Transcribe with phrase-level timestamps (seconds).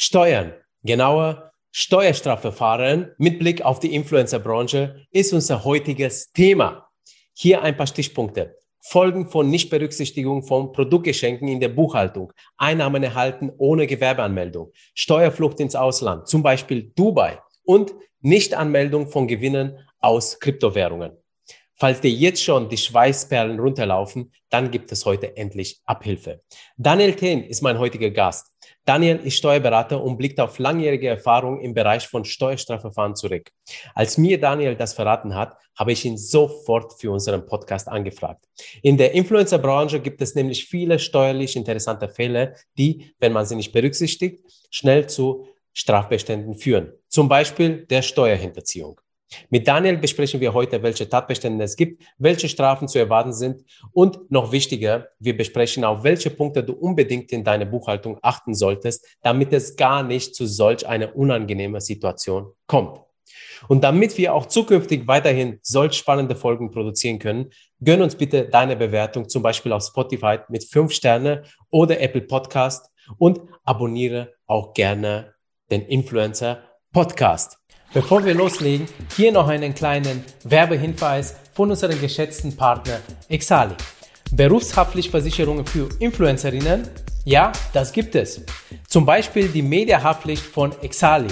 [0.00, 0.52] Steuern,
[0.84, 6.88] genauer Steuerstrafverfahren mit Blick auf die Influencer-Branche ist unser heutiges Thema.
[7.34, 8.56] Hier ein paar Stichpunkte.
[8.78, 16.28] Folgen von Nichtberücksichtigung von Produktgeschenken in der Buchhaltung, Einnahmen erhalten ohne Gewerbeanmeldung, Steuerflucht ins Ausland,
[16.28, 21.10] zum Beispiel Dubai und Nichtanmeldung von Gewinnen aus Kryptowährungen.
[21.74, 26.42] Falls dir jetzt schon die Schweißperlen runterlaufen, dann gibt es heute endlich Abhilfe.
[26.76, 28.46] Daniel Thien ist mein heutiger Gast.
[28.88, 33.50] Daniel ist Steuerberater und blickt auf langjährige Erfahrung im Bereich von Steuerstrafverfahren zurück.
[33.94, 38.46] Als mir Daniel das verraten hat, habe ich ihn sofort für unseren Podcast angefragt.
[38.80, 43.72] In der Influencer-Branche gibt es nämlich viele steuerlich interessante Fälle, die, wenn man sie nicht
[43.72, 46.94] berücksichtigt, schnell zu Strafbeständen führen.
[47.08, 49.02] Zum Beispiel der Steuerhinterziehung.
[49.50, 54.30] Mit Daniel besprechen wir heute, welche Tatbestände es gibt, welche Strafen zu erwarten sind und
[54.30, 59.52] noch wichtiger, wir besprechen auf welche Punkte du unbedingt in deiner Buchhaltung achten solltest, damit
[59.52, 63.00] es gar nicht zu solch einer unangenehmen Situation kommt.
[63.68, 67.50] Und damit wir auch zukünftig weiterhin solch spannende Folgen produzieren können,
[67.80, 72.90] gönn uns bitte deine Bewertung, zum Beispiel auf Spotify mit fünf Sterne oder Apple Podcast
[73.18, 75.34] und abonniere auch gerne
[75.70, 77.58] den Influencer Podcast.
[77.94, 78.86] Bevor wir loslegen,
[79.16, 83.74] hier noch einen kleinen Werbehinweis von unserem geschätzten Partner Exali.
[84.30, 86.86] Berufshaftpflichtversicherungen für Influencerinnen?
[87.24, 88.42] Ja, das gibt es.
[88.86, 91.28] Zum Beispiel die Mediahaftpflicht von Exali.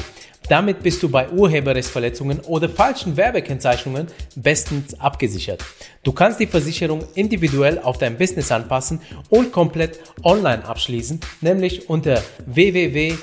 [0.48, 5.62] Damit bist du bei Urheberrechtsverletzungen oder falschen Werbekennzeichnungen bestens abgesichert.
[6.04, 12.22] Du kannst die Versicherung individuell auf dein Business anpassen und komplett online abschließen, nämlich unter
[12.46, 13.16] www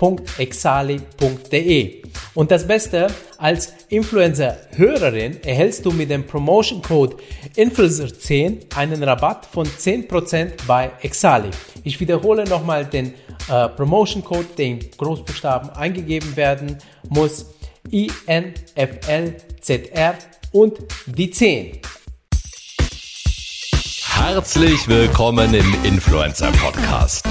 [0.00, 1.99] www.exali.de.
[2.34, 3.08] Und das Beste,
[3.38, 7.16] als Influencer-Hörerin erhältst du mit dem Promotion Code
[7.56, 11.50] Influencer10 einen Rabatt von 10% bei Exali.
[11.84, 13.14] Ich wiederhole nochmal den
[13.48, 17.46] äh, Promotion Code, der in Großbuchstaben eingegeben werden muss.
[17.90, 20.14] INFLZR
[20.52, 21.78] und die 10.
[24.04, 27.24] Herzlich willkommen im Influencer Podcast.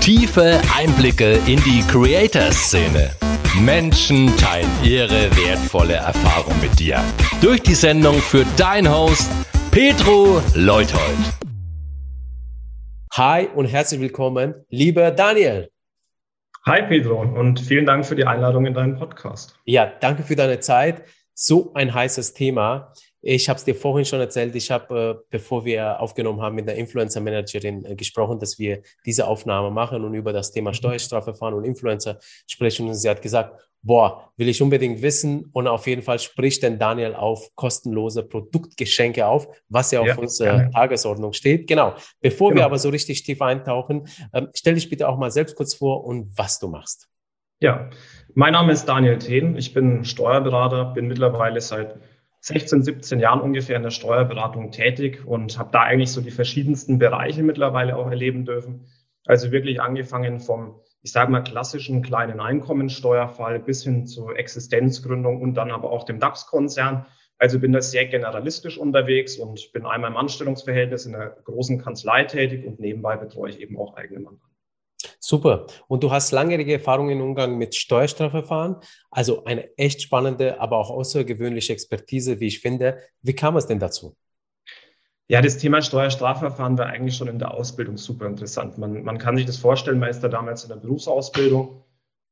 [0.00, 3.31] Tiefe Einblicke in die Creator-Szene.
[3.60, 7.04] Menschen teilen ihre wertvolle Erfahrung mit dir.
[7.42, 9.30] Durch die Sendung für dein Host
[9.70, 11.18] Petro Leuthold.
[13.12, 15.70] Hi und herzlich willkommen, lieber Daniel.
[16.64, 19.54] Hi Pedro und vielen Dank für die Einladung in deinen Podcast.
[19.66, 21.02] Ja, danke für deine Zeit.
[21.34, 22.94] So ein heißes Thema.
[23.24, 26.66] Ich habe es dir vorhin schon erzählt, ich habe, äh, bevor wir aufgenommen haben, mit
[26.66, 30.74] der Influencer-Managerin äh, gesprochen, dass wir diese Aufnahme machen und über das Thema mhm.
[30.74, 32.18] Steuerstrafverfahren und Influencer
[32.48, 32.88] sprechen.
[32.88, 35.46] Und sie hat gesagt, boah, will ich unbedingt wissen.
[35.52, 40.16] Und auf jeden Fall spricht denn Daniel auf kostenlose Produktgeschenke auf, was ja auf ja,
[40.16, 41.68] unserer Tagesordnung steht.
[41.68, 41.94] Genau.
[42.20, 42.62] Bevor genau.
[42.62, 46.04] wir aber so richtig tief eintauchen, ähm, stell dich bitte auch mal selbst kurz vor
[46.04, 47.08] und was du machst.
[47.60, 47.90] Ja,
[48.34, 49.56] mein Name ist Daniel Thehn.
[49.56, 51.94] Ich bin Steuerberater, bin mittlerweile seit
[52.44, 56.98] 16, 17 Jahren ungefähr in der Steuerberatung tätig und habe da eigentlich so die verschiedensten
[56.98, 58.88] Bereiche mittlerweile auch erleben dürfen.
[59.24, 65.54] Also wirklich angefangen vom, ich sage mal, klassischen kleinen Einkommensteuerfall bis hin zur Existenzgründung und
[65.54, 67.06] dann aber auch dem DAX-Konzern.
[67.38, 72.24] Also bin da sehr generalistisch unterwegs und bin einmal im Anstellungsverhältnis in einer großen Kanzlei
[72.24, 74.51] tätig und nebenbei betreue ich eben auch eigene Mandanten.
[75.24, 75.66] Super.
[75.86, 78.76] Und du hast langjährige Erfahrung im Umgang mit Steuerstrafverfahren,
[79.08, 82.98] also eine echt spannende, aber auch außergewöhnliche Expertise, wie ich finde.
[83.22, 84.16] Wie kam es denn dazu?
[85.28, 88.78] Ja, das Thema Steuerstrafverfahren war eigentlich schon in der Ausbildung super interessant.
[88.78, 91.84] Man, man kann sich das vorstellen, man ist da damals in der Berufsausbildung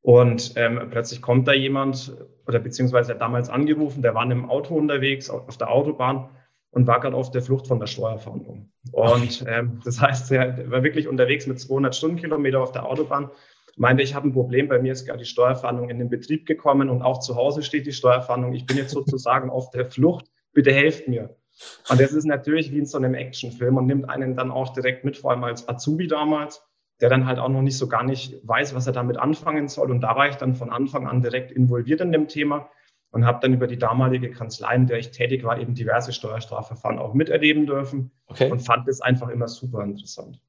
[0.03, 2.13] und ähm, plötzlich kommt da jemand
[2.49, 6.29] oder beziehungsweise damals angerufen, der war in einem Auto unterwegs auf der Autobahn
[6.73, 8.71] und war gerade auf der Flucht von der Steuerfahndung.
[8.93, 13.31] Und ähm, das heißt, er war wirklich unterwegs mit 200 Stundenkilometer auf der Autobahn.
[13.77, 16.91] Meinte, ich habe ein Problem, bei mir ist gerade die Steuerfahndung in den Betrieb gekommen
[16.91, 18.53] und auch zu Hause steht die Steuerfahndung.
[18.55, 21.37] Ich bin jetzt sozusagen auf der Flucht, bitte helft mir.
[21.89, 25.05] Und das ist natürlich wie in so einem Actionfilm und nimmt einen dann auch direkt
[25.05, 26.63] mit, vor allem als Azubi damals,
[27.01, 29.91] der dann halt auch noch nicht so gar nicht weiß, was er damit anfangen soll.
[29.91, 32.71] Und da war ich dann von Anfang an direkt involviert in dem Thema
[33.11, 36.99] und habe dann über die damalige Kanzlei, in der ich tätig war, eben diverse Steuerstrafverfahren
[36.99, 38.51] auch miterleben dürfen okay.
[38.51, 40.41] und fand das einfach immer super interessant.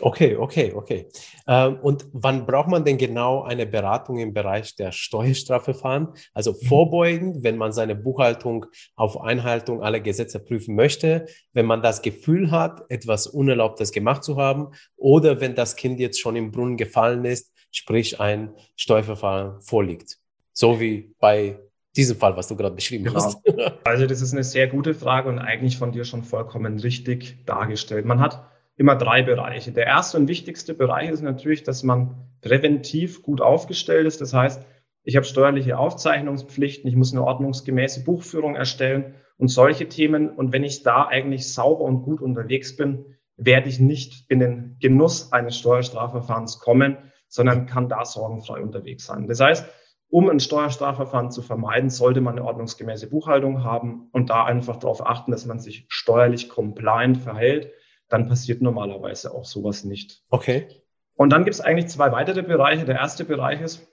[0.00, 1.06] Okay, okay, okay.
[1.46, 6.08] Ähm, und wann braucht man denn genau eine Beratung im Bereich der Steuerstrafverfahren?
[6.32, 6.66] Also mhm.
[6.66, 8.64] vorbeugen, wenn man seine Buchhaltung
[8.96, 14.38] auf Einhaltung aller Gesetze prüfen möchte, wenn man das Gefühl hat, etwas Unerlaubtes gemacht zu
[14.38, 20.18] haben oder wenn das Kind jetzt schon im Brunnen gefallen ist, sprich ein Steuerverfahren vorliegt.
[20.54, 21.58] So wie bei
[21.96, 23.16] diesem Fall, was du gerade beschrieben genau.
[23.16, 23.38] hast?
[23.84, 28.06] Also das ist eine sehr gute Frage und eigentlich von dir schon vollkommen richtig dargestellt.
[28.06, 28.46] Man hat
[28.76, 29.72] immer drei Bereiche.
[29.72, 34.20] Der erste und wichtigste Bereich ist natürlich, dass man präventiv gut aufgestellt ist.
[34.20, 34.64] Das heißt,
[35.04, 40.30] ich habe steuerliche Aufzeichnungspflichten, ich muss eine ordnungsgemäße Buchführung erstellen und solche Themen.
[40.30, 44.76] Und wenn ich da eigentlich sauber und gut unterwegs bin, werde ich nicht in den
[44.80, 46.96] Genuss eines Steuerstrafverfahrens kommen,
[47.28, 49.26] sondern kann da sorgenfrei unterwegs sein.
[49.26, 49.66] Das heißt,
[50.12, 55.04] um ein Steuerstrafverfahren zu vermeiden, sollte man eine ordnungsgemäße Buchhaltung haben und da einfach darauf
[55.06, 57.72] achten, dass man sich steuerlich compliant verhält.
[58.10, 60.22] Dann passiert normalerweise auch sowas nicht.
[60.28, 60.66] Okay.
[61.14, 62.84] Und dann gibt es eigentlich zwei weitere Bereiche.
[62.84, 63.88] Der erste Bereich ist,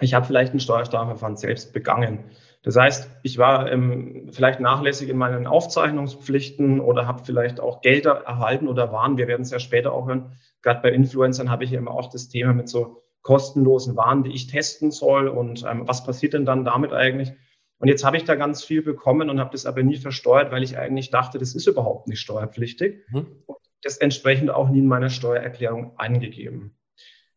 [0.00, 2.30] ich habe vielleicht ein Steuerstrafverfahren selbst begangen.
[2.62, 8.22] Das heißt, ich war ähm, vielleicht nachlässig in meinen Aufzeichnungspflichten oder habe vielleicht auch Gelder
[8.24, 10.30] erhalten oder waren, wir werden es ja später auch hören,
[10.62, 14.46] gerade bei Influencern habe ich immer auch das Thema mit so kostenlosen Waren, die ich
[14.46, 17.32] testen soll und ähm, was passiert denn dann damit eigentlich?
[17.78, 20.62] Und jetzt habe ich da ganz viel bekommen und habe das aber nie versteuert, weil
[20.62, 23.26] ich eigentlich dachte, das ist überhaupt nicht steuerpflichtig mhm.
[23.46, 26.76] und das entsprechend auch nie in meiner Steuererklärung eingegeben.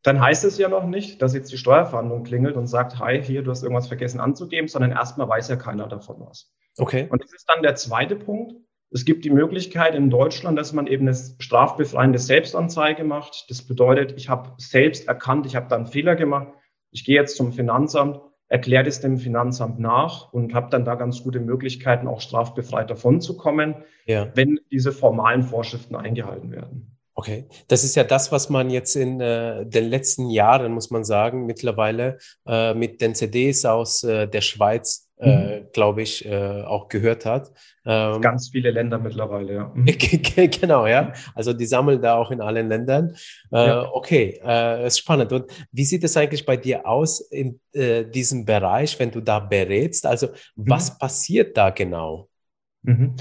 [0.04, 3.42] Dann heißt es ja noch nicht, dass jetzt die Steuerverhandlung klingelt und sagt, hi, hier,
[3.42, 6.54] du hast irgendwas vergessen anzugeben, sondern erstmal weiß ja keiner davon was.
[6.78, 7.08] Okay.
[7.10, 8.56] Und das ist dann der zweite Punkt.
[8.94, 13.46] Es gibt die Möglichkeit in Deutschland, dass man eben eine strafbefreiende Selbstanzeige macht.
[13.50, 16.50] Das bedeutet, ich habe selbst erkannt, ich habe da einen Fehler gemacht.
[16.92, 18.20] Ich gehe jetzt zum Finanzamt,
[18.50, 23.20] erkläre es dem Finanzamt nach und habe dann da ganz gute Möglichkeiten, auch strafbefreit davon
[23.20, 24.30] zu kommen, ja.
[24.36, 26.96] wenn diese formalen Vorschriften eingehalten werden.
[27.16, 31.04] Okay, das ist ja das, was man jetzt in äh, den letzten Jahren, muss man
[31.04, 32.18] sagen, mittlerweile
[32.48, 35.66] äh, mit den CDs aus äh, der Schweiz äh, mhm.
[35.74, 37.52] glaube ich, äh, auch gehört hat.
[37.86, 39.72] Ähm, Ganz viele Länder mittlerweile, ja.
[39.74, 39.86] Mhm.
[40.62, 41.14] genau, ja.
[41.36, 43.16] Also die sammeln da auch in allen Ländern.
[43.52, 43.90] Äh, ja.
[43.94, 45.32] Okay, äh, ist spannend.
[45.32, 49.40] Und wie sieht es eigentlich bei dir aus in äh, diesem Bereich, wenn du da
[49.40, 50.06] berätst?
[50.06, 50.98] Also was mhm.
[51.00, 52.30] passiert da genau?
[52.84, 53.16] Mhm.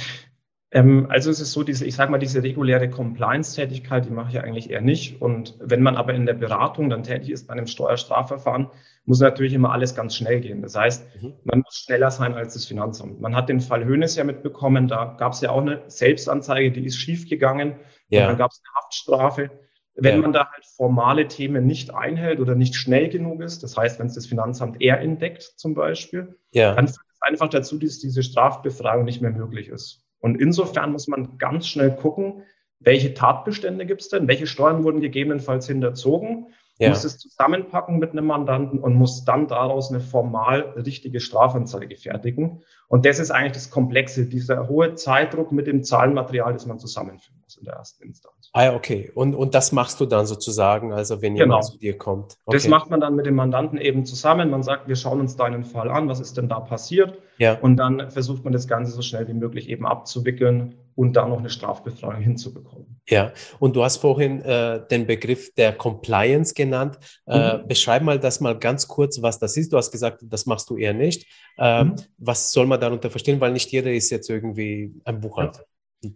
[0.74, 4.40] Ähm, also es ist so, diese, ich sage mal, diese reguläre Compliance-Tätigkeit, die mache ich
[4.40, 5.20] eigentlich eher nicht.
[5.20, 8.70] Und wenn man aber in der Beratung dann tätig ist bei einem Steuerstrafverfahren,
[9.04, 10.62] muss natürlich immer alles ganz schnell gehen.
[10.62, 11.34] Das heißt, mhm.
[11.44, 13.20] man muss schneller sein als das Finanzamt.
[13.20, 16.86] Man hat den Fall Hönes ja mitbekommen, da gab es ja auch eine Selbstanzeige, die
[16.86, 17.74] ist schiefgegangen.
[18.08, 18.22] Ja.
[18.22, 19.50] Und dann gab es eine Haftstrafe.
[19.94, 20.22] Wenn ja.
[20.22, 24.06] man da halt formale Themen nicht einhält oder nicht schnell genug ist, das heißt, wenn
[24.06, 26.74] es das Finanzamt eher entdeckt zum Beispiel, ja.
[26.74, 30.02] dann führt es einfach dazu, dass diese Strafbefragung nicht mehr möglich ist.
[30.22, 32.44] Und insofern muss man ganz schnell gucken,
[32.80, 36.46] welche Tatbestände gibt es denn, welche Steuern wurden gegebenenfalls hinterzogen
[36.82, 36.90] ja.
[36.90, 42.62] muss es zusammenpacken mit einem Mandanten und muss dann daraus eine formal richtige Strafanzeige fertigen.
[42.88, 47.38] Und das ist eigentlich das Komplexe, dieser hohe Zeitdruck mit dem Zahlenmaterial, das man zusammenführen
[47.40, 48.50] muss in der ersten Instanz.
[48.53, 49.11] Ah ja, okay.
[49.14, 51.44] Und, und das machst du dann sozusagen, also wenn genau.
[51.44, 52.37] jemand zu dir kommt.
[52.44, 52.56] Okay.
[52.56, 54.50] Das macht man dann mit dem Mandanten eben zusammen.
[54.50, 57.19] Man sagt, wir schauen uns deinen Fall an, was ist denn da passiert?
[57.38, 57.55] Ja.
[57.55, 61.38] Und dann versucht man das Ganze so schnell wie möglich eben abzuwickeln und da noch
[61.38, 63.00] eine Strafbefreiung hinzubekommen.
[63.09, 66.99] Ja, und du hast vorhin äh, den Begriff der Compliance genannt.
[67.26, 67.69] Äh, mhm.
[67.69, 69.73] Beschreib mal das mal ganz kurz, was das ist.
[69.73, 71.26] Du hast gesagt, das machst du eher nicht.
[71.58, 71.97] Äh, mhm.
[72.19, 73.41] Was soll man darunter verstehen?
[73.41, 75.65] Weil nicht jeder ist jetzt irgendwie ein Buchhalter.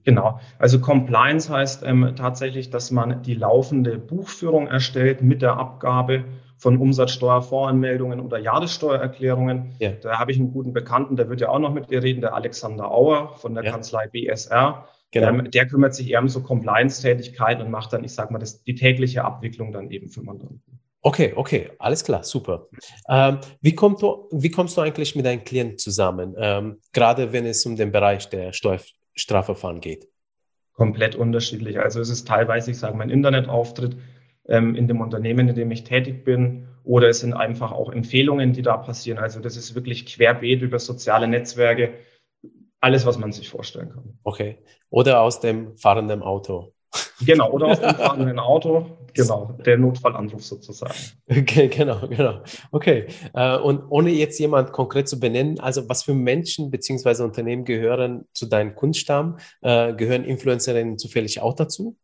[0.05, 0.41] Genau.
[0.59, 6.25] Also Compliance heißt ähm, tatsächlich, dass man die laufende Buchführung erstellt mit der Abgabe
[6.59, 9.77] von Umsatzsteuervoranmeldungen oder Jahressteuererklärungen.
[9.79, 9.93] Ja.
[9.93, 12.35] Da habe ich einen guten Bekannten, der wird ja auch noch mit dir reden, der
[12.35, 13.71] Alexander Auer von der ja.
[13.71, 14.89] Kanzlei BSR.
[15.13, 15.29] Genau.
[15.29, 18.65] Ähm, der kümmert sich eher um so Compliance-Tätigkeiten und macht dann, ich sage mal, das,
[18.65, 20.63] die tägliche Abwicklung dann eben für Mandanten.
[21.03, 22.67] Okay, okay, alles klar, super.
[23.09, 27.47] Ähm, wie, kommst du, wie kommst du eigentlich mit deinen Klienten zusammen, ähm, gerade wenn
[27.47, 28.81] es um den Bereich der Steuer,
[29.17, 30.09] Strafverfahren geht?
[30.73, 31.81] Komplett unterschiedlich.
[31.81, 33.97] Also es ist teilweise, ich sage, mein Internetauftritt
[34.47, 38.53] ähm, in dem Unternehmen, in dem ich tätig bin, oder es sind einfach auch Empfehlungen,
[38.53, 39.19] die da passieren.
[39.19, 41.95] Also das ist wirklich querbeet über soziale Netzwerke,
[42.81, 44.19] alles, was man sich vorstellen kann.
[44.23, 44.59] Okay.
[44.91, 46.75] Oder aus dem fahrenden Auto.
[47.25, 48.87] Genau, oder aus dem fahrenden Auto.
[49.15, 50.93] Genau, der Notfallanruf sozusagen.
[51.29, 52.43] Okay, genau, genau.
[52.71, 53.07] Okay.
[53.33, 57.23] Äh, und ohne jetzt jemand konkret zu benennen, also was für Menschen bzw.
[57.23, 59.39] Unternehmen gehören zu deinem Kunststamm?
[59.63, 61.97] Äh, gehören Influencerinnen zufällig auch dazu?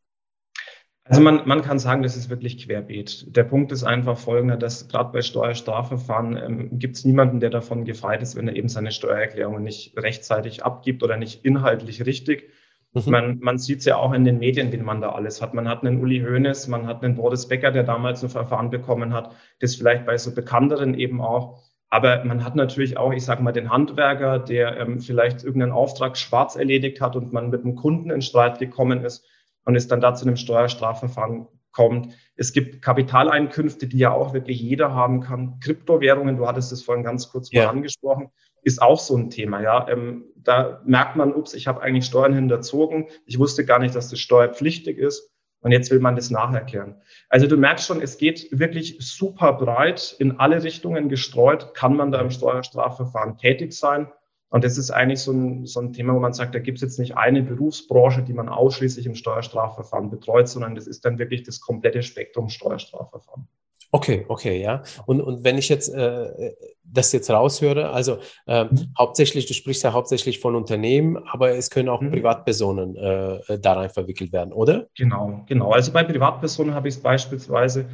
[1.04, 3.36] Also man, man kann sagen, das ist wirklich querbeet.
[3.36, 7.84] Der Punkt ist einfach folgender, dass gerade bei Steuerstrafverfahren ähm, gibt es niemanden, der davon
[7.84, 12.50] gefeit ist, wenn er eben seine Steuererklärungen nicht rechtzeitig abgibt oder nicht inhaltlich richtig.
[12.94, 13.02] Mhm.
[13.06, 15.54] Man, man sieht es ja auch in den Medien, wen man da alles hat.
[15.54, 19.14] Man hat einen Uli Hoeneß, man hat einen Boris Becker, der damals ein Verfahren bekommen
[19.14, 21.62] hat, das vielleicht bei so bekannteren eben auch.
[21.88, 26.16] Aber man hat natürlich auch, ich sage mal, den Handwerker, der ähm, vielleicht irgendeinen Auftrag
[26.16, 29.26] schwarz erledigt hat und man mit einem Kunden in Streit gekommen ist
[29.64, 32.14] und es dann da zu einem Steuerstrafverfahren kommt.
[32.34, 35.60] Es gibt Kapitaleinkünfte, die ja auch wirklich jeder haben kann.
[35.60, 37.64] Kryptowährungen, du hattest es vorhin ganz kurz ja.
[37.64, 38.30] mal angesprochen.
[38.62, 39.60] ist auch so ein Thema.
[39.60, 43.06] Ja, ähm, da merkt man, ups, ich habe eigentlich Steuern hinterzogen.
[43.26, 45.30] Ich wusste gar nicht, dass das steuerpflichtig ist.
[45.60, 46.96] Und jetzt will man das nacherklären.
[47.28, 52.10] Also du merkst schon, es geht wirklich super breit in alle Richtungen gestreut, kann man
[52.10, 54.08] da im Steuerstrafverfahren tätig sein.
[54.48, 56.82] Und das ist eigentlich so ein, so ein Thema, wo man sagt, da gibt es
[56.82, 61.44] jetzt nicht eine Berufsbranche, die man ausschließlich im Steuerstrafverfahren betreut, sondern das ist dann wirklich
[61.44, 63.48] das komplette Spektrum Steuerstrafverfahren.
[63.94, 64.82] Okay, okay, ja.
[65.04, 68.94] Und, und wenn ich jetzt äh, das jetzt raushöre, also äh, mhm.
[68.98, 72.10] hauptsächlich, du sprichst ja hauptsächlich von Unternehmen, aber es können auch mhm.
[72.10, 74.86] Privatpersonen äh, da rein verwickelt werden, oder?
[74.96, 75.72] Genau, genau.
[75.72, 77.84] Also bei Privatpersonen habe ich es beispielsweise,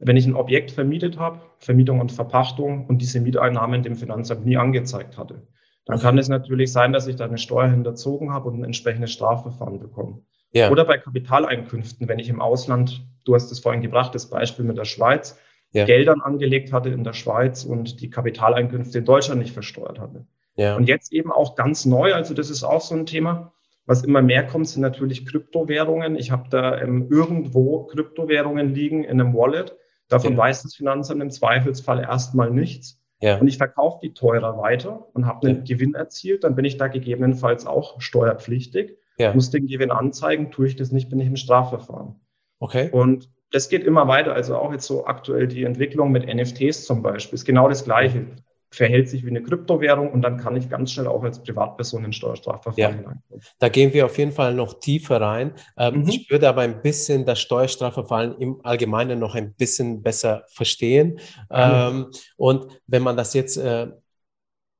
[0.00, 4.56] wenn ich ein Objekt vermietet habe, Vermietung und Verpachtung und diese Mieteinnahmen dem Finanzamt nie
[4.56, 5.46] angezeigt hatte,
[5.86, 9.12] dann kann es natürlich sein, dass ich da eine Steuer hinterzogen habe und ein entsprechendes
[9.12, 10.20] Strafverfahren bekomme.
[10.52, 10.70] Ja.
[10.70, 14.78] Oder bei Kapitaleinkünften, wenn ich im Ausland, du hast es vorhin gebracht, das Beispiel mit
[14.78, 15.38] der Schweiz,
[15.74, 15.84] ja.
[15.84, 20.26] Geldern angelegt hatte in der Schweiz und die Kapitaleinkünfte in Deutschland nicht versteuert hatte.
[20.56, 20.76] Ja.
[20.76, 23.52] Und jetzt eben auch ganz neu, also das ist auch so ein Thema,
[23.86, 26.16] was immer mehr kommt, sind natürlich Kryptowährungen.
[26.16, 29.76] Ich habe da ähm, irgendwo Kryptowährungen liegen in einem Wallet.
[30.08, 30.38] Davon ja.
[30.38, 33.00] weiß das Finanzamt im Zweifelsfall erstmal nichts.
[33.20, 33.38] Ja.
[33.38, 35.64] Und ich verkaufe die teurer weiter und habe einen.
[35.64, 38.98] Gewinn erzielt, dann bin ich da gegebenenfalls auch steuerpflichtig,
[39.32, 42.16] muss den Gewinn anzeigen, tue ich das nicht, bin ich im Strafverfahren.
[42.58, 42.90] Okay.
[42.90, 44.34] Und das geht immer weiter.
[44.34, 48.26] Also auch jetzt so aktuell die Entwicklung mit NFTs zum Beispiel ist genau das Gleiche.
[48.70, 52.12] Verhält sich wie eine Kryptowährung und dann kann ich ganz schnell auch als Privatperson in
[52.12, 53.38] Steuerstrafverfahren ja.
[53.60, 55.52] Da gehen wir auf jeden Fall noch tiefer rein.
[55.78, 56.08] Ähm, mhm.
[56.08, 61.20] Ich würde aber ein bisschen das Steuerstrafverfahren im Allgemeinen noch ein bisschen besser verstehen.
[61.48, 61.50] Mhm.
[61.50, 62.06] Ähm,
[62.36, 63.86] und wenn man das jetzt äh,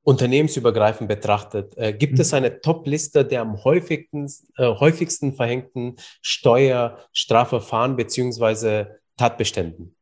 [0.04, 2.20] unternehmensübergreifend betrachtet, äh, gibt mhm.
[2.20, 9.96] es eine Top-Liste der am häufigsten, äh, häufigsten verhängten Steuerstrafverfahren beziehungsweise Tatbeständen?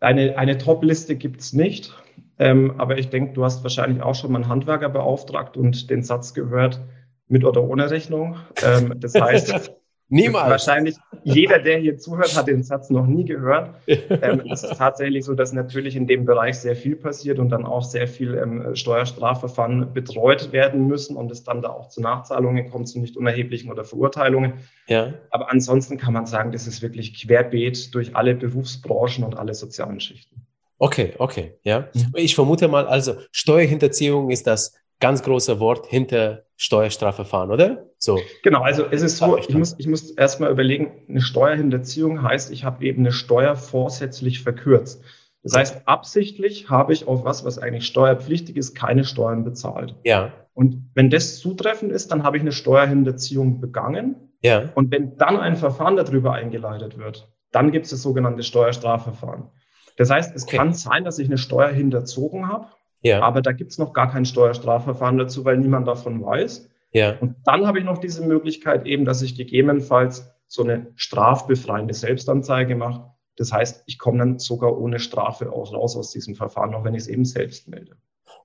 [0.00, 1.94] Eine, eine Top-Liste gibt es nicht.
[2.38, 6.02] Ähm, aber ich denke, du hast wahrscheinlich auch schon mal einen Handwerker beauftragt und den
[6.02, 6.80] Satz gehört,
[7.28, 8.36] mit oder ohne Rechnung.
[8.62, 9.72] Ähm, das heißt,
[10.08, 10.50] Niemals.
[10.50, 13.70] Wahrscheinlich jeder, der hier zuhört, hat den Satz noch nie gehört.
[14.08, 17.66] Ähm, es ist tatsächlich so, dass natürlich in dem Bereich sehr viel passiert und dann
[17.66, 22.70] auch sehr viel ähm, Steuerstrafverfahren betreut werden müssen und es dann da auch zu Nachzahlungen
[22.70, 24.54] kommt, zu nicht unerheblichen oder Verurteilungen.
[24.86, 25.14] Ja.
[25.30, 30.00] Aber ansonsten kann man sagen, das ist wirklich querbeet durch alle Berufsbranchen und alle sozialen
[30.00, 30.46] Schichten.
[30.78, 31.88] Okay, okay, ja.
[31.94, 32.12] Mhm.
[32.14, 37.86] Ich vermute mal, also Steuerhinterziehung ist das ganz große Wort hinter Steuerstrafverfahren, oder?
[37.98, 38.18] So.
[38.42, 42.64] Genau, also es ist so, ich muss, ich muss erstmal überlegen, eine Steuerhinterziehung heißt, ich
[42.64, 45.02] habe eben eine Steuer vorsätzlich verkürzt.
[45.42, 49.94] Das heißt, absichtlich habe ich auf was, was eigentlich steuerpflichtig ist, keine Steuern bezahlt.
[50.02, 50.32] Ja.
[50.54, 54.32] Und wenn das zutreffend ist, dann habe ich eine Steuerhinterziehung begangen.
[54.42, 54.70] Ja.
[54.74, 59.50] Und wenn dann ein Verfahren darüber eingeleitet wird, dann gibt es das sogenannte Steuerstrafverfahren.
[59.96, 60.56] Das heißt, es okay.
[60.56, 62.66] kann sein, dass ich eine Steuer hinterzogen habe
[63.02, 63.20] ja.
[63.22, 66.68] Aber da gibt es noch gar kein Steuerstrafverfahren dazu, weil niemand davon weiß.
[66.92, 67.16] Ja.
[67.18, 72.76] Und dann habe ich noch diese Möglichkeit eben, dass ich gegebenenfalls so eine strafbefreiende Selbstanzeige
[72.76, 73.10] mache.
[73.36, 76.94] Das heißt, ich komme dann sogar ohne Strafe auch raus aus diesem Verfahren, auch wenn
[76.94, 77.96] ich es eben selbst melde.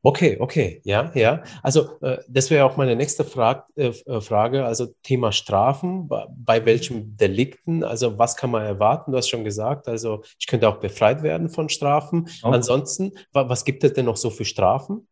[0.03, 1.43] Okay, okay, ja, ja.
[1.62, 6.25] Also äh, das wäre auch meine nächste Frage, äh, äh, Frage, also Thema Strafen, bei,
[6.36, 9.12] bei welchen Delikten, also was kann man erwarten?
[9.12, 12.27] Du hast schon gesagt, also ich könnte auch befreit werden von Strafen.
[12.41, 12.55] Okay.
[12.55, 15.08] Ansonsten, was gibt es denn noch so für Strafen?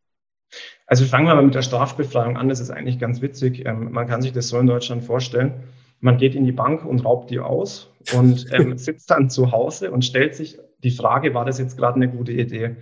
[0.88, 3.68] Also fangen wir mal mit der Strafbefreiung an, das ist eigentlich ganz witzig.
[3.68, 5.66] Ähm, man kann sich das so in Deutschland vorstellen.
[6.00, 9.92] Man geht in die Bank und raubt die aus und ähm, sitzt dann zu Hause
[9.92, 12.78] und stellt sich die Frage, war das jetzt gerade eine gute Idee?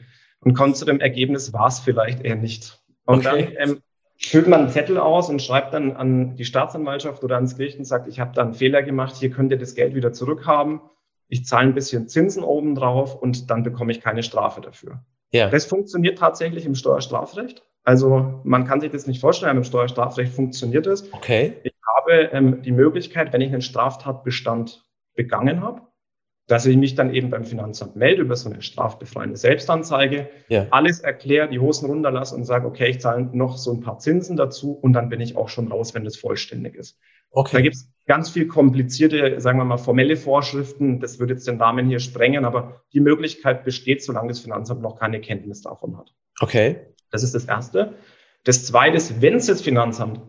[0.48, 2.82] Und kommt zu dem Ergebnis, war es vielleicht eher nicht.
[3.06, 3.54] Und okay.
[3.58, 3.82] dann ähm,
[4.18, 7.84] füllt man einen Zettel aus und schreibt dann an die Staatsanwaltschaft oder ans Gericht und
[7.84, 10.80] sagt, ich habe da einen Fehler gemacht, hier könnt ihr das Geld wieder zurückhaben.
[11.28, 15.04] Ich zahle ein bisschen Zinsen oben drauf und dann bekomme ich keine Strafe dafür.
[15.34, 15.50] Ja.
[15.50, 17.62] Das funktioniert tatsächlich im Steuerstrafrecht.
[17.84, 21.12] Also man kann sich das nicht vorstellen, aber im Steuerstrafrecht funktioniert es.
[21.12, 21.58] Okay.
[21.64, 25.82] Ich habe ähm, die Möglichkeit, wenn ich einen Straftatbestand begangen habe,
[26.48, 30.68] dass ich mich dann eben beim Finanzamt melde über so eine strafbefreiende Selbstanzeige, ja.
[30.72, 34.38] alles erkläre, die Hosen runterlasse und sage, okay, ich zahle noch so ein paar Zinsen
[34.38, 36.98] dazu und dann bin ich auch schon raus, wenn das vollständig ist.
[37.32, 37.58] Okay.
[37.58, 41.02] Da gibt es ganz viel komplizierte, sagen wir mal, formelle Vorschriften.
[41.02, 44.98] Das würde jetzt den Rahmen hier sprengen, aber die Möglichkeit besteht, solange das Finanzamt noch
[44.98, 46.14] keine Kenntnis davon hat.
[46.40, 46.94] Okay.
[47.12, 47.96] Das ist das Erste.
[48.46, 50.22] Das Zweite ist, wenn es das Finanzamt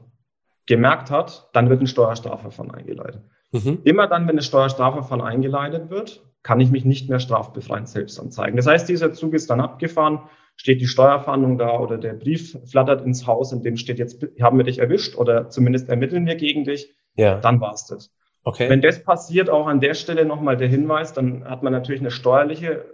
[0.66, 3.22] gemerkt hat, dann wird ein Steuerstrafverfahren eingeleitet.
[3.52, 3.80] Mhm.
[3.84, 8.56] Immer dann, wenn das Steuerstrafverfahren eingeleitet wird, kann ich mich nicht mehr strafbefreiend selbst anzeigen.
[8.56, 10.20] Das heißt, dieser Zug ist dann abgefahren,
[10.56, 14.58] steht die Steuerfahndung da oder der Brief flattert ins Haus, in dem steht jetzt, haben
[14.58, 17.38] wir dich erwischt oder zumindest ermitteln wir gegen dich, ja.
[17.38, 18.12] dann war's das.
[18.44, 18.68] Okay.
[18.70, 22.10] Wenn das passiert, auch an der Stelle nochmal der Hinweis, dann hat man natürlich eine
[22.10, 22.84] steuerliche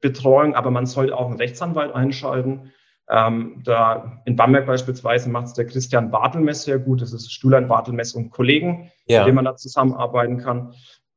[0.00, 2.72] Betreuung, aber man sollte auch einen Rechtsanwalt einschalten.
[3.10, 7.02] Ähm, da in Bamberg beispielsweise macht es der Christian Bartelmess sehr gut.
[7.02, 9.20] Das ist Stuhlein Bartelmess und Kollegen, ja.
[9.20, 10.74] mit denen man da zusammenarbeiten kann.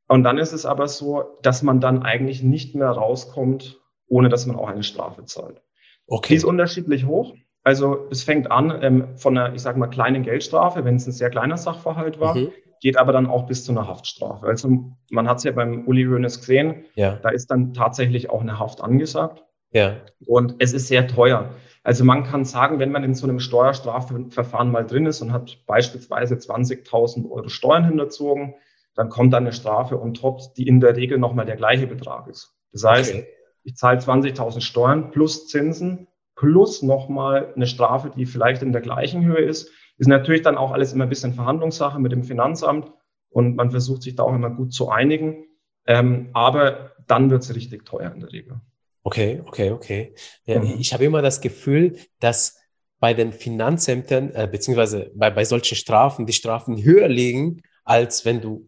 [0.07, 4.45] Und dann ist es aber so, dass man dann eigentlich nicht mehr rauskommt, ohne dass
[4.45, 5.61] man auch eine Strafe zahlt.
[6.07, 6.29] Okay.
[6.29, 7.33] Die ist unterschiedlich hoch.
[7.63, 11.11] Also es fängt an ähm, von einer, ich sage mal, kleinen Geldstrafe, wenn es ein
[11.11, 12.51] sehr kleiner Sachverhalt war, mhm.
[12.79, 14.45] geht aber dann auch bis zu einer Haftstrafe.
[14.45, 14.69] Also
[15.09, 17.15] man hat es ja beim Uli Hoeneß gesehen, ja.
[17.23, 19.43] da ist dann tatsächlich auch eine Haft angesagt.
[19.71, 19.97] Ja.
[20.25, 21.53] Und es ist sehr teuer.
[21.83, 25.63] Also man kann sagen, wenn man in so einem Steuerstrafverfahren mal drin ist und hat
[25.67, 28.55] beispielsweise 20.000 Euro Steuern hinterzogen,
[28.95, 32.27] dann kommt da eine Strafe on top, die in der Regel nochmal der gleiche Betrag
[32.27, 32.55] ist.
[32.71, 33.27] Das heißt, okay.
[33.63, 39.23] ich zahle 20.000 Steuern plus Zinsen plus nochmal eine Strafe, die vielleicht in der gleichen
[39.23, 39.71] Höhe ist.
[39.97, 42.91] Ist natürlich dann auch alles immer ein bisschen Verhandlungssache mit dem Finanzamt
[43.29, 45.45] und man versucht sich da auch immer gut zu einigen.
[45.87, 48.59] Ähm, aber dann wird es richtig teuer in der Regel.
[49.05, 50.15] Okay, okay, okay.
[50.45, 50.77] Ja, mhm.
[50.79, 52.57] Ich habe immer das Gefühl, dass
[52.99, 58.41] bei den Finanzämtern, äh, beziehungsweise bei, bei solchen Strafen, die Strafen höher liegen, als wenn
[58.41, 58.67] du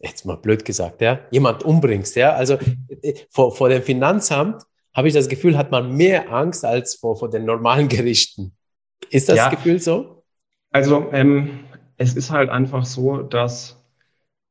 [0.00, 2.32] jetzt mal blöd gesagt, ja, jemand umbringst, ja.
[2.32, 2.58] Also
[3.00, 7.16] äh, vor, vor dem Finanzamt habe ich das Gefühl, hat man mehr Angst als vor,
[7.16, 8.56] vor den normalen Gerichten.
[9.10, 10.24] Ist das ja, Gefühl so?
[10.72, 11.60] Also ähm,
[11.96, 13.85] es ist halt einfach so, dass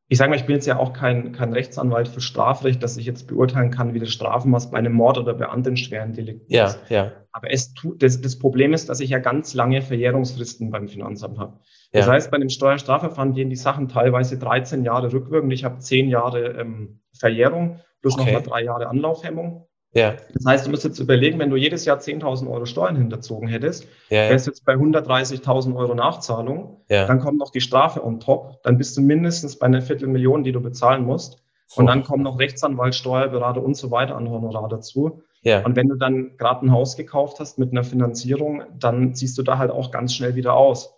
[0.07, 3.05] ich sage mal, ich bin jetzt ja auch kein, kein Rechtsanwalt für Strafrecht, dass ich
[3.05, 6.67] jetzt beurteilen kann, wie das Strafmaß bei einem Mord oder bei anderen schweren Delikten ja,
[6.67, 6.79] ist.
[6.89, 7.11] Ja.
[7.31, 11.39] Aber es tut, das, das Problem ist, dass ich ja ganz lange Verjährungsfristen beim Finanzamt
[11.39, 11.59] habe.
[11.91, 12.13] Das ja.
[12.13, 15.51] heißt, bei einem Steuerstrafverfahren gehen die Sachen teilweise 13 Jahre rückwirkend.
[15.53, 18.25] Ich habe 10 Jahre ähm, Verjährung plus okay.
[18.25, 19.67] nochmal drei Jahre Anlaufhemmung.
[19.95, 20.15] Ja.
[20.33, 23.87] Das heißt, du musst jetzt überlegen, wenn du jedes Jahr 10.000 Euro Steuern hinterzogen hättest,
[24.09, 27.07] ja, wärst jetzt bei 130.000 Euro Nachzahlung, ja.
[27.07, 30.51] dann kommt noch die Strafe on top, dann bist du mindestens bei einer Viertelmillion, die
[30.51, 31.41] du bezahlen musst.
[31.75, 35.23] Und dann kommen noch Rechtsanwalt, Steuerberater und so weiter an Honorar dazu.
[35.41, 35.65] Ja.
[35.65, 39.43] Und wenn du dann gerade ein Haus gekauft hast mit einer Finanzierung, dann ziehst du
[39.43, 40.93] da halt auch ganz schnell wieder aus.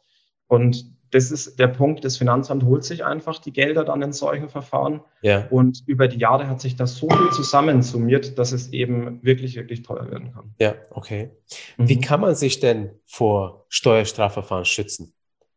[0.47, 4.49] Und das ist der Punkt, das Finanzamt holt sich einfach die Gelder dann in solchen
[4.49, 5.01] Verfahren.
[5.21, 5.47] Ja.
[5.49, 9.83] Und über die Jahre hat sich das so viel zusammensummiert, dass es eben wirklich, wirklich
[9.83, 10.53] teuer werden kann.
[10.59, 11.31] Ja, okay.
[11.77, 11.89] Mhm.
[11.89, 15.13] Wie kann man sich denn vor Steuerstrafverfahren schützen?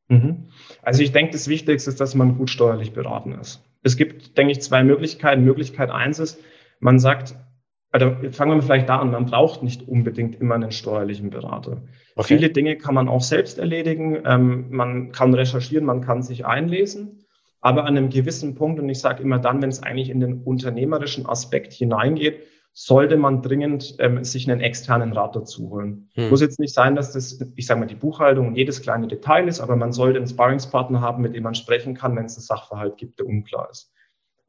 [0.08, 0.48] Mhm.
[0.82, 3.62] Also ich denke, das Wichtigste ist, dass man gut steuerlich beraten ist.
[3.82, 5.42] Es gibt, denke ich, zwei Möglichkeiten.
[5.44, 6.38] Möglichkeit eins ist,
[6.80, 7.34] man sagt,
[7.92, 11.82] also fangen wir vielleicht da an, man braucht nicht unbedingt immer einen steuerlichen Berater.
[12.14, 12.36] Okay.
[12.36, 17.24] Viele Dinge kann man auch selbst erledigen, ähm, man kann recherchieren, man kann sich einlesen,
[17.60, 20.42] aber an einem gewissen Punkt, und ich sage immer dann, wenn es eigentlich in den
[20.42, 26.08] unternehmerischen Aspekt hineingeht, sollte man dringend ähm, sich einen externen Rat dazu holen.
[26.14, 26.30] Hm.
[26.30, 29.48] Muss jetzt nicht sein, dass das, ich sage mal, die Buchhaltung und jedes kleine Detail
[29.48, 32.44] ist, aber man sollte einen Sparringspartner haben, mit dem man sprechen kann, wenn es einen
[32.44, 33.92] Sachverhalt gibt, der unklar ist.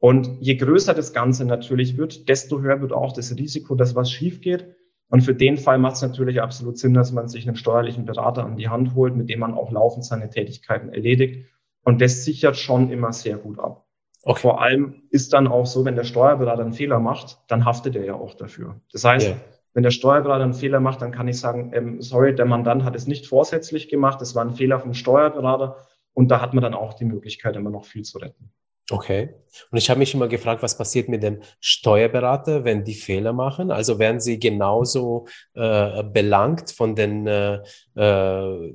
[0.02, 4.10] Und je größer das Ganze natürlich wird, desto höher wird auch das Risiko, dass was
[4.10, 4.74] schief geht.
[5.08, 8.44] Und für den Fall macht es natürlich absolut Sinn, dass man sich einen steuerlichen Berater
[8.44, 11.46] an die Hand holt, mit dem man auch laufend seine Tätigkeiten erledigt.
[11.84, 13.86] Und das sichert schon immer sehr gut ab.
[14.24, 14.40] Okay.
[14.40, 18.04] Vor allem ist dann auch so, wenn der Steuerberater einen Fehler macht, dann haftet er
[18.04, 18.80] ja auch dafür.
[18.90, 19.36] Das heißt, yeah.
[19.72, 22.96] wenn der Steuerberater einen Fehler macht, dann kann ich sagen, ähm, sorry, der Mandant hat
[22.96, 25.76] es nicht vorsätzlich gemacht, es war ein Fehler vom Steuerberater
[26.12, 28.52] und da hat man dann auch die Möglichkeit, immer noch viel zu retten.
[28.92, 29.30] Okay.
[29.70, 33.70] Und ich habe mich immer gefragt, was passiert mit dem Steuerberater, wenn die Fehler machen?
[33.70, 37.60] Also werden sie genauso äh, belangt von den äh,
[37.94, 38.72] äh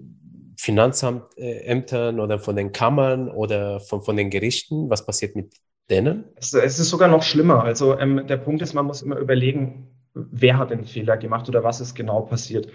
[0.59, 4.89] Finanzämtern oder von den Kammern oder von, von den Gerichten?
[4.89, 5.53] Was passiert mit
[5.87, 6.25] denen?
[6.35, 7.63] Es, es ist sogar noch schlimmer.
[7.63, 11.63] Also ähm, der Punkt ist, man muss immer überlegen, wer hat den Fehler gemacht oder
[11.63, 12.69] was ist genau passiert.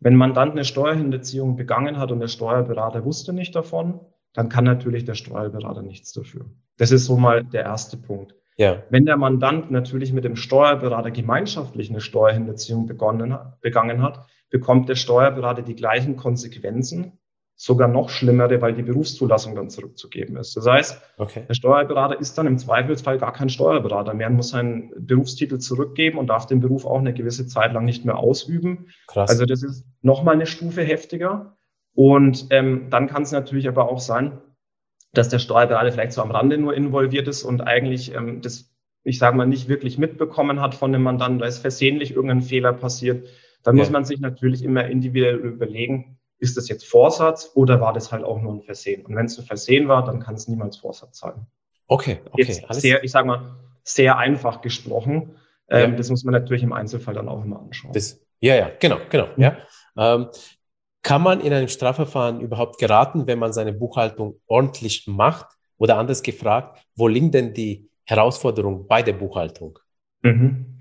[0.00, 4.00] Wenn man dann eine Steuerhinterziehung begangen hat und der Steuerberater wusste nicht davon,
[4.36, 6.44] dann kann natürlich der Steuerberater nichts dafür.
[6.76, 8.34] Das ist so mal der erste Punkt.
[8.58, 8.82] Ja.
[8.90, 14.94] Wenn der Mandant natürlich mit dem Steuerberater gemeinschaftlich eine Steuerhinterziehung begonnen, begangen hat, bekommt der
[14.94, 17.18] Steuerberater die gleichen Konsequenzen,
[17.54, 20.54] sogar noch schlimmere, weil die Berufszulassung dann zurückzugeben ist.
[20.54, 21.44] Das heißt, okay.
[21.48, 26.26] der Steuerberater ist dann im Zweifelsfall gar kein Steuerberater mehr, muss seinen Berufstitel zurückgeben und
[26.26, 28.88] darf den Beruf auch eine gewisse Zeit lang nicht mehr ausüben.
[29.06, 29.30] Krass.
[29.30, 31.55] Also das ist nochmal eine Stufe heftiger.
[31.96, 34.38] Und ähm, dann kann es natürlich aber auch sein,
[35.14, 38.70] dass der Steuerberater vielleicht so am Rande nur involviert ist und eigentlich ähm, das,
[39.02, 42.74] ich sage mal, nicht wirklich mitbekommen hat von dem Mandanten, da ist versehentlich irgendein Fehler
[42.74, 43.26] passiert.
[43.62, 43.82] Dann ja.
[43.82, 48.24] muss man sich natürlich immer individuell überlegen, ist das jetzt Vorsatz oder war das halt
[48.24, 49.06] auch nur ein Versehen?
[49.06, 51.46] Und wenn es ein Versehen war, dann kann es niemals Vorsatz sein.
[51.86, 52.42] Okay, okay.
[52.42, 55.36] Jetzt alles sehr, ich sage mal, sehr einfach gesprochen.
[55.70, 55.96] Ähm, ja.
[55.96, 57.92] Das muss man natürlich im Einzelfall dann auch immer anschauen.
[57.94, 59.28] Das, ja, ja, genau, genau.
[59.36, 59.42] Mhm.
[59.42, 59.56] Ja.
[59.96, 60.28] Ähm,
[61.06, 65.46] kann man in einem Strafverfahren überhaupt geraten, wenn man seine Buchhaltung ordentlich macht?
[65.78, 69.78] Oder anders gefragt, wo liegen denn die Herausforderungen bei der Buchhaltung?
[70.22, 70.80] Mhm.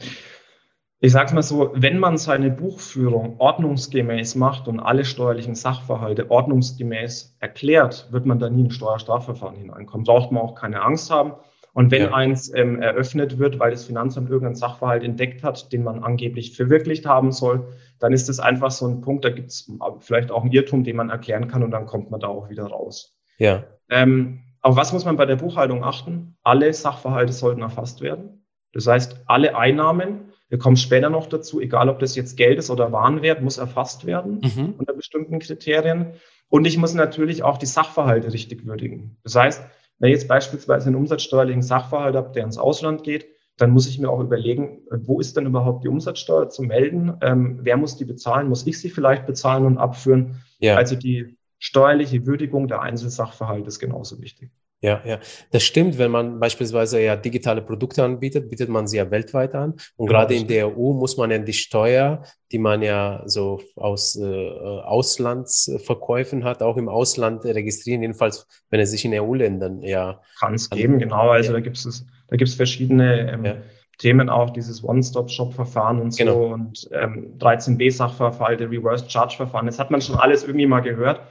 [0.99, 6.31] ich sage es mal so, wenn man seine Buchführung ordnungsgemäß macht und alle steuerlichen Sachverhalte
[6.31, 10.05] ordnungsgemäß erklärt, wird man da nie in ein Steuerstrafverfahren hineinkommen.
[10.05, 11.33] Braucht man auch keine Angst haben.
[11.75, 12.13] Und wenn ja.
[12.13, 17.05] eins ähm, eröffnet wird, weil das Finanzamt irgendeinen Sachverhalt entdeckt hat, den man angeblich verwirklicht
[17.05, 17.67] haben soll,
[17.99, 20.95] dann ist das einfach so ein Punkt, da gibt es vielleicht auch einen Irrtum, den
[20.95, 23.19] man erklären kann und dann kommt man da auch wieder raus.
[23.39, 23.65] Ja.
[23.89, 26.37] Ähm, auf was muss man bei der Buchhaltung achten?
[26.43, 28.45] Alle Sachverhalte sollten erfasst werden.
[28.71, 32.69] Das heißt, alle Einnahmen, wir kommen später noch dazu, egal ob das jetzt Geld ist
[32.69, 34.75] oder Warenwert, muss erfasst werden mhm.
[34.77, 36.13] unter bestimmten Kriterien.
[36.47, 39.17] Und ich muss natürlich auch die Sachverhalte richtig würdigen.
[39.23, 39.61] Das heißt,
[39.99, 43.27] wenn ich jetzt beispielsweise einen umsatzsteuerlichen Sachverhalt habe, der ins Ausland geht,
[43.57, 47.13] dann muss ich mir auch überlegen, wo ist denn überhaupt die Umsatzsteuer zu melden?
[47.21, 48.49] Ähm, wer muss die bezahlen?
[48.49, 50.41] Muss ich sie vielleicht bezahlen und abführen?
[50.59, 50.75] Ja.
[50.75, 54.51] Also die steuerliche Würdigung der Einzelsachverhalte ist genauso wichtig.
[54.81, 55.19] Ja, ja,
[55.51, 55.97] das stimmt.
[55.97, 59.71] Wenn man beispielsweise ja digitale Produkte anbietet, bietet man sie ja weltweit an.
[59.95, 63.61] Und genau, gerade in der EU muss man ja die Steuer, die man ja so
[63.75, 70.21] aus äh, Auslandsverkäufen hat, auch im Ausland registrieren, jedenfalls wenn es sich in EU-Ländern ja.
[70.39, 71.29] Kann es geben, genau.
[71.29, 71.53] Also ja.
[71.53, 73.55] da gibt es da gibt's verschiedene ähm, ja.
[73.97, 76.53] Themen auch, dieses One-Stop-Shop-Verfahren und so genau.
[76.53, 79.65] und ähm, 13b-Sachverhalte, Reverse-Charge-Verfahren.
[79.67, 81.21] Das hat man schon alles irgendwie mal gehört.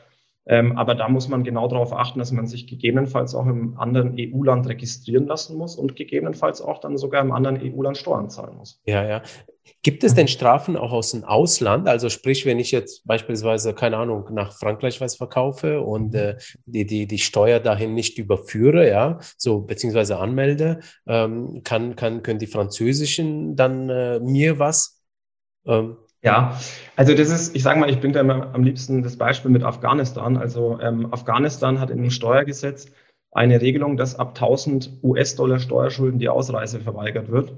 [0.46, 4.14] Ähm, aber da muss man genau darauf achten, dass man sich gegebenenfalls auch im anderen
[4.18, 8.80] EU-Land registrieren lassen muss und gegebenenfalls auch dann sogar im anderen EU-Land Steuern zahlen muss.
[8.84, 9.22] Ja, ja.
[9.82, 11.88] Gibt es denn Strafen auch aus dem Ausland?
[11.88, 16.86] Also sprich, wenn ich jetzt beispielsweise, keine Ahnung, nach Frankreich was verkaufe und äh, die,
[16.86, 22.46] die, die Steuer dahin nicht überführe, ja, so beziehungsweise anmelde, ähm, kann, kann, können die
[22.46, 25.02] Französischen dann äh, mir was
[25.66, 26.58] ähm, ja,
[26.96, 29.62] also das ist, ich sage mal, ich bringe da immer am liebsten das Beispiel mit
[29.62, 30.38] Afghanistan.
[30.38, 32.90] Also ähm, Afghanistan hat in dem Steuergesetz
[33.30, 37.52] eine Regelung, dass ab 1000 US-Dollar Steuerschulden die Ausreise verweigert wird.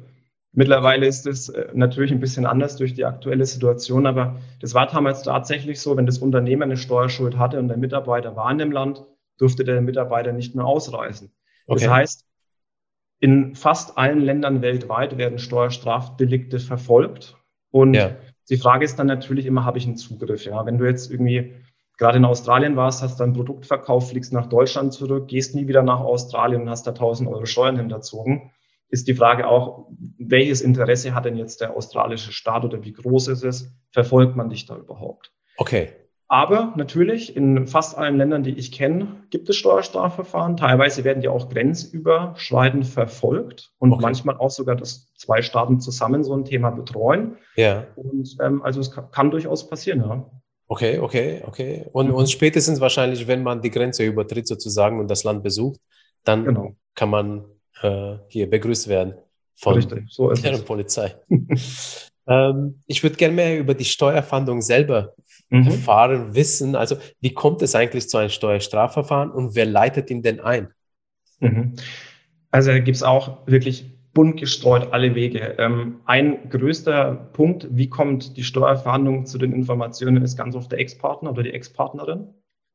[0.52, 4.86] Mittlerweile ist es äh, natürlich ein bisschen anders durch die aktuelle Situation, aber das war
[4.88, 8.72] damals tatsächlich so, wenn das Unternehmen eine Steuerschuld hatte und der Mitarbeiter war in dem
[8.72, 9.04] Land,
[9.38, 11.30] durfte der Mitarbeiter nicht mehr ausreisen.
[11.66, 11.80] Okay.
[11.80, 12.24] Das heißt,
[13.20, 17.36] in fast allen Ländern weltweit werden Steuerstrafdelikte verfolgt
[17.70, 18.16] und ja.
[18.48, 20.44] Die Frage ist dann natürlich immer, habe ich einen Zugriff?
[20.44, 21.54] Ja, wenn du jetzt irgendwie
[21.98, 25.82] gerade in Australien warst, hast dein Produkt verkauft, fliegst nach Deutschland zurück, gehst nie wieder
[25.82, 28.52] nach Australien und hast da 1000 Euro Steuern hinterzogen,
[28.88, 33.28] ist die Frage auch, welches Interesse hat denn jetzt der australische Staat oder wie groß
[33.28, 33.72] ist es?
[33.90, 35.32] Verfolgt man dich da überhaupt?
[35.56, 35.92] Okay.
[36.28, 40.56] Aber natürlich, in fast allen Ländern, die ich kenne, gibt es Steuerstrafverfahren.
[40.56, 44.02] Teilweise werden die auch grenzüberschreitend verfolgt und okay.
[44.02, 47.36] manchmal auch sogar, dass zwei Staaten zusammen so ein Thema betreuen.
[47.54, 47.86] Ja.
[47.94, 50.28] Und ähm, also es kann, kann, durchaus passieren, ja.
[50.68, 51.86] Okay, okay, okay.
[51.92, 55.80] Und, und spätestens wahrscheinlich, wenn man die Grenze übertritt sozusagen und das Land besucht,
[56.24, 56.74] dann genau.
[56.96, 57.44] kann man
[57.82, 59.14] äh, hier begrüßt werden
[59.54, 61.14] von so der Polizei.
[62.26, 65.14] ähm, ich würde gerne mehr über die Steuerfahndung selber
[65.50, 65.66] mhm.
[65.66, 66.74] erfahren, wissen.
[66.74, 70.68] Also wie kommt es eigentlich zu einem Steuerstrafverfahren und wer leitet ihn denn ein?
[71.40, 71.74] Mhm.
[72.50, 75.56] Also da gibt es auch wirklich bunt gestreut alle Wege.
[75.58, 80.78] Ähm, ein größter Punkt, wie kommt die Steuerfahndung zu den Informationen, ist ganz oft der
[80.78, 82.28] Ex-Partner oder die Ex-Partnerin.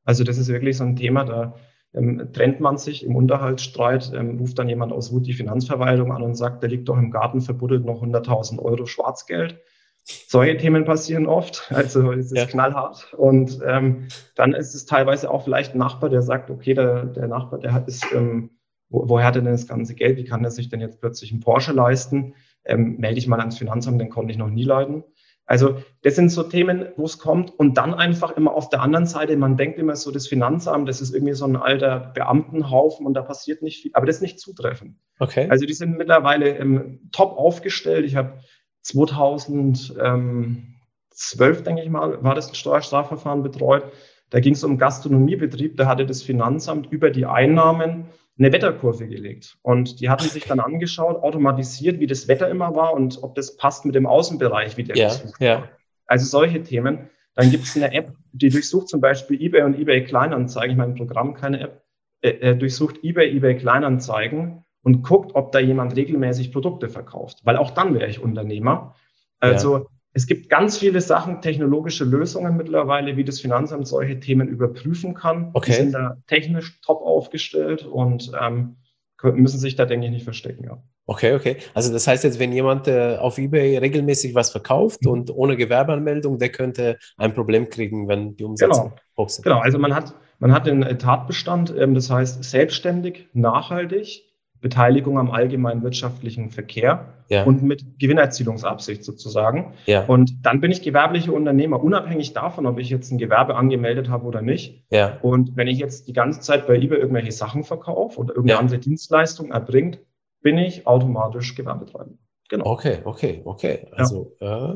[0.05, 1.55] Also das ist wirklich so ein Thema, da
[1.93, 6.21] ähm, trennt man sich im Unterhaltsstreit, ähm, ruft dann jemand aus Wut die Finanzverwaltung an
[6.21, 9.59] und sagt, der liegt doch im Garten verbuddelt noch 100.000 Euro Schwarzgeld.
[10.03, 12.45] Solche Themen passieren oft, also es ist ja.
[12.45, 13.13] knallhart.
[13.13, 17.27] Und ähm, dann ist es teilweise auch vielleicht ein Nachbar, der sagt, okay, der, der
[17.27, 18.51] Nachbar, der hat ist, ähm,
[18.89, 20.17] wo, woher hat er denn das ganze Geld?
[20.17, 22.35] Wie kann er sich denn jetzt plötzlich einen Porsche leisten?
[22.63, 25.03] Ähm, melde ich mal ans Finanzamt, den konnte ich noch nie leiden.
[25.51, 29.05] Also das sind so Themen, wo es kommt und dann einfach immer auf der anderen
[29.05, 33.15] Seite, man denkt immer so, das Finanzamt, das ist irgendwie so ein alter Beamtenhaufen und
[33.15, 34.95] da passiert nicht viel, aber das ist nicht zutreffend.
[35.19, 35.47] Okay.
[35.49, 38.05] Also die sind mittlerweile ähm, top aufgestellt.
[38.05, 38.39] Ich habe
[38.83, 43.83] 2012, denke ich mal, war das ein Steuerstrafverfahren betreut.
[44.29, 45.75] Da ging es um Gastronomiebetrieb.
[45.75, 48.05] Da hatte das Finanzamt über die Einnahmen
[48.37, 49.57] eine Wetterkurve gelegt.
[49.61, 53.57] Und die hatten sich dann angeschaut, automatisiert, wie das Wetter immer war und ob das
[53.57, 55.59] passt mit dem Außenbereich, wie der ja, gesucht ja.
[55.59, 55.69] war.
[56.05, 57.09] Also solche Themen.
[57.35, 60.71] Dann gibt es eine App, die durchsucht zum Beispiel eBay und eBay Kleinanzeigen.
[60.71, 61.81] Ich meine, Programm, keine App.
[62.21, 67.39] Äh, äh, durchsucht eBay, eBay Kleinanzeigen und guckt, ob da jemand regelmäßig Produkte verkauft.
[67.43, 68.95] Weil auch dann wäre ich Unternehmer.
[69.39, 69.85] Also ja.
[70.13, 75.51] Es gibt ganz viele Sachen, technologische Lösungen mittlerweile, wie das Finanzamt solche Themen überprüfen kann.
[75.53, 75.71] Okay.
[75.71, 78.75] Die sind da technisch top aufgestellt und ähm,
[79.23, 80.65] müssen sich da, denke ich, nicht verstecken.
[80.65, 80.83] Ja.
[81.05, 81.57] Okay, okay.
[81.73, 85.11] Also das heißt jetzt, wenn jemand äh, auf eBay regelmäßig was verkauft mhm.
[85.11, 88.95] und ohne Gewerbeanmeldung, der könnte ein Problem kriegen, wenn die Umsätze genau.
[89.17, 89.43] hoch sind.
[89.43, 94.30] Genau, also man hat, man hat den Tatbestand, ähm, das heißt selbstständig, nachhaltig,
[94.61, 97.43] Beteiligung am allgemeinen wirtschaftlichen Verkehr ja.
[97.43, 99.73] und mit Gewinnerzielungsabsicht sozusagen.
[99.85, 100.05] Ja.
[100.05, 104.25] Und dann bin ich gewerblicher Unternehmer, unabhängig davon, ob ich jetzt ein Gewerbe angemeldet habe
[104.25, 104.83] oder nicht.
[104.91, 105.17] Ja.
[105.21, 108.79] Und wenn ich jetzt die ganze Zeit bei eBay irgendwelche Sachen verkaufe oder irgendeine andere
[108.79, 109.99] Dienstleistung erbringt,
[110.41, 112.19] bin ich automatisch Gewerbetreibender.
[112.49, 112.65] Genau.
[112.65, 113.87] Okay, okay, okay.
[113.95, 114.75] Also äh,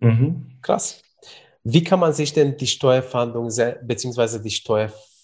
[0.00, 0.58] Mhm.
[0.62, 1.02] krass.
[1.64, 3.50] Wie kann man sich denn die Steuerfahndung
[3.82, 4.50] beziehungsweise die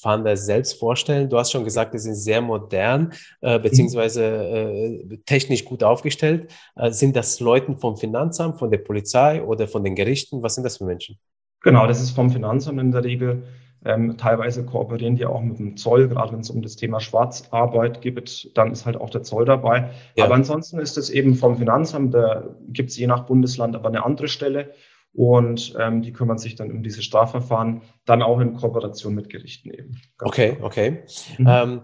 [0.03, 1.29] Steuerfahnder selbst vorstellen?
[1.29, 6.53] Du hast schon gesagt, die sind sehr modern äh, beziehungsweise äh, technisch gut aufgestellt.
[6.77, 10.43] Äh, sind das Leute vom Finanzamt, von der Polizei oder von den Gerichten?
[10.43, 11.19] Was sind das für Menschen?
[11.63, 13.45] Genau, das ist vom Finanzamt in der Regel.
[13.85, 18.01] Ähm, teilweise kooperieren die auch mit dem Zoll, gerade wenn es um das Thema Schwarzarbeit
[18.01, 19.91] geht, dann ist halt auch der Zoll dabei.
[20.17, 20.27] Ja.
[20.27, 24.05] Aber ansonsten ist es eben vom Finanzamt, da gibt es je nach Bundesland aber eine
[24.05, 24.71] andere Stelle
[25.15, 29.71] und ähm, die kümmern sich dann um diese Strafverfahren, dann auch in Kooperation mit Gerichten
[29.71, 30.01] eben.
[30.19, 30.67] Ganz Okay, genau.
[30.67, 31.03] okay.
[31.39, 31.47] Mhm.
[31.49, 31.81] Ähm,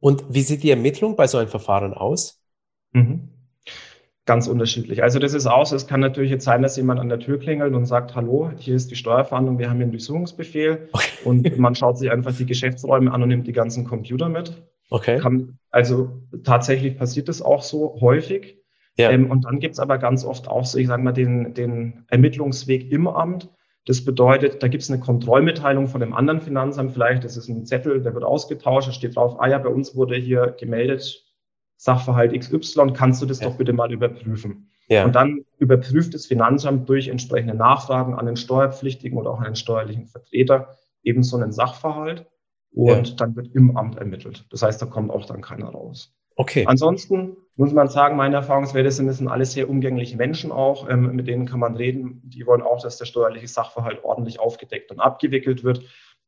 [0.00, 2.42] und wie sieht die Ermittlung bei so einem Verfahren aus?
[2.92, 3.30] Mhm.
[4.26, 5.02] Ganz unterschiedlich.
[5.02, 7.38] Also das ist auch so, es kann natürlich jetzt sein, dass jemand an der Tür
[7.38, 11.08] klingelt und sagt, hallo, hier ist die Steuerfahndung, wir haben hier einen Durchsuchungsbefehl Okay.
[11.24, 14.62] und man schaut sich einfach die Geschäftsräume an und nimmt die ganzen Computer mit.
[14.88, 15.18] Okay.
[15.18, 18.58] Kann, also tatsächlich passiert das auch so häufig.
[18.96, 19.10] Ja.
[19.10, 22.90] Ähm, und dann gibt's aber ganz oft auch so, ich sage mal, den, den Ermittlungsweg
[22.92, 23.50] im Amt.
[23.86, 27.24] Das bedeutet, da gibt's eine Kontrollmitteilung von dem anderen Finanzamt vielleicht.
[27.24, 30.16] Das ist ein Zettel, der wird ausgetauscht, da steht drauf, ah ja, bei uns wurde
[30.16, 31.22] hier gemeldet,
[31.76, 33.48] Sachverhalt XY, kannst du das Ja.
[33.48, 34.70] doch bitte mal überprüfen?
[34.88, 35.04] Ja.
[35.04, 39.56] Und dann überprüft das Finanzamt durch entsprechende Nachfragen an den Steuerpflichtigen oder auch an den
[39.56, 42.26] steuerlichen Vertreter eben so einen Sachverhalt.
[42.72, 43.14] Und Ja.
[43.16, 44.46] dann wird im Amt ermittelt.
[44.50, 46.14] Das heißt, da kommt auch dann keiner raus.
[46.36, 46.64] Okay.
[46.66, 51.14] Ansonsten muss man sagen, meine Erfahrungswerte sind, das sind alles sehr umgängliche Menschen auch, ähm,
[51.14, 52.20] mit denen kann man reden.
[52.24, 55.82] Die wollen auch, dass der steuerliche Sachverhalt ordentlich aufgedeckt und abgewickelt wird.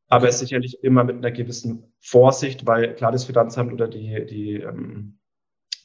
[0.09, 5.19] Aber sicherlich immer mit einer gewissen Vorsicht, weil klar, das Finanzamt oder die, die ähm,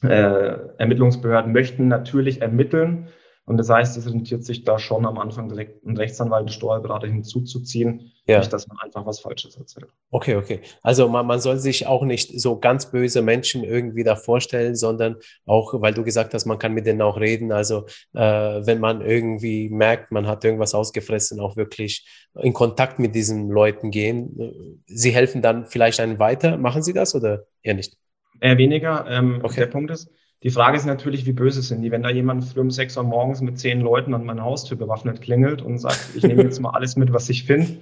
[0.01, 3.09] äh, Ermittlungsbehörden möchten natürlich ermitteln.
[3.45, 7.07] Und das heißt, es rentiert sich da schon am Anfang direkt einen Rechtsanwalt, einen Steuerberater
[7.07, 8.13] hinzuzuziehen.
[8.25, 8.39] Ja.
[8.39, 9.87] Nicht, dass man einfach was Falsches erzählt.
[10.11, 10.61] Okay, okay.
[10.81, 15.17] Also man, man soll sich auch nicht so ganz böse Menschen irgendwie da vorstellen, sondern
[15.45, 17.51] auch, weil du gesagt hast, man kann mit denen auch reden.
[17.51, 22.07] Also äh, wenn man irgendwie merkt, man hat irgendwas ausgefressen, auch wirklich
[22.39, 24.81] in Kontakt mit diesen Leuten gehen.
[24.85, 26.57] Sie helfen dann vielleicht einen weiter.
[26.57, 27.97] Machen Sie das oder eher nicht?
[28.39, 29.05] Eher weniger.
[29.09, 29.59] Ähm, Okay.
[29.59, 30.09] Der Punkt ist,
[30.43, 31.91] die Frage ist natürlich, wie böse sind die?
[31.91, 35.21] Wenn da jemand früh um sechs Uhr morgens mit zehn Leuten an meiner Haustür bewaffnet
[35.21, 37.77] klingelt und sagt, ich nehme jetzt mal alles mit, was ich finde,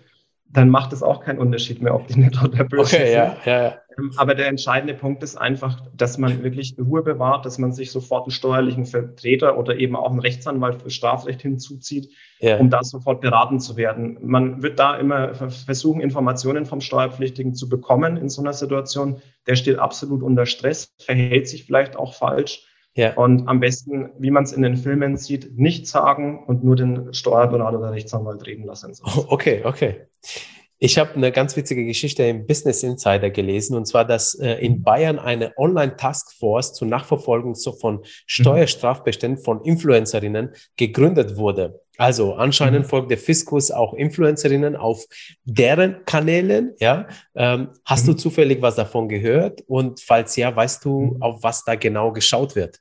[0.53, 3.13] dann macht es auch keinen Unterschied mehr, ob die nett oder böse Okay, sind.
[3.13, 3.77] ja, ja, ja.
[3.97, 7.91] Ähm, Aber der entscheidende Punkt ist einfach, dass man wirklich Ruhe bewahrt, dass man sich
[7.91, 12.09] sofort einen steuerlichen Vertreter oder eben auch einen Rechtsanwalt für Strafrecht hinzuzieht,
[12.39, 12.57] ja.
[12.57, 14.17] um da sofort beraten zu werden.
[14.21, 19.21] Man wird da immer ver- versuchen, Informationen vom Steuerpflichtigen zu bekommen in so einer Situation.
[19.47, 22.67] Der steht absolut unter Stress, verhält sich vielleicht auch falsch.
[22.95, 23.13] Ja.
[23.15, 27.13] Und am besten, wie man es in den Filmen sieht, nichts sagen und nur den
[27.13, 28.93] Steuerberater oder Rechtsanwalt reden lassen.
[29.04, 30.08] Oh, Okay, okay.
[30.83, 34.81] Ich habe eine ganz witzige Geschichte im Business Insider gelesen, und zwar, dass äh, in
[34.81, 41.81] Bayern eine Online-Taskforce zur Nachverfolgung so von Steuerstrafbeständen von Influencerinnen gegründet wurde.
[41.97, 42.89] Also anscheinend Mhm.
[42.89, 45.05] folgt der Fiskus auch Influencerinnen auf
[45.43, 46.73] deren Kanälen.
[46.79, 48.17] Ja, ähm, hast du Mhm.
[48.17, 49.61] zufällig was davon gehört?
[49.67, 51.21] Und falls ja, weißt du, Mhm.
[51.21, 52.79] auf was da genau geschaut wird?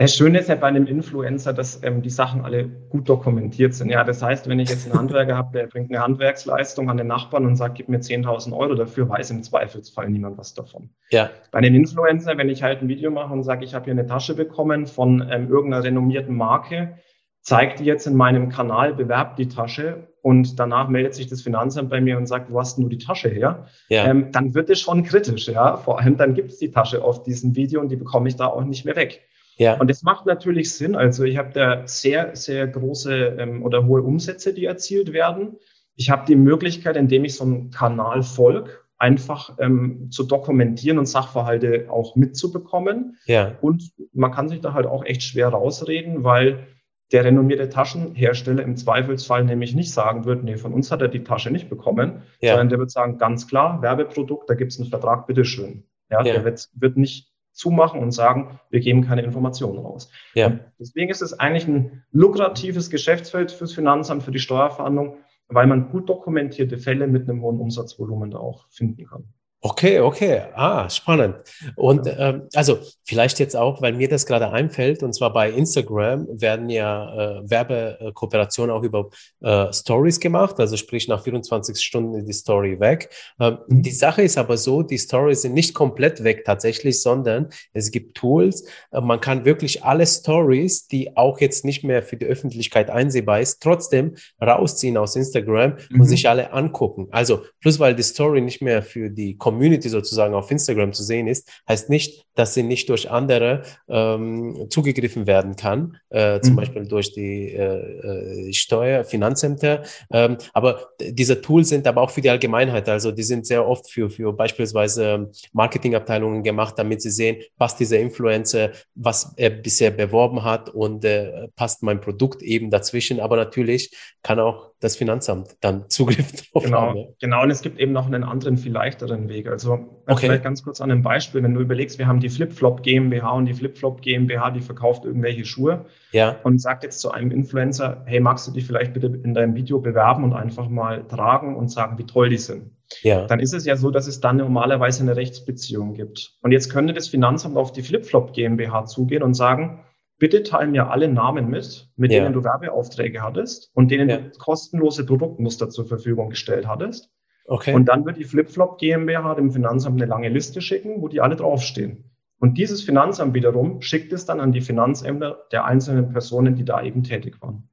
[0.00, 3.90] Das Schöne ist ja bei einem Influencer, dass ähm, die Sachen alle gut dokumentiert sind.
[3.90, 7.06] Ja, das heißt, wenn ich jetzt einen Handwerker habe, der bringt eine Handwerksleistung an den
[7.06, 10.88] Nachbarn und sagt, gib mir 10.000 Euro dafür, weiß im Zweifelsfall niemand was davon.
[11.10, 13.92] Ja, Bei einem Influencer, wenn ich halt ein Video mache und sage, ich habe hier
[13.92, 16.96] eine Tasche bekommen von ähm, irgendeiner renommierten Marke,
[17.42, 21.90] zeigt die jetzt in meinem Kanal, bewerbt die Tasche und danach meldet sich das Finanzamt
[21.90, 23.66] bei mir und sagt, wo hast denn du die Tasche her?
[23.90, 25.76] ja, Ähm, dann wird es schon kritisch, ja.
[25.76, 28.46] Vor allem dann gibt es die Tasche auf diesem Video und die bekomme ich da
[28.46, 29.26] auch nicht mehr weg.
[29.56, 30.94] Ja, Und das macht natürlich Sinn.
[30.94, 35.56] Also ich habe da sehr, sehr große ähm, oder hohe Umsätze, die erzielt werden.
[35.96, 41.06] Ich habe die Möglichkeit, indem ich so einen Kanal folge, einfach ähm, zu dokumentieren und
[41.06, 43.18] Sachverhalte auch mitzubekommen.
[43.24, 46.66] ja, Und man kann sich da halt auch echt schwer rausreden, weil
[47.12, 51.24] der renommierte Taschenhersteller im Zweifelsfall nämlich nicht sagen wird, nee, von uns hat er die
[51.24, 54.90] Tasche nicht bekommen, ja, sondern der wird sagen, ganz klar, Werbeprodukt, da gibt es einen
[54.90, 55.84] Vertrag, bitteschön.
[56.10, 56.34] Ja, Ja.
[56.34, 60.10] Der wird, wird nicht zumachen und sagen, wir geben keine Informationen raus.
[60.34, 60.58] ja.
[60.78, 65.16] Deswegen ist es eigentlich ein lukratives Geschäftsfeld fürs Finanzamt, für die Steuerverhandlung,
[65.48, 69.24] weil man gut dokumentierte Fälle mit einem hohen Umsatzvolumen da auch finden kann.
[69.62, 70.40] Okay, okay.
[70.54, 71.36] Ah, spannend.
[71.76, 76.26] Und ähm, also vielleicht jetzt auch, weil mir das gerade einfällt, und zwar bei Instagram
[76.30, 79.10] werden ja äh, Werbekooperationen auch über
[79.42, 83.10] äh, Stories gemacht, also sprich nach 24 Stunden die Story weg.
[83.38, 83.58] Ähm.
[83.68, 88.16] Die Sache ist aber so, die Stories sind nicht komplett weg tatsächlich, sondern es gibt
[88.16, 88.64] Tools.
[88.92, 93.40] Äh, man kann wirklich alle Stories, die auch jetzt nicht mehr für die Öffentlichkeit einsehbar
[93.40, 96.00] ist, trotzdem rausziehen aus Instagram mhm.
[96.00, 97.08] und sich alle angucken.
[97.10, 101.26] Also plus weil die Story nicht mehr für die Community sozusagen auf Instagram zu sehen
[101.26, 106.56] ist, heißt nicht, dass sie nicht durch andere ähm, zugegriffen werden kann, äh, zum mhm.
[106.56, 109.82] Beispiel durch die äh, äh, Steuer, Finanzämter.
[110.12, 112.88] Ähm, aber diese Tools sind aber auch für die Allgemeinheit.
[112.88, 117.98] Also die sind sehr oft für, für beispielsweise Marketingabteilungen gemacht, damit sie sehen, passt dieser
[117.98, 123.18] Influencer, was er bisher beworben hat und äh, passt mein Produkt eben dazwischen.
[123.18, 123.90] Aber natürlich
[124.22, 127.04] kann auch das Finanzamt dann Zugriff drauf genau, haben.
[127.20, 129.46] Genau, und es gibt eben noch einen anderen, viel leichteren Weg.
[129.46, 130.26] Also, also okay.
[130.26, 133.46] vielleicht ganz kurz an einem Beispiel, wenn du überlegst, wir haben die Flipflop GmbH und
[133.46, 136.36] die Flipflop GmbH, die verkauft irgendwelche Schuhe ja.
[136.42, 139.80] und sagt jetzt zu einem Influencer, hey, magst du dich vielleicht bitte in deinem Video
[139.80, 142.72] bewerben und einfach mal tragen und sagen, wie toll die sind.
[143.02, 143.26] Ja.
[143.26, 146.32] Dann ist es ja so, dass es dann normalerweise eine Rechtsbeziehung gibt.
[146.42, 149.84] Und jetzt könnte das Finanzamt auf die Flipflop GmbH zugehen und sagen,
[150.20, 152.20] bitte teil mir alle Namen mit, mit ja.
[152.20, 154.18] denen du Werbeaufträge hattest und denen ja.
[154.18, 157.10] du kostenlose Produktmuster zur Verfügung gestellt hattest.
[157.46, 157.74] Okay.
[157.74, 161.34] Und dann wird die Flipflop GmbH dem Finanzamt eine lange Liste schicken, wo die alle
[161.34, 162.04] draufstehen.
[162.38, 166.82] Und dieses Finanzamt wiederum schickt es dann an die Finanzämter der einzelnen Personen, die da
[166.82, 167.68] eben tätig waren.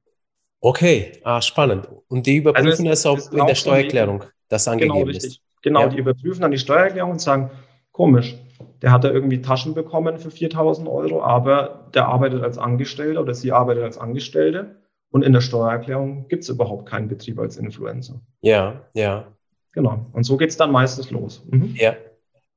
[0.60, 1.88] Okay, ah, spannend.
[2.08, 5.30] Und die überprüfen also es, auch in der Steuererklärung, das genau, angegeben genau, richtig.
[5.30, 5.42] ist.
[5.62, 5.88] Genau, ja.
[5.88, 7.50] die überprüfen dann die Steuererklärung und sagen,
[7.92, 8.36] komisch,
[8.82, 13.34] der hat da irgendwie Taschen bekommen für 4000 Euro, aber der arbeitet als Angestellter oder
[13.34, 14.76] sie arbeitet als Angestellte
[15.10, 18.20] und in der Steuererklärung gibt es überhaupt keinen Betrieb als Influencer.
[18.40, 19.32] Ja, ja.
[19.72, 20.06] Genau.
[20.12, 21.42] Und so geht es dann meistens los.
[21.50, 21.74] Mhm.
[21.76, 21.96] Ja.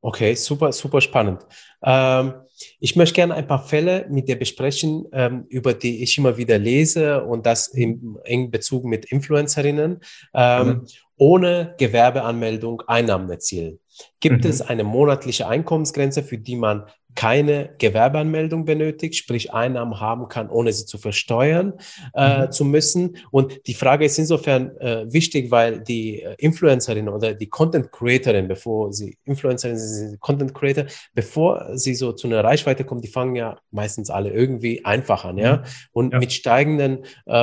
[0.03, 1.45] Okay, super, super spannend.
[1.83, 2.33] Ähm,
[2.79, 6.57] ich möchte gerne ein paar Fälle mit dir besprechen, ähm, über die ich immer wieder
[6.57, 9.99] lese und das im engen Bezug mit Influencerinnen,
[10.33, 10.87] ähm, mhm.
[11.17, 13.79] ohne Gewerbeanmeldung Einnahmen erzielen.
[14.19, 14.49] Gibt mhm.
[14.49, 20.71] es eine monatliche Einkommensgrenze, für die man keine Gewerbeanmeldung benötigt, sprich Einnahmen haben kann, ohne
[20.71, 21.73] sie zu versteuern
[22.13, 22.51] äh, mhm.
[22.51, 23.17] zu müssen.
[23.31, 28.47] Und die Frage ist insofern äh, wichtig, weil die äh, Influencerin oder die Content Creatorin,
[28.47, 33.35] bevor sie Influencerin sind, Content Creator, bevor sie so zu einer Reichweite kommen, die fangen
[33.35, 35.57] ja meistens alle irgendwie einfach an, ja.
[35.57, 35.63] Mhm.
[35.91, 36.19] Und ja.
[36.19, 37.33] mit steigenden äh,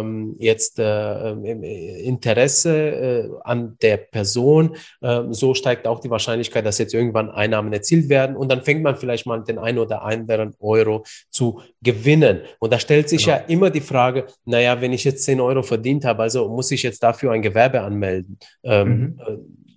[0.00, 1.32] ähm, jetzt äh,
[2.02, 7.72] Interesse äh, an der Person, äh, so steigt auch die Wahrscheinlichkeit, dass jetzt irgendwann Einnahmen
[7.72, 12.40] erzielt werden und dann fängt man vielleicht mal den einen oder anderen Euro zu gewinnen.
[12.58, 13.38] Und da stellt sich genau.
[13.38, 16.82] ja immer die Frage, naja, wenn ich jetzt 10 Euro verdient habe, also muss ich
[16.82, 18.38] jetzt dafür ein Gewerbe anmelden.
[18.62, 19.20] Ähm, mhm.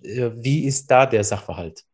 [0.02, 1.84] äh, wie ist da der Sachverhalt?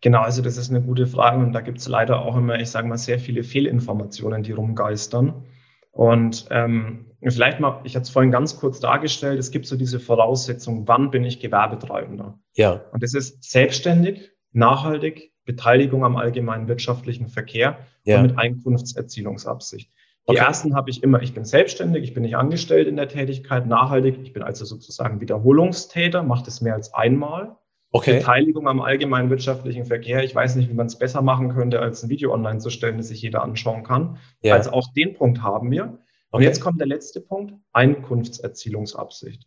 [0.00, 2.70] Genau, also das ist eine gute Frage und da gibt es leider auch immer, ich
[2.70, 5.44] sage mal, sehr viele Fehlinformationen, die rumgeistern.
[5.92, 10.00] Und ähm, vielleicht mal, ich hatte es vorhin ganz kurz dargestellt, es gibt so diese
[10.00, 12.38] Voraussetzung, wann bin ich Gewerbetreibender?
[12.54, 12.84] Ja.
[12.92, 18.18] Und das ist selbstständig, nachhaltig, Beteiligung am allgemeinen wirtschaftlichen Verkehr ja.
[18.18, 19.90] und mit Einkunftserzielungsabsicht.
[20.28, 20.38] Die okay.
[20.38, 24.20] ersten habe ich immer, ich bin selbstständig, ich bin nicht angestellt in der Tätigkeit, nachhaltig,
[24.22, 27.56] ich bin also sozusagen Wiederholungstäter, mache das mehr als einmal.
[27.90, 28.18] Okay.
[28.18, 30.22] Beteiligung am allgemeinen wirtschaftlichen Verkehr.
[30.22, 32.96] Ich weiß nicht, wie man es besser machen könnte, als ein Video online zu stellen,
[32.96, 34.18] das sich jeder anschauen kann.
[34.42, 34.54] Ja.
[34.54, 35.84] Also auch den Punkt haben wir.
[35.84, 36.44] Und okay.
[36.44, 39.46] jetzt kommt der letzte Punkt, Einkunftserzielungsabsicht.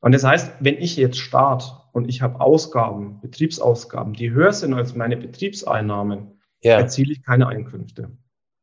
[0.00, 4.74] Und das heißt, wenn ich jetzt starte und ich habe Ausgaben, Betriebsausgaben, die höher sind
[4.74, 6.78] als meine Betriebseinnahmen, ja.
[6.78, 8.10] erziele ich keine Einkünfte.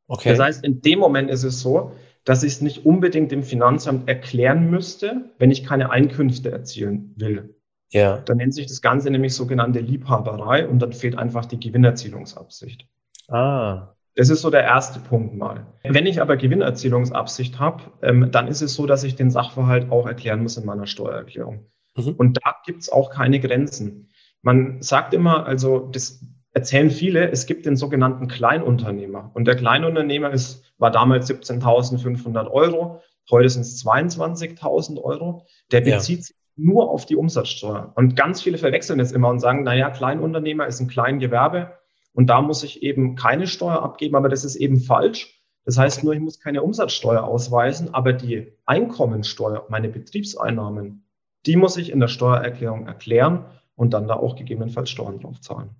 [0.07, 0.29] Okay.
[0.29, 1.91] Das heißt, in dem Moment ist es so,
[2.23, 7.55] dass ich es nicht unbedingt dem Finanzamt erklären müsste, wenn ich keine Einkünfte erzielen will.
[7.89, 8.17] Ja.
[8.21, 12.87] Dann nennt sich das Ganze nämlich sogenannte Liebhaberei und dann fehlt einfach die Gewinnerzielungsabsicht.
[13.27, 13.94] Ah.
[14.15, 15.67] Das ist so der erste Punkt mal.
[15.83, 20.07] Wenn ich aber Gewinnerzielungsabsicht habe, ähm, dann ist es so, dass ich den Sachverhalt auch
[20.07, 21.65] erklären muss in meiner Steuererklärung.
[21.97, 22.13] Mhm.
[22.17, 24.09] Und da gibt es auch keine Grenzen.
[24.41, 26.23] Man sagt immer, also das
[26.53, 29.31] erzählen viele, es gibt den sogenannten Kleinunternehmer.
[29.33, 35.45] Und der Kleinunternehmer ist, war damals 17.500 Euro, heute sind es 22.000 Euro.
[35.71, 36.23] Der bezieht ja.
[36.23, 37.91] sich nur auf die Umsatzsteuer.
[37.95, 41.73] Und ganz viele verwechseln das immer und sagen, naja, Kleinunternehmer ist ein Kleingewerbe
[42.15, 45.43] und da muss ich eben keine Steuer abgeben, aber das ist eben falsch.
[45.65, 51.07] Das heißt nur, ich muss keine Umsatzsteuer ausweisen, aber die Einkommensteuer, meine Betriebseinnahmen,
[51.45, 55.71] die muss ich in der Steuererklärung erklären und dann da auch gegebenenfalls Steuern drauf zahlen.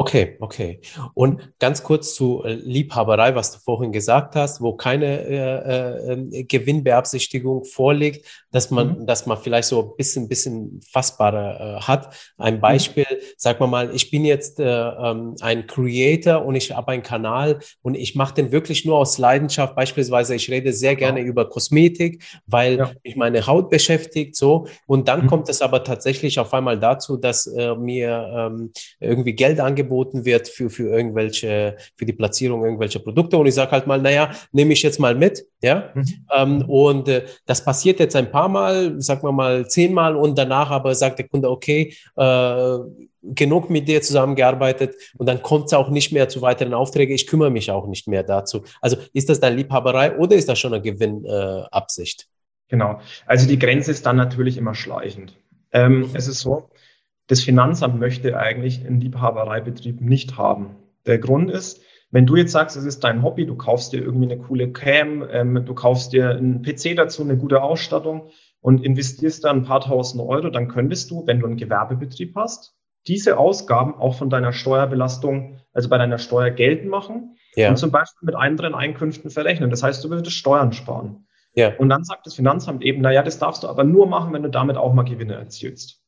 [0.00, 0.80] Okay, okay.
[1.12, 6.44] Und ganz kurz zu äh, Liebhaberei, was du vorhin gesagt hast, wo keine äh, äh,
[6.44, 9.06] Gewinnbeabsichtigung vorliegt, dass man, mhm.
[9.06, 12.14] dass man vielleicht so ein bisschen, bisschen fassbarer äh, hat.
[12.38, 12.60] Ein.
[12.62, 13.16] Beispiel, mhm.
[13.36, 17.58] sag mal mal, ich bin jetzt äh, ähm, ein Creator und ich habe einen Kanal
[17.82, 19.76] und ich mache den wirklich nur aus Leidenschaft.
[19.76, 21.26] Beispielsweise, ich rede sehr gerne ja.
[21.26, 22.90] über Kosmetik, weil ja.
[23.04, 24.66] mich meine Haut beschäftigt, so.
[24.86, 25.26] Und dann mhm.
[25.26, 30.24] kommt es aber tatsächlich auf einmal dazu, dass äh, mir ähm, irgendwie Geld angeboten angeboten
[30.24, 33.36] wird für, für irgendwelche, für die Platzierung irgendwelcher Produkte.
[33.36, 35.90] Und ich sage halt mal, naja, nehme ich jetzt mal mit, ja.
[35.94, 36.04] Mhm.
[36.34, 40.70] Ähm, und äh, das passiert jetzt ein paar Mal, sagen wir mal zehnmal und danach
[40.70, 42.78] aber sagt der Kunde, okay, äh,
[43.22, 47.14] genug mit dir zusammengearbeitet und dann kommt es auch nicht mehr zu weiteren Aufträgen.
[47.14, 48.64] Ich kümmere mich auch nicht mehr dazu.
[48.80, 52.22] Also ist das dann Liebhaberei oder ist das schon eine Gewinnabsicht?
[52.22, 53.00] Äh, genau.
[53.26, 55.36] Also die Grenze ist dann natürlich immer schleichend.
[55.72, 56.70] Ähm, es ist so,
[57.30, 60.74] das Finanzamt möchte eigentlich einen Liebhabereibetrieb nicht haben.
[61.06, 64.32] Der Grund ist, wenn du jetzt sagst, es ist dein Hobby, du kaufst dir irgendwie
[64.32, 69.44] eine coole Cam, ähm, du kaufst dir einen PC dazu, eine gute Ausstattung und investierst
[69.44, 72.74] da ein paar tausend Euro, dann könntest du, wenn du einen Gewerbebetrieb hast,
[73.06, 77.70] diese Ausgaben auch von deiner Steuerbelastung, also bei deiner Steuer geltend machen ja.
[77.70, 79.70] und zum Beispiel mit anderen Einkünften verrechnen.
[79.70, 81.28] Das heißt, du würdest Steuern sparen.
[81.54, 81.76] Ja.
[81.76, 84.42] Und dann sagt das Finanzamt eben, na ja, das darfst du aber nur machen, wenn
[84.42, 85.99] du damit auch mal Gewinne erzielst.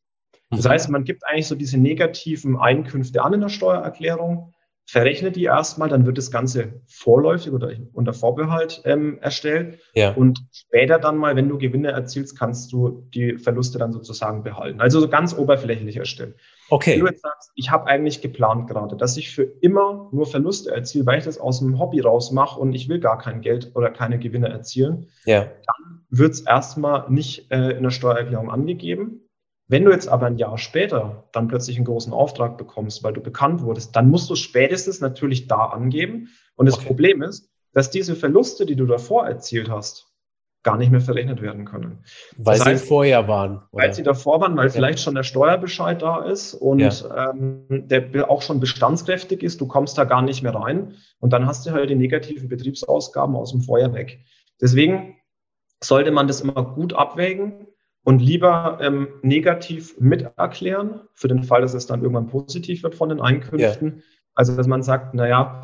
[0.53, 0.69] Das mhm.
[0.69, 4.53] heißt, man gibt eigentlich so diese negativen Einkünfte an in der Steuererklärung,
[4.85, 9.79] verrechnet die erstmal, dann wird das Ganze vorläufig oder unter Vorbehalt ähm, erstellt.
[9.95, 10.13] Ja.
[10.13, 14.81] Und später dann mal, wenn du Gewinne erzielst, kannst du die Verluste dann sozusagen behalten.
[14.81, 16.35] Also so ganz oberflächlich erstellen.
[16.69, 16.93] Okay.
[16.93, 20.71] Wenn du jetzt sagst, ich habe eigentlich geplant gerade, dass ich für immer nur Verluste
[20.71, 23.91] erziele, weil ich das aus dem Hobby rausmache und ich will gar kein Geld oder
[23.91, 25.45] keine Gewinne erzielen, ja.
[25.45, 29.22] dann wird es erstmal nicht äh, in der Steuererklärung angegeben.
[29.73, 33.23] Wenn du jetzt aber ein Jahr später dann plötzlich einen großen Auftrag bekommst, weil du
[33.23, 36.29] bekannt wurdest, dann musst du spätestens natürlich da angeben.
[36.57, 36.89] Und das okay.
[36.89, 40.13] Problem ist, dass diese Verluste, die du davor erzielt hast,
[40.63, 42.05] gar nicht mehr verrechnet werden können.
[42.37, 43.63] Weil das heißt, sie vorher waren.
[43.73, 43.85] Oder?
[43.85, 44.73] Weil sie davor waren, weil ja.
[44.73, 47.31] vielleicht schon der Steuerbescheid da ist und ja.
[47.31, 49.59] ähm, der auch schon bestandskräftig ist.
[49.59, 53.35] Du kommst da gar nicht mehr rein und dann hast du halt die negativen Betriebsausgaben
[53.37, 54.21] aus dem Vorjahr weg.
[54.61, 55.17] Deswegen
[55.83, 57.69] sollte man das immer gut abwägen
[58.05, 63.09] und lieber ähm, negativ miterklären, für den Fall, dass es dann irgendwann positiv wird von
[63.09, 63.97] den Einkünften.
[63.97, 64.03] Ja.
[64.35, 65.63] Also, dass man sagt, naja,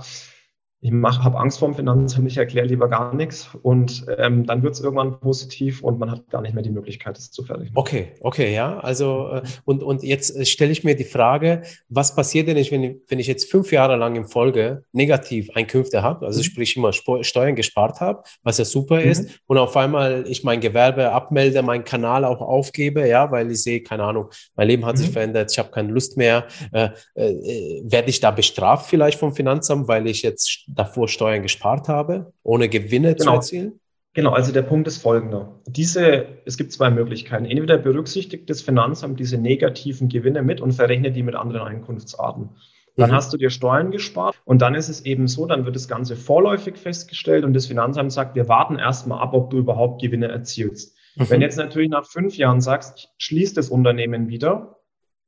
[0.81, 4.74] ich habe Angst vor dem Finanzamt, ich erkläre lieber gar nichts und ähm, dann wird
[4.74, 7.72] es irgendwann positiv und man hat gar nicht mehr die Möglichkeit, es zu verrechnen.
[7.74, 8.79] Okay, okay, ja.
[8.79, 13.01] Also äh, und, und jetzt äh, stelle ich mir die Frage, was passiert denn, wenn,
[13.09, 16.45] wenn ich jetzt fünf Jahre lang in Folge negativ Einkünfte habe, also mhm.
[16.45, 19.11] sprich immer Steuern gespart habe, was ja super mhm.
[19.11, 23.64] ist, und auf einmal ich mein Gewerbe abmelde, meinen Kanal auch aufgebe, ja, weil ich
[23.64, 25.01] sehe, keine Ahnung, mein Leben hat mhm.
[25.01, 29.35] sich verändert, ich habe keine Lust mehr, äh, äh, werde ich da bestraft vielleicht vom
[29.35, 33.33] Finanzamt, weil ich jetzt davor Steuern gespart habe, ohne Gewinne genau.
[33.33, 33.81] zu erzielen?
[34.14, 35.61] Genau, also der Punkt ist folgender.
[35.66, 37.45] Diese, es gibt zwei Möglichkeiten.
[37.45, 42.51] Entweder berücksichtigt das Finanzamt diese negativen Gewinne mit und verrechnet die mit anderen Einkunftsarten.
[42.97, 43.14] Dann mhm.
[43.14, 46.16] hast du dir Steuern gespart und dann ist es eben so, dann wird das Ganze
[46.16, 50.97] vorläufig festgestellt und das Finanzamt sagt, wir warten erstmal ab, ob du überhaupt Gewinne erzielst.
[51.14, 51.31] Mhm.
[51.31, 54.78] Wenn jetzt natürlich nach fünf Jahren sagst, schließt das Unternehmen wieder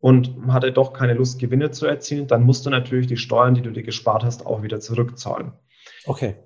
[0.01, 3.63] und hatte doch keine Lust, Gewinne zu erzielen, dann musst du natürlich die Steuern, die
[3.63, 5.53] du dir gespart hast, auch wieder zurückzahlen.
[6.07, 6.37] Okay.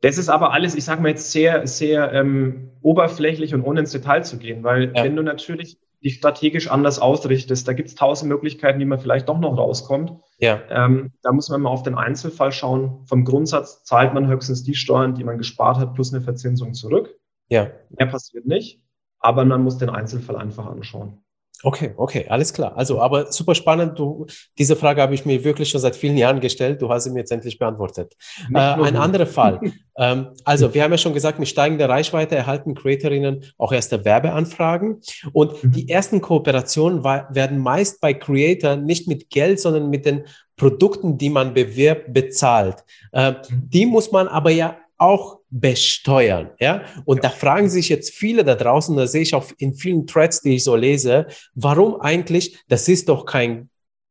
[0.00, 3.92] Das ist aber alles, ich sage mal jetzt sehr, sehr ähm, oberflächlich und ohne ins
[3.92, 5.04] Detail zu gehen, weil ja.
[5.04, 9.28] wenn du natürlich die strategisch anders ausrichtest, da gibt es tausend Möglichkeiten, wie man vielleicht
[9.28, 10.12] doch noch rauskommt.
[10.38, 10.60] Ja.
[10.68, 13.06] Ähm, da muss man mal auf den Einzelfall schauen.
[13.06, 17.16] Vom Grundsatz zahlt man höchstens die Steuern, die man gespart hat, plus eine Verzinsung zurück.
[17.48, 17.70] Ja.
[17.90, 18.82] Mehr passiert nicht,
[19.20, 21.21] aber man muss den Einzelfall einfach anschauen.
[21.62, 22.76] Okay, okay, alles klar.
[22.76, 23.98] Also, aber super spannend.
[23.98, 24.26] Du,
[24.58, 26.82] diese Frage habe ich mir wirklich schon seit vielen Jahren gestellt.
[26.82, 28.14] Du hast sie mir jetzt endlich beantwortet.
[28.52, 29.60] Äh, ein anderer Fall.
[29.96, 35.00] ähm, also, wir haben ja schon gesagt, mit steigender Reichweite erhalten Creatorinnen auch erste Werbeanfragen.
[35.32, 35.72] Und mhm.
[35.72, 40.24] die ersten Kooperationen war, werden meist bei Creator nicht mit Geld, sondern mit den
[40.56, 42.84] Produkten, die man bewirbt, bezahlt.
[43.12, 46.50] Äh, die muss man aber ja auch besteuern.
[46.60, 46.82] Ja?
[47.04, 47.22] Und ja.
[47.22, 50.54] da fragen sich jetzt viele da draußen, da sehe ich auch in vielen Threads, die
[50.56, 53.68] ich so lese, warum eigentlich, das ist doch kein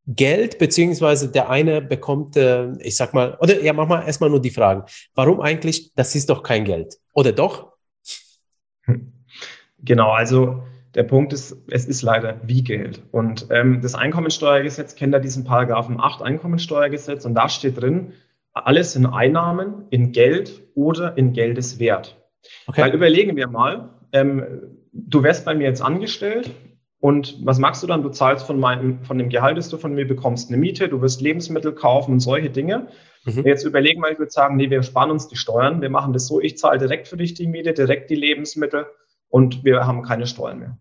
[0.08, 4.42] Geld, beziehungsweise der eine bekommt, äh, ich sag mal, oder ja, mach mal erstmal nur
[4.42, 4.84] die Fragen.
[5.16, 6.98] Warum eigentlich, das ist doch kein Geld?
[7.14, 7.72] Oder doch?
[9.84, 10.62] Genau, also
[10.94, 13.02] der Punkt ist, es ist leider wie Geld.
[13.12, 18.14] Und ähm, das Einkommensteuergesetz kennt ja diesen Paragraphen 8 Einkommensteuergesetz und da steht drin,
[18.54, 22.18] alles in Einnahmen, in Geld oder in Geldeswert.
[22.68, 22.82] Okay.
[22.82, 24.44] Weil überlegen wir mal, ähm,
[24.92, 26.52] du wärst bei mir jetzt angestellt
[27.02, 28.04] Und was machst du dann?
[28.04, 31.02] Du zahlst von meinem, von dem Gehalt, das du von mir bekommst, eine Miete, du
[31.02, 32.88] wirst Lebensmittel kaufen und solche Dinge.
[33.26, 33.44] Mhm.
[33.44, 35.82] Jetzt überlegen wir, ich würde sagen, nee, wir sparen uns die Steuern.
[35.82, 38.86] Wir machen das so, ich zahle direkt für dich die Miete, direkt die Lebensmittel
[39.30, 40.78] und wir haben keine Steuern mehr.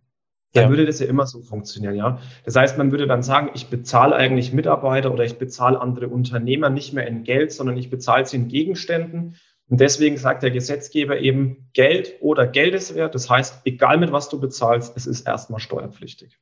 [0.53, 0.71] Dann ja.
[0.71, 2.19] würde das ja immer so funktionieren, ja.
[2.45, 6.71] Das heißt, man würde dann sagen, ich bezahle eigentlich Mitarbeiter oder ich bezahle andere Unternehmer
[6.71, 9.37] nicht mehr in Geld, sondern ich bezahle sie in Gegenständen.
[9.69, 13.15] Und deswegen sagt der Gesetzgeber eben Geld oder Geldeswert.
[13.15, 16.37] Das heißt, egal mit was du bezahlst, es ist erstmal steuerpflichtig.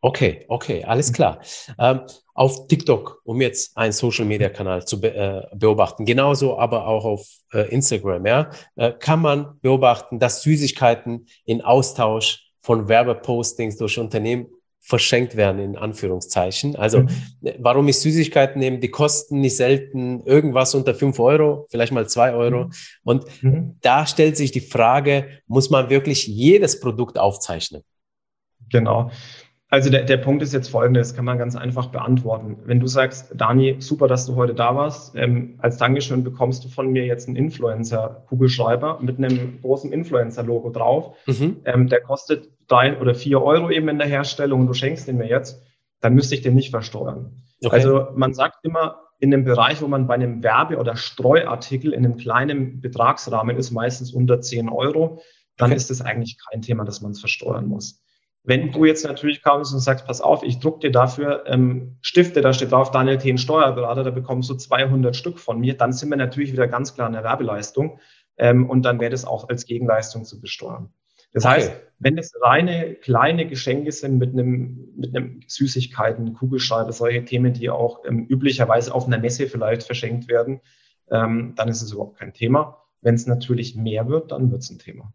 [0.00, 1.40] Okay, okay, alles klar.
[1.78, 2.00] Ähm,
[2.32, 7.68] auf TikTok, um jetzt einen Social-Media-Kanal zu be äh, beobachten, genauso aber auch auf äh,
[7.70, 14.48] Instagram, ja, äh, kann man beobachten, dass Süßigkeiten in Austausch von Werbepostings durch Unternehmen
[14.80, 16.74] verschenkt werden, in Anführungszeichen.
[16.74, 17.08] Also, mhm.
[17.58, 22.32] warum ich Süßigkeiten nehme, die kosten nicht selten irgendwas unter fünf Euro, vielleicht mal zwei
[22.32, 22.64] Euro.
[22.64, 22.72] Mhm.
[23.04, 23.76] Und mhm.
[23.82, 27.82] da stellt sich die Frage, muss man wirklich jedes Produkt aufzeichnen?
[28.68, 29.12] Genau.
[29.68, 32.58] Also der, der Punkt ist jetzt folgendes, kann man ganz einfach beantworten.
[32.64, 36.68] Wenn du sagst, Dani, super, dass du heute da warst, ähm, als Dankeschön bekommst du
[36.68, 41.16] von mir jetzt einen Influencer-Kugelschreiber mit einem großen Influencer-Logo drauf.
[41.26, 41.56] Mhm.
[41.64, 45.16] Ähm, der kostet drei oder vier Euro eben in der Herstellung und du schenkst den
[45.16, 45.60] mir jetzt,
[46.00, 47.42] dann müsste ich den nicht versteuern.
[47.64, 47.74] Okay.
[47.74, 52.04] Also man sagt immer, in dem Bereich, wo man bei einem Werbe- oder Streuartikel in
[52.04, 55.22] einem kleinen Betragsrahmen ist, meistens unter 10 Euro,
[55.56, 55.76] dann okay.
[55.76, 58.02] ist es eigentlich kein Thema, dass man es versteuern muss.
[58.46, 62.40] Wenn du jetzt natürlich kommst und sagst, pass auf, ich druck dir dafür ähm, Stifte,
[62.40, 66.10] da steht drauf Daniel Thien Steuerberater, da bekommst du 200 Stück von mir, dann sind
[66.10, 67.98] wir natürlich wieder ganz klar in der Werbeleistung
[68.36, 70.90] ähm, und dann wäre das auch als Gegenleistung zu besteuern.
[71.32, 71.54] Das okay.
[71.54, 77.52] heißt, wenn es reine kleine Geschenke sind mit einem, mit einem Süßigkeiten, Kugelschreiber, solche Themen,
[77.52, 80.60] die auch ähm, üblicherweise auf einer Messe vielleicht verschenkt werden,
[81.10, 82.82] ähm, dann ist es überhaupt kein Thema.
[83.00, 85.12] Wenn es natürlich mehr wird, dann wird es ein Thema.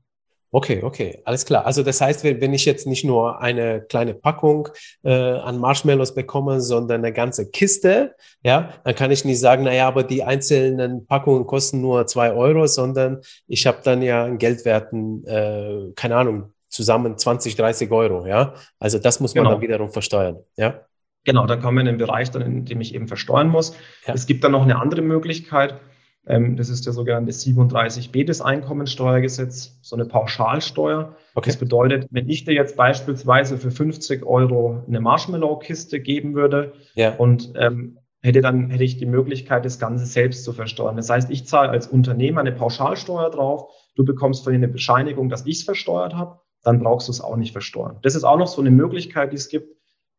[0.53, 1.65] Okay, okay, alles klar.
[1.65, 4.67] Also das heißt, wenn ich jetzt nicht nur eine kleine Packung
[5.01, 9.87] äh, an Marshmallows bekomme, sondern eine ganze Kiste, ja, dann kann ich nicht sagen, naja,
[9.87, 15.25] aber die einzelnen Packungen kosten nur zwei Euro, sondern ich habe dann ja einen Geldwerten,
[15.25, 18.53] äh, keine Ahnung, zusammen 20, 30 Euro, ja.
[18.77, 19.55] Also das muss man genau.
[19.55, 20.85] dann wiederum versteuern, ja.
[21.23, 23.73] Genau, da kommen wir in den Bereich dann, in dem ich eben versteuern muss.
[24.05, 24.15] Ja.
[24.15, 25.79] Es gibt dann noch eine andere Möglichkeit
[26.23, 31.15] das ist der sogenannte 37b des Einkommensteuergesetz, so eine Pauschalsteuer.
[31.33, 31.49] Okay.
[31.49, 37.15] Das bedeutet, wenn ich dir jetzt beispielsweise für 50 Euro eine Marshmallow-Kiste geben würde ja.
[37.15, 40.95] und ähm, hätte dann hätte ich die Möglichkeit, das Ganze selbst zu versteuern.
[40.95, 45.29] Das heißt, ich zahle als Unternehmer eine Pauschalsteuer drauf, du bekommst von dir eine Bescheinigung,
[45.29, 47.97] dass ich es versteuert habe, dann brauchst du es auch nicht versteuern.
[48.03, 49.75] Das ist auch noch so eine Möglichkeit, die es gibt.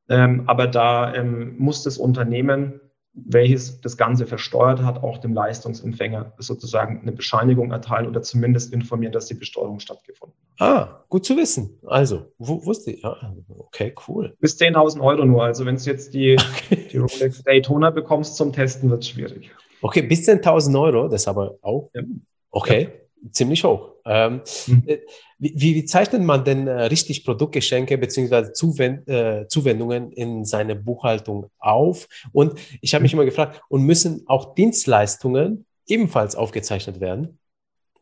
[0.08, 2.80] Ähm, aber da ähm, muss das Unternehmen
[3.14, 9.12] welches das Ganze versteuert hat, auch dem Leistungsempfänger sozusagen eine Bescheinigung erteilen oder zumindest informieren,
[9.12, 10.68] dass die Besteuerung stattgefunden hat.
[10.68, 11.78] Ah, gut zu wissen.
[11.86, 13.02] Also, wusste ich?
[13.02, 14.34] Ja, okay, cool.
[14.40, 15.44] Bis 10.000 Euro nur.
[15.44, 16.36] Also, wenn du jetzt die,
[16.66, 16.88] okay.
[16.90, 19.50] die Rolex Daytona bekommst zum Testen, wird es schwierig.
[19.82, 21.90] Okay, bis 10.000 Euro, das aber auch.
[21.94, 22.02] Ja.
[22.50, 22.82] Okay.
[22.82, 23.90] Ja ziemlich hoch.
[24.04, 24.82] Ähm, mhm.
[24.86, 24.98] Äh,
[25.38, 28.52] wie, wie, zeichnet man denn äh, richtig Produktgeschenke bzw.
[28.52, 32.08] Zuwend, äh, Zuwendungen in seine Buchhaltung auf?
[32.32, 33.20] Und ich habe mich mhm.
[33.20, 37.38] immer gefragt, und müssen auch Dienstleistungen ebenfalls aufgezeichnet werden?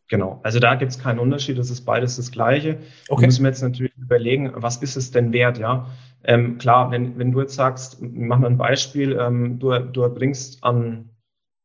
[0.09, 2.79] Genau, also da gibt es keinen Unterschied, das ist beides das Gleiche.
[3.09, 3.23] Okay.
[3.23, 5.87] Wir müssen jetzt natürlich überlegen, was ist es denn wert, ja?
[6.25, 10.65] Ähm, klar, wenn, wenn du jetzt sagst, machen wir ein Beispiel, ähm, du, du erbringst
[10.65, 11.10] an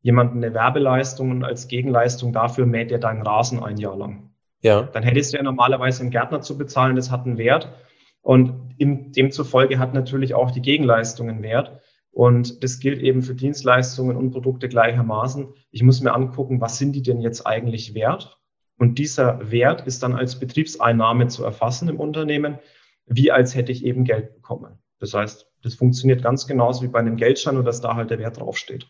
[0.05, 4.29] jemanden eine Werbeleistung und als Gegenleistung dafür mäht er deinen Rasen ein Jahr lang.
[4.61, 4.83] Ja.
[4.83, 7.73] Dann hättest du ja normalerweise einen Gärtner zu bezahlen, das hat einen Wert.
[8.21, 11.81] Und in, demzufolge hat natürlich auch die Gegenleistung einen Wert.
[12.11, 15.47] Und das gilt eben für Dienstleistungen und Produkte gleichermaßen.
[15.71, 18.37] Ich muss mir angucken, was sind die denn jetzt eigentlich wert?
[18.77, 22.59] Und dieser Wert ist dann als Betriebseinnahme zu erfassen im Unternehmen,
[23.07, 24.77] wie als hätte ich eben Geld bekommen.
[24.99, 28.19] Das heißt, das funktioniert ganz genauso wie bei einem Geldschein, nur dass da halt der
[28.19, 28.87] Wert draufsteht.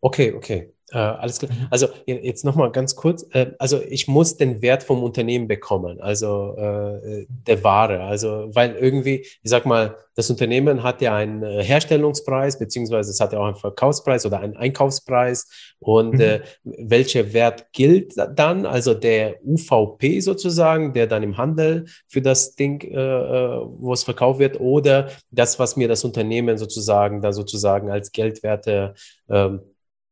[0.00, 0.72] Okay, okay.
[0.92, 1.52] Äh, alles klar.
[1.52, 1.66] Mhm.
[1.70, 3.24] Also jetzt nochmal ganz kurz.
[3.30, 8.02] Äh, also ich muss den Wert vom Unternehmen bekommen, also äh, der Ware.
[8.02, 13.20] Also weil irgendwie, ich sag mal, das Unternehmen hat ja einen äh, Herstellungspreis, beziehungsweise es
[13.20, 15.48] hat ja auch einen Verkaufspreis oder einen Einkaufspreis.
[15.78, 16.20] Und mhm.
[16.20, 18.66] äh, welcher Wert gilt dann?
[18.66, 24.02] Also der UVP sozusagen, der dann im Handel für das Ding, äh, äh, wo es
[24.02, 28.94] verkauft wird, oder das, was mir das Unternehmen sozusagen da sozusagen als Geldwerte
[29.28, 29.50] äh,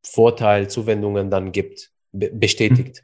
[0.03, 3.03] Vorteil, Zuwendungen dann gibt, bestätigt.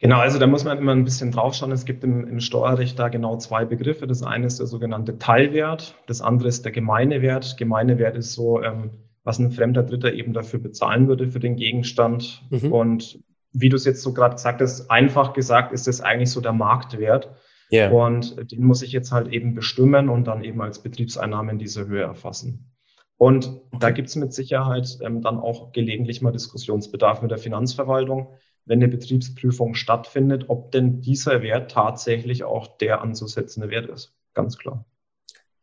[0.00, 1.72] Genau, also da muss man immer ein bisschen draufschauen.
[1.72, 4.06] Es gibt im, im, Steuerrecht da genau zwei Begriffe.
[4.06, 7.56] Das eine ist der sogenannte Teilwert, das andere ist der gemeine Wert.
[7.58, 8.90] Gemeine Wert ist so, ähm,
[9.24, 12.42] was ein fremder Dritter eben dafür bezahlen würde für den Gegenstand.
[12.50, 12.72] Mhm.
[12.72, 13.18] Und
[13.52, 16.52] wie du es jetzt so gerade gesagt hast, einfach gesagt ist das eigentlich so der
[16.52, 17.34] Marktwert.
[17.70, 17.90] Yeah.
[17.90, 21.86] Und den muss ich jetzt halt eben bestimmen und dann eben als Betriebseinnahme in dieser
[21.86, 22.72] Höhe erfassen.
[23.18, 23.78] Und okay.
[23.80, 28.28] da gibt es mit Sicherheit ähm, dann auch gelegentlich mal Diskussionsbedarf mit der Finanzverwaltung,
[28.64, 34.14] wenn eine Betriebsprüfung stattfindet, ob denn dieser Wert tatsächlich auch der anzusetzende Wert ist.
[34.34, 34.84] Ganz klar.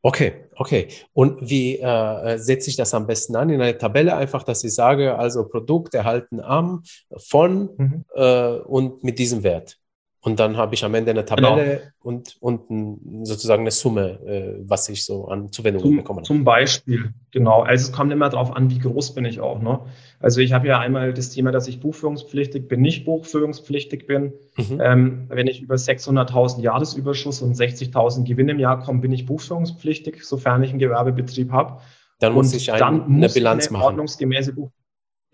[0.01, 0.89] Okay, okay.
[1.13, 3.49] Und wie äh, setze ich das am besten an?
[3.49, 6.83] In einer Tabelle einfach, dass ich sage, also Produkt erhalten am,
[7.17, 8.05] von mhm.
[8.13, 9.79] äh, und mit diesem Wert.
[10.25, 11.81] Und dann habe ich am Ende eine Tabelle genau.
[12.01, 16.23] und, und sozusagen eine Summe, äh, was ich so an Zuwendungen zum, bekomme.
[16.23, 17.61] Zum Beispiel, genau.
[17.61, 19.61] Also es kommt immer darauf an, wie groß bin ich auch.
[19.61, 19.81] Ne?
[20.19, 24.33] Also ich habe ja einmal das Thema, dass ich buchführungspflichtig bin, nicht buchführungspflichtig bin.
[24.57, 24.81] Mhm.
[24.81, 30.23] Ähm, wenn ich über 600.000 Jahresüberschuss und 60.000 Gewinn im Jahr komme, bin ich buchführungspflichtig,
[30.23, 31.81] sofern ich einen Gewerbebetrieb habe.
[32.19, 33.85] Dann muss und ich ein, dann eine Bilanz eine machen.
[33.85, 34.71] Ordnungsgemäße Buch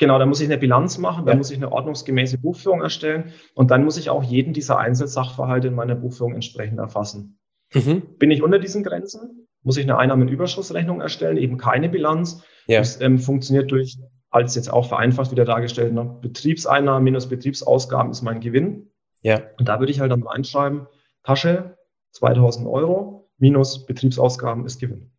[0.01, 1.37] Genau, da muss ich eine Bilanz machen, da ja.
[1.37, 5.75] muss ich eine ordnungsgemäße Buchführung erstellen und dann muss ich auch jeden dieser Einzelsachverhalte in
[5.75, 7.37] meiner Buchführung entsprechend erfassen.
[7.71, 8.01] Mhm.
[8.17, 12.43] Bin ich unter diesen Grenzen, muss ich eine Einnahmenüberschussrechnung erstellen, eben keine Bilanz.
[12.65, 12.79] Ja.
[12.79, 13.99] Das ähm, funktioniert durch,
[14.31, 18.89] als jetzt auch vereinfacht wieder dargestellt, ne, Betriebseinnahmen minus Betriebsausgaben ist mein Gewinn.
[19.21, 19.39] Ja.
[19.59, 20.87] Und da würde ich halt dann reinschreiben,
[21.21, 21.77] Tasche
[22.13, 25.11] 2000 Euro minus Betriebsausgaben ist Gewinn.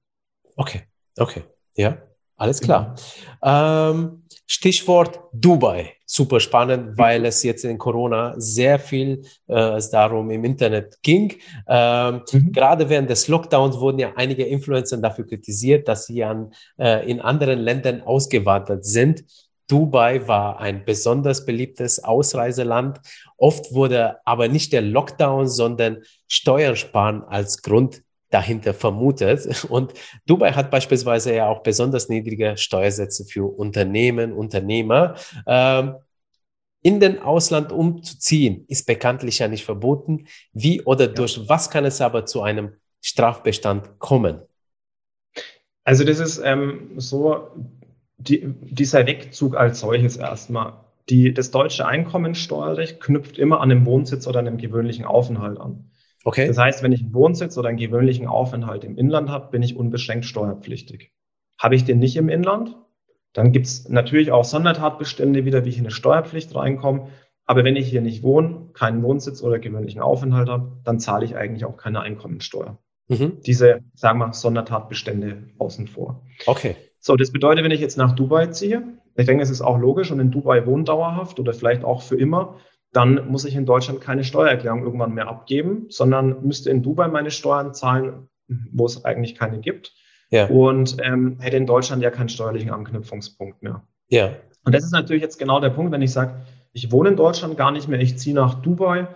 [0.57, 0.83] Okay,
[1.17, 1.45] okay,
[1.77, 1.99] ja,
[2.37, 2.95] alles klar.
[3.41, 3.91] Genau.
[3.91, 5.95] Ähm, Stichwort Dubai.
[6.05, 11.35] Super spannend, weil es jetzt in Corona sehr viel äh, es darum im Internet ging.
[11.67, 12.53] Ähm, mhm.
[12.53, 17.21] Gerade während des Lockdowns wurden ja einige Influencer dafür kritisiert, dass sie an, äh, in
[17.21, 19.25] anderen Ländern ausgewandert sind.
[19.69, 23.01] Dubai war ein besonders beliebtes Ausreiseland.
[23.39, 28.03] Oft wurde aber nicht der Lockdown, sondern Steuern sparen als Grund
[28.33, 29.65] dahinter vermutet.
[29.69, 29.93] Und
[30.27, 35.15] Dubai hat beispielsweise ja auch besonders niedrige Steuersätze für Unternehmen, Unternehmer.
[35.47, 35.95] Ähm,
[36.83, 40.27] in den Ausland umzuziehen ist bekanntlich ja nicht verboten.
[40.53, 41.13] Wie oder ja.
[41.13, 44.41] durch was kann es aber zu einem Strafbestand kommen?
[45.85, 47.49] Also das ist ähm, so,
[48.19, 50.75] die, dieser Wegzug als solches erstmal.
[51.09, 55.91] Die, das deutsche Einkommensteuerrecht knüpft immer an den Wohnsitz oder einem gewöhnlichen Aufenthalt an.
[56.25, 56.47] Okay.
[56.47, 59.77] Das heißt, wenn ich einen Wohnsitz oder einen gewöhnlichen Aufenthalt im Inland habe, bin ich
[59.77, 61.13] unbeschränkt steuerpflichtig.
[61.59, 62.77] Habe ich den nicht im Inland,
[63.33, 67.09] dann gibt es natürlich auch Sondertatbestände wieder, wie ich in eine Steuerpflicht reinkomme.
[67.45, 71.35] Aber wenn ich hier nicht wohne, keinen Wohnsitz oder gewöhnlichen Aufenthalt habe, dann zahle ich
[71.35, 72.79] eigentlich auch keine Einkommensteuer.
[73.09, 73.41] Mhm.
[73.45, 76.25] Diese, sagen wir, Sondertatbestände außen vor.
[76.47, 76.77] Okay.
[77.01, 78.83] So, das bedeutet, wenn ich jetzt nach Dubai ziehe,
[79.17, 82.17] ich denke, es ist auch logisch und in Dubai wohnt dauerhaft oder vielleicht auch für
[82.17, 82.59] immer,
[82.93, 87.31] dann muss ich in Deutschland keine Steuererklärung irgendwann mehr abgeben, sondern müsste in Dubai meine
[87.31, 88.29] Steuern zahlen,
[88.71, 89.93] wo es eigentlich keine gibt.
[90.31, 90.47] Ja.
[90.47, 93.83] Und ähm, hätte in Deutschland ja keinen steuerlichen Anknüpfungspunkt mehr.
[94.09, 94.31] Ja.
[94.65, 97.57] Und das ist natürlich jetzt genau der Punkt, wenn ich sage, ich wohne in Deutschland
[97.57, 99.09] gar nicht mehr, ich ziehe nach Dubai,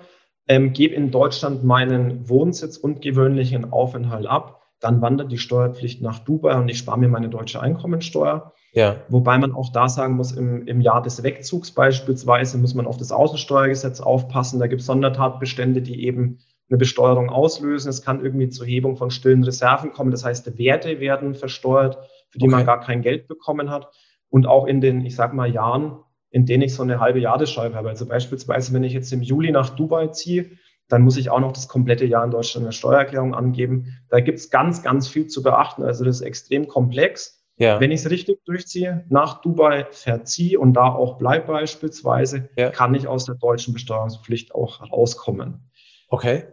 [0.48, 6.18] ähm, gebe in Deutschland meinen Wohnsitz und gewöhnlichen Aufenthalt ab, dann wandert die Steuerpflicht nach
[6.18, 8.52] Dubai und ich spare mir meine deutsche Einkommensteuer.
[8.72, 8.96] Ja.
[9.08, 12.98] Wobei man auch da sagen muss, im, im Jahr des Wegzugs beispielsweise muss man auf
[12.98, 14.60] das Außensteuergesetz aufpassen.
[14.60, 17.88] Da gibt es Sondertatbestände, die eben eine Besteuerung auslösen.
[17.88, 20.10] Es kann irgendwie zur Hebung von stillen Reserven kommen.
[20.10, 21.98] Das heißt, Werte werden versteuert,
[22.28, 22.56] für die okay.
[22.56, 23.88] man gar kein Geld bekommen hat.
[24.28, 25.98] Und auch in den, ich sag mal, Jahren,
[26.30, 27.88] in denen ich so eine halbe Jahresscheibe habe.
[27.88, 30.50] Also beispielsweise, wenn ich jetzt im Juli nach Dubai ziehe,
[30.88, 33.98] dann muss ich auch noch das komplette Jahr in Deutschland eine Steuererklärung angeben.
[34.08, 35.82] Da gibt es ganz, ganz viel zu beachten.
[35.82, 37.44] Also das ist extrem komplex.
[37.58, 37.80] Ja.
[37.80, 42.70] Wenn ich es richtig durchziehe, nach Dubai verziehe und da auch bleibe beispielsweise, ja.
[42.70, 45.70] kann ich aus der deutschen Besteuerungspflicht auch rauskommen.
[46.08, 46.44] Okay.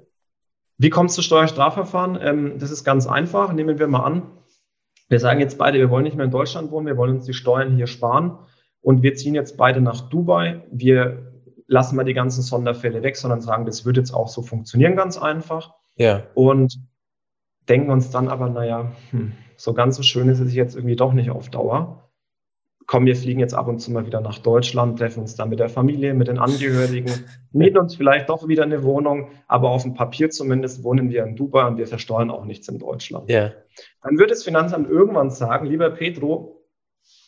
[0.77, 2.17] Wie kommt es zu Steuerstrafverfahren?
[2.21, 3.51] Ähm, das ist ganz einfach.
[3.53, 4.23] Nehmen wir mal an,
[5.09, 7.33] wir sagen jetzt beide, wir wollen nicht mehr in Deutschland wohnen, wir wollen uns die
[7.33, 8.39] Steuern hier sparen
[8.81, 10.63] und wir ziehen jetzt beide nach Dubai.
[10.71, 11.32] Wir
[11.67, 15.17] lassen mal die ganzen Sonderfälle weg, sondern sagen, das wird jetzt auch so funktionieren, ganz
[15.17, 15.73] einfach.
[15.95, 16.23] Ja.
[16.33, 16.79] Und
[17.69, 21.13] denken uns dann aber, naja, hm, so ganz so schön ist es jetzt irgendwie doch
[21.13, 22.09] nicht auf Dauer.
[22.85, 25.59] Komm, wir fliegen jetzt ab und zu mal wieder nach Deutschland, treffen uns dann mit
[25.59, 27.09] der Familie, mit den Angehörigen,
[27.53, 31.37] mieten uns vielleicht doch wieder eine Wohnung, aber auf dem Papier zumindest wohnen wir in
[31.37, 33.29] Dubai und wir versteuern auch nichts in Deutschland.
[33.29, 33.51] Ja.
[34.01, 36.65] Dann wird das Finanzamt irgendwann sagen, lieber Pedro,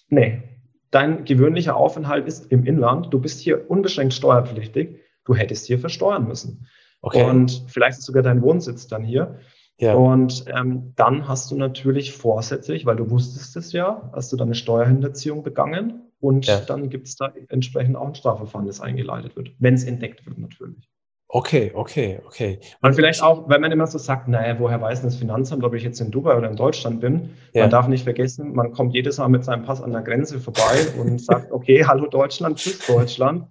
[0.10, 0.44] nee,
[0.92, 6.28] dein gewöhnlicher Aufenthalt ist im Inland, du bist hier unbeschränkt steuerpflichtig, du hättest hier versteuern
[6.28, 6.68] müssen.
[7.02, 7.24] Okay.
[7.24, 9.40] Und vielleicht ist sogar dein Wohnsitz dann hier.
[9.78, 9.94] Ja.
[9.94, 14.48] Und ähm, dann hast du natürlich vorsätzlich, weil du wusstest es ja, hast du dann
[14.48, 16.62] eine Steuerhinterziehung begangen und ja.
[16.62, 20.38] dann gibt es da entsprechend auch ein Strafverfahren, das eingeleitet wird, wenn es entdeckt wird
[20.38, 20.90] natürlich.
[21.36, 22.60] Okay, okay, okay.
[22.82, 25.74] Und vielleicht auch, wenn man immer so sagt, naja, woher weiß denn das Finanzamt, ob
[25.74, 27.32] ich jetzt in Dubai oder in Deutschland bin?
[27.52, 27.64] Ja.
[27.64, 30.88] Man darf nicht vergessen, man kommt jedes Mal mit seinem Pass an der Grenze vorbei
[30.98, 33.48] und sagt, okay, hallo Deutschland, tschüss Deutschland.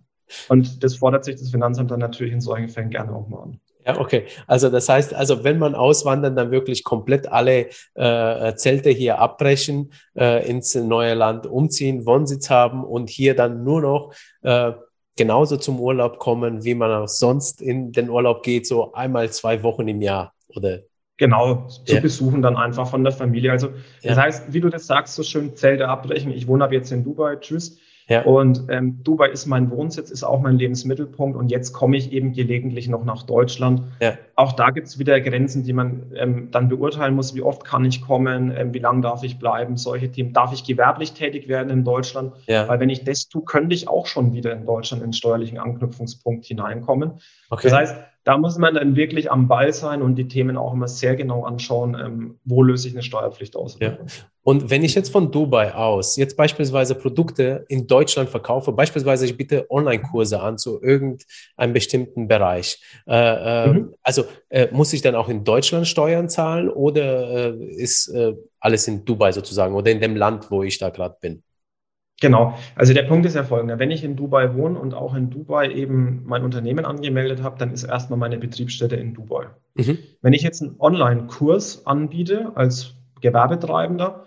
[0.48, 3.60] Und das fordert sich das Finanzamt dann natürlich in solchen Fällen gerne auch mal an.
[3.86, 4.24] Ja, okay.
[4.46, 9.92] Also das heißt, also wenn man auswandern, dann wirklich komplett alle äh, Zelte hier abbrechen,
[10.16, 14.72] äh, ins neue Land umziehen, Wohnsitz haben und hier dann nur noch äh,
[15.16, 19.62] genauso zum Urlaub kommen, wie man auch sonst in den Urlaub geht, so einmal zwei
[19.62, 20.80] Wochen im Jahr oder
[21.16, 22.00] Genau, zu ja.
[22.00, 23.52] besuchen dann einfach von der Familie.
[23.52, 23.68] Also
[24.02, 24.22] das ja.
[24.22, 26.32] heißt, wie du das sagst, so schön Zelte abbrechen.
[26.32, 27.78] Ich wohne ab jetzt in Dubai, tschüss.
[28.08, 28.22] Ja.
[28.22, 32.32] Und ähm, Dubai ist mein Wohnsitz, ist auch mein Lebensmittelpunkt und jetzt komme ich eben
[32.32, 33.82] gelegentlich noch nach Deutschland.
[34.00, 34.18] Ja.
[34.36, 37.34] Auch da gibt es wieder Grenzen, die man ähm, dann beurteilen muss.
[37.34, 38.52] Wie oft kann ich kommen?
[38.54, 39.76] Ähm, wie lange darf ich bleiben?
[39.76, 40.32] Solche Themen.
[40.34, 42.34] Darf ich gewerblich tätig werden in Deutschland?
[42.46, 42.68] Ja.
[42.68, 45.58] Weil wenn ich das tue, könnte ich auch schon wieder in Deutschland in den steuerlichen
[45.58, 47.12] Anknüpfungspunkt hineinkommen.
[47.48, 47.68] Okay.
[47.68, 50.88] Das heißt, da muss man dann wirklich am Ball sein und die Themen auch immer
[50.88, 53.78] sehr genau anschauen, ähm, wo löse ich eine Steuerpflicht aus.
[53.80, 53.96] Ja.
[54.44, 59.36] Und wenn ich jetzt von Dubai aus jetzt beispielsweise Produkte in Deutschland verkaufe, beispielsweise ich
[59.36, 63.94] biete Online-Kurse an zu irgendeinem bestimmten Bereich, äh, äh, mhm.
[64.02, 68.86] also äh, muss ich dann auch in Deutschland Steuern zahlen oder äh, ist äh, alles
[68.86, 71.42] in Dubai sozusagen oder in dem Land, wo ich da gerade bin?
[72.20, 72.56] Genau.
[72.76, 73.78] Also der Punkt ist ja folgender.
[73.78, 77.72] Wenn ich in Dubai wohne und auch in Dubai eben mein Unternehmen angemeldet habe, dann
[77.72, 79.46] ist erstmal meine Betriebsstätte in Dubai.
[79.74, 79.98] Mhm.
[80.20, 84.26] Wenn ich jetzt einen Online-Kurs anbiete als Gewerbetreibender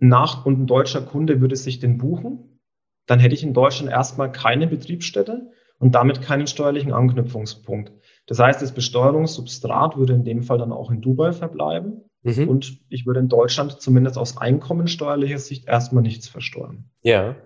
[0.00, 2.60] nach und ein deutscher Kunde würde sich den buchen,
[3.06, 7.92] dann hätte ich in Deutschland erstmal keine Betriebsstätte und damit keinen steuerlichen Anknüpfungspunkt.
[8.26, 12.04] Das heißt, das Besteuerungssubstrat würde in dem Fall dann auch in Dubai verbleiben.
[12.22, 12.48] Mhm.
[12.48, 16.84] Und ich würde in Deutschland zumindest aus einkommensteuerlicher Sicht erstmal nichts versteuern.
[17.02, 17.36] Ja.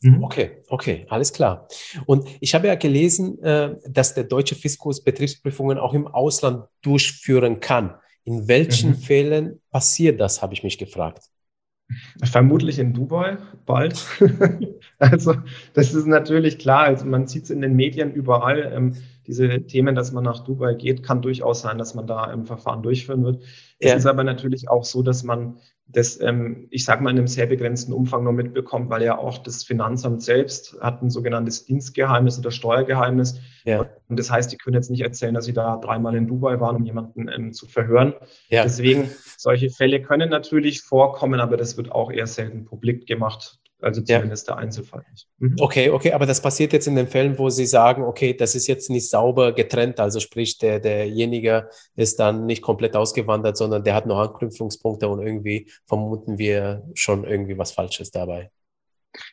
[0.00, 0.22] Mhm.
[0.22, 1.68] Okay, okay, alles klar.
[2.06, 7.60] Und ich habe ja gelesen, äh, dass der deutsche Fiskus Betriebsprüfungen auch im Ausland durchführen
[7.60, 7.94] kann.
[8.24, 8.96] In welchen mhm.
[8.96, 11.24] Fällen passiert das, habe ich mich gefragt.
[12.22, 14.04] Vermutlich in Dubai bald.
[14.98, 15.34] also
[15.74, 16.84] das ist natürlich klar.
[16.84, 18.72] Also man sieht es in den Medien überall.
[18.74, 18.94] Ähm,
[19.26, 22.82] diese Themen, dass man nach Dubai geht, kann durchaus sein, dass man da im Verfahren
[22.82, 23.42] durchführen wird.
[23.78, 23.96] Es ja.
[23.96, 27.46] ist aber natürlich auch so, dass man das, ähm, ich sage mal, in einem sehr
[27.46, 32.50] begrenzten Umfang nur mitbekommt, weil ja auch das Finanzamt selbst hat ein sogenanntes Dienstgeheimnis oder
[32.50, 33.40] Steuergeheimnis.
[33.64, 33.86] Ja.
[34.08, 36.76] Und das heißt, die können jetzt nicht erzählen, dass sie da dreimal in Dubai waren,
[36.76, 38.14] um jemanden ähm, zu verhören.
[38.48, 38.62] Ja.
[38.62, 43.58] Deswegen, solche Fälle können natürlich vorkommen, aber das wird auch eher selten publik gemacht.
[43.80, 44.54] Also zumindest ja.
[44.54, 45.28] der Einzelfall nicht.
[45.38, 45.56] Mhm.
[45.60, 48.66] Okay, okay, aber das passiert jetzt in den Fällen, wo Sie sagen, okay, das ist
[48.66, 53.94] jetzt nicht sauber getrennt, also sprich, der, derjenige ist dann nicht komplett ausgewandert, sondern der
[53.94, 58.50] hat noch Anknüpfungspunkte und irgendwie vermuten wir schon irgendwie was Falsches dabei.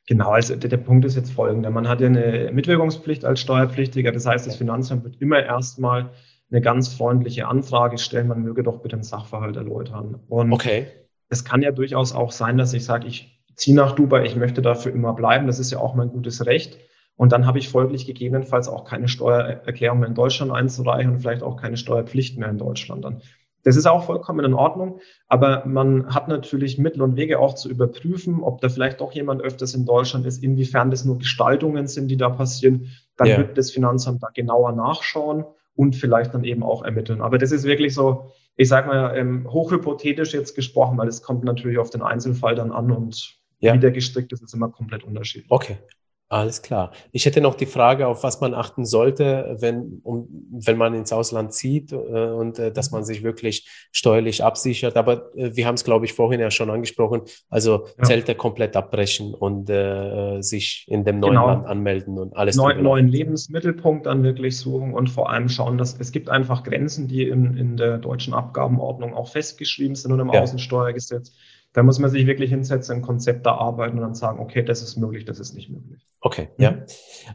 [0.08, 1.70] Genau, also der, der Punkt ist jetzt folgender.
[1.70, 6.12] Man hat ja eine Mitwirkungspflicht als Steuerpflichtiger, das heißt, das Finanzamt wird immer erstmal
[6.52, 10.20] eine ganz freundliche Anfrage stellen, man möge doch bitte den Sachverhalt erläutern.
[10.28, 10.88] Und okay.
[11.30, 14.62] es kann ja durchaus auch sein, dass ich sage, ich ziehe nach Dubai, ich möchte
[14.64, 16.80] dafür immer bleiben, das ist ja auch mein gutes Recht.
[17.16, 21.44] Und dann habe ich folglich gegebenenfalls auch keine Steuererklärung mehr in Deutschland einzureichen und vielleicht
[21.44, 23.22] auch keine Steuerpflicht mehr in Deutschland dann.
[23.64, 27.70] Das ist auch vollkommen in Ordnung, aber man hat natürlich Mittel und Wege auch zu
[27.70, 32.08] überprüfen, ob da vielleicht doch jemand öfters in Deutschland ist, inwiefern das nur Gestaltungen sind,
[32.08, 32.88] die da passieren.
[33.18, 33.38] Dann yeah.
[33.38, 35.46] wird das Finanzamt da genauer nachschauen
[35.76, 37.22] und vielleicht dann eben auch ermitteln.
[37.22, 41.44] Aber das ist wirklich so, ich sage mal, ähm, hochhypothetisch jetzt gesprochen, weil es kommt
[41.44, 43.74] natürlich auf den Einzelfall dann an und ja.
[43.74, 45.50] wie der gestrickt ist, ist immer komplett unterschiedlich.
[45.50, 45.78] Okay.
[46.32, 46.92] Alles klar.
[47.12, 51.12] Ich hätte noch die Frage, auf was man achten sollte, wenn, um, wenn man ins
[51.12, 54.96] Ausland zieht äh, und äh, dass man sich wirklich steuerlich absichert.
[54.96, 57.24] Aber äh, wir haben es, glaube ich, vorhin ja schon angesprochen.
[57.50, 58.04] Also ja.
[58.06, 61.48] Zelte komplett abbrechen und äh, sich in dem neuen genau.
[61.48, 62.56] Land anmelden und alles.
[62.56, 67.10] Neu, neuen Lebensmittelpunkt dann wirklich suchen und vor allem schauen, dass es gibt einfach Grenzen,
[67.10, 70.40] die in, in der deutschen Abgabenordnung auch festgeschrieben sind und im ja.
[70.40, 71.34] Außensteuergesetz
[71.74, 74.98] da muss man sich wirklich hinsetzen, ein Konzept erarbeiten und dann sagen, okay, das ist
[74.98, 76.06] möglich, das ist nicht möglich.
[76.20, 76.64] Okay, mhm.
[76.64, 76.86] ja.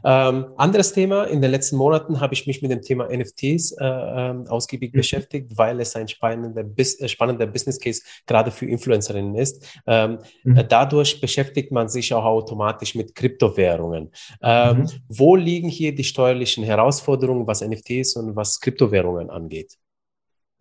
[0.03, 3.85] Ähm, anderes Thema, in den letzten Monaten habe ich mich mit dem Thema NFTs äh,
[3.85, 4.97] ähm, ausgiebig mhm.
[4.97, 9.65] beschäftigt, weil es ein spannender, bis, äh, spannender Business Case gerade für Influencerinnen ist.
[9.87, 10.57] Ähm, mhm.
[10.57, 14.11] Äh, dadurch beschäftigt man sich auch automatisch mit Kryptowährungen.
[14.41, 14.89] Ähm, mhm.
[15.09, 19.77] Wo liegen hier die steuerlichen Herausforderungen, was NFTs und was Kryptowährungen angeht?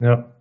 [0.01, 0.35] Ja.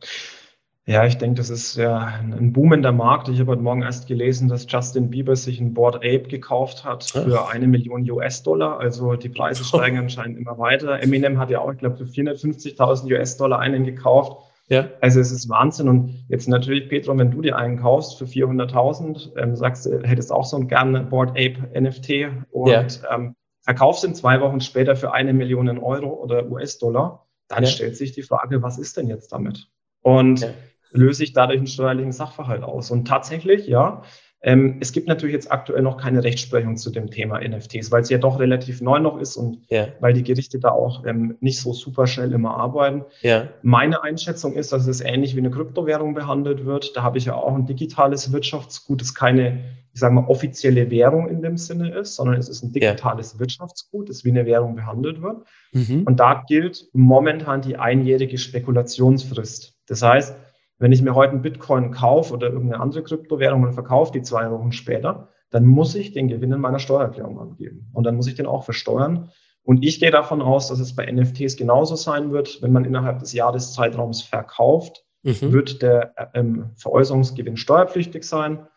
[0.87, 3.27] Ja, ich denke, das ist ja ein boomender Markt.
[3.27, 7.05] Ich habe heute Morgen erst gelesen, dass Justin Bieber sich ein Board Ape gekauft hat
[7.05, 8.79] für eine Million US-Dollar.
[8.79, 11.01] Also die Preise steigen anscheinend immer weiter.
[11.01, 14.37] Eminem hat ja auch, ich glaube, für 450.000 US-Dollar einen gekauft.
[14.67, 14.89] Ja.
[15.01, 15.89] Also es ist Wahnsinn.
[15.89, 20.31] Und jetzt natürlich, Petro, wenn du dir einen kaufst für 400.000, ähm, sagst du, hättest
[20.31, 22.85] auch so ein gerne Board Ape NFT und ja.
[23.11, 27.69] ähm, verkaufst ihn zwei Wochen später für eine Million Euro oder US-Dollar, dann ja.
[27.69, 29.67] stellt sich die Frage, was ist denn jetzt damit?
[30.01, 30.47] Und
[30.95, 32.91] löse ich dadurch einen steuerlichen Sachverhalt aus.
[32.91, 34.03] Und tatsächlich, ja,
[34.47, 38.09] Ähm, es gibt natürlich jetzt aktuell noch keine Rechtsprechung zu dem Thema NFTs, weil es
[38.09, 39.87] ja doch relativ neu noch ist und ja.
[40.01, 43.05] weil die Gerichte da auch ähm, nicht so super schnell immer arbeiten.
[43.21, 43.47] Ja.
[43.63, 46.95] Meine Einschätzung ist, dass es ähnlich wie eine Kryptowährung behandelt wird.
[46.95, 51.27] Da habe ich ja auch ein digitales Wirtschaftsgut, das keine, ich sage mal, offizielle Währung
[51.27, 53.39] in dem Sinne ist, sondern es ist ein digitales ja.
[53.39, 55.37] Wirtschaftsgut, das wie eine Währung behandelt wird.
[55.71, 56.03] Mhm.
[56.05, 59.73] Und da gilt momentan die einjährige Spekulationsfrist.
[59.87, 60.35] Das heißt,
[60.77, 64.49] wenn ich mir heute einen Bitcoin kaufe oder irgendeine andere Kryptowährung und verkaufe die zwei
[64.51, 67.89] Wochen später, dann muss ich den Gewinn in meiner Steuererklärung angeben.
[67.93, 69.29] Und dann muss ich den auch versteuern.
[69.63, 72.61] Und ich gehe davon aus, dass es bei NFTs genauso sein wird.
[72.61, 75.53] Wenn man innerhalb des Jahreszeitraums verkauft, mhm.
[75.53, 78.67] wird der ähm, Veräußerungsgewinn steuerpflichtig sein.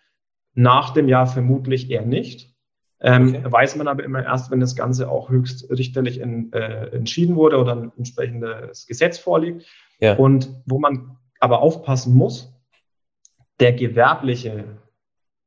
[0.54, 2.54] Nach dem Jahr vermutlich eher nicht.
[3.00, 3.52] Ähm, okay.
[3.52, 7.76] Weiß man aber immer erst, wenn das Ganze auch höchstrichterlich in, äh, entschieden wurde oder
[7.76, 9.66] ein entsprechendes Gesetz vorliegt.
[10.00, 10.16] Ja.
[10.16, 12.52] Und wo man aber aufpassen muss,
[13.60, 14.78] der gewerbliche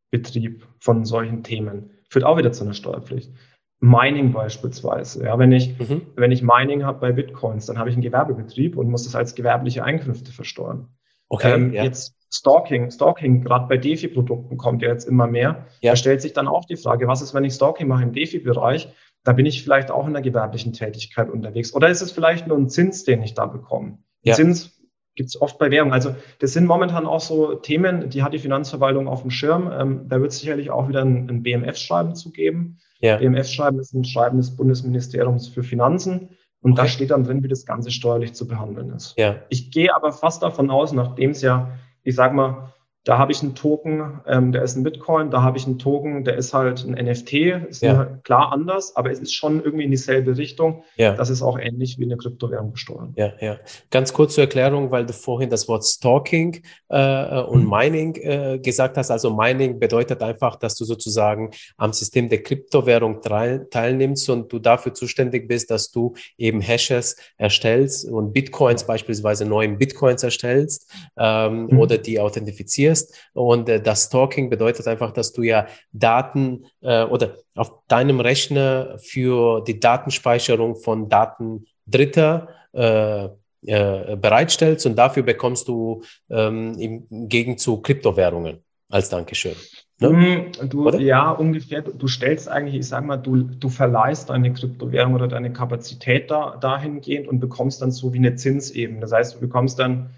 [0.10, 3.32] Betrieb von solchen Themen führt auch wieder zu einer Steuerpflicht.
[3.80, 5.24] Mining beispielsweise.
[5.24, 6.04] Ja, wenn ich, mhm.
[6.16, 9.34] wenn ich Mining habe bei Bitcoins, dann habe ich einen Gewerbebetrieb und muss das als
[9.34, 10.90] gewerbliche Einkünfte versteuern.
[11.30, 11.54] Okay.
[11.54, 11.84] Ähm, ja.
[11.84, 15.66] Jetzt Stalking, Stalking, gerade bei DeFi-Produkten kommt ja jetzt immer mehr.
[15.82, 15.94] Ja.
[15.94, 18.94] Da stellt sich dann auch die Frage, was ist, wenn ich Stalking mache im DeFi-Bereich?
[19.24, 21.74] Da bin ich vielleicht auch in der gewerblichen Tätigkeit unterwegs.
[21.74, 23.98] Oder ist es vielleicht nur ein Zins, den ich da bekomme?
[24.22, 24.36] Ja.
[24.36, 24.81] Zins
[25.16, 25.94] gibt es oft bei Währung.
[25.94, 29.72] Also das sind momentan auch so Themen, die hat die Finanzverwaltung auf dem Schirm.
[29.72, 32.80] Ähm, da wird es sicherlich auch wieder ein, ein BMF-Schreiben zu geben.
[33.00, 33.18] Ja.
[33.18, 36.30] BMF-Schreiben ist ein Schreiben des Bundesministeriums für Finanzen.
[36.62, 36.82] Und okay.
[36.82, 39.16] da steht dann drin, wie das Ganze steuerlich zu behandeln ist.
[39.18, 39.38] Ja.
[39.50, 41.72] Ich gehe aber fast davon aus, nachdem es ja,
[42.04, 42.71] ich sag mal,
[43.04, 46.24] da habe ich einen Token, ähm, der ist ein Bitcoin, da habe ich einen Token,
[46.24, 47.34] der ist halt ein NFT,
[47.68, 48.06] ist ja.
[48.24, 50.84] klar anders, aber es ist schon irgendwie in dieselbe Richtung.
[50.98, 51.16] Ja.
[51.16, 53.14] Das ist auch ähnlich wie eine Kryptowährung besteuern.
[53.18, 53.58] Ja, ja.
[53.90, 57.70] Ganz kurz zur Erklärung, weil du vorhin das Wort Stalking äh, und mhm.
[57.70, 59.10] Mining äh, gesagt hast.
[59.10, 64.94] Also Mining bedeutet einfach, dass du sozusagen am System der Kryptowährung teilnimmst und du dafür
[64.94, 70.88] zuständig bist, dass du eben Hashes erstellst und Bitcoins beispielsweise neuen Bitcoins erstellst
[71.18, 71.80] ähm, mhm.
[71.80, 73.16] oder die authentifizierst generierst.
[73.34, 78.98] Und äh, das Stalking bedeutet einfach, dass du ja Daten äh, oder auf deinem Rechner
[79.00, 83.26] für die Datenspeicherung von Daten Dritter äh,
[83.64, 89.56] äh, bereitstellst und dafür bekommst du ähm, im Gegenzug Kryptowährungen als Dankeschön.
[90.00, 90.10] Ne?
[90.10, 91.82] Mhm, du, ja, ungefähr.
[91.82, 96.58] Du stellst eigentlich, ich sag mal, du, du verleihst deine Kryptowährung oder deine Kapazität da,
[96.60, 99.00] dahingehend und bekommst dann so wie eine Zinsebene.
[99.00, 100.10] Das heißt, du bekommst dann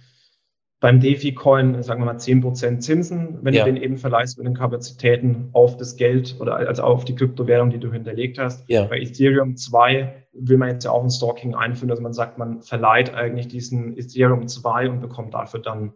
[0.84, 3.64] beim DeFi-Coin, sagen wir mal, 10% Zinsen, wenn ja.
[3.64, 7.70] du den eben verleihst mit den Kapazitäten auf das Geld oder also auf die Kryptowährung,
[7.70, 8.70] die du hinterlegt hast.
[8.70, 8.84] Ja.
[8.84, 12.62] Bei Ethereum 2 will man jetzt ja auch ein Stalking einführen, dass man sagt, man
[12.62, 15.94] verleiht eigentlich diesen Ethereum 2 und bekommt dafür dann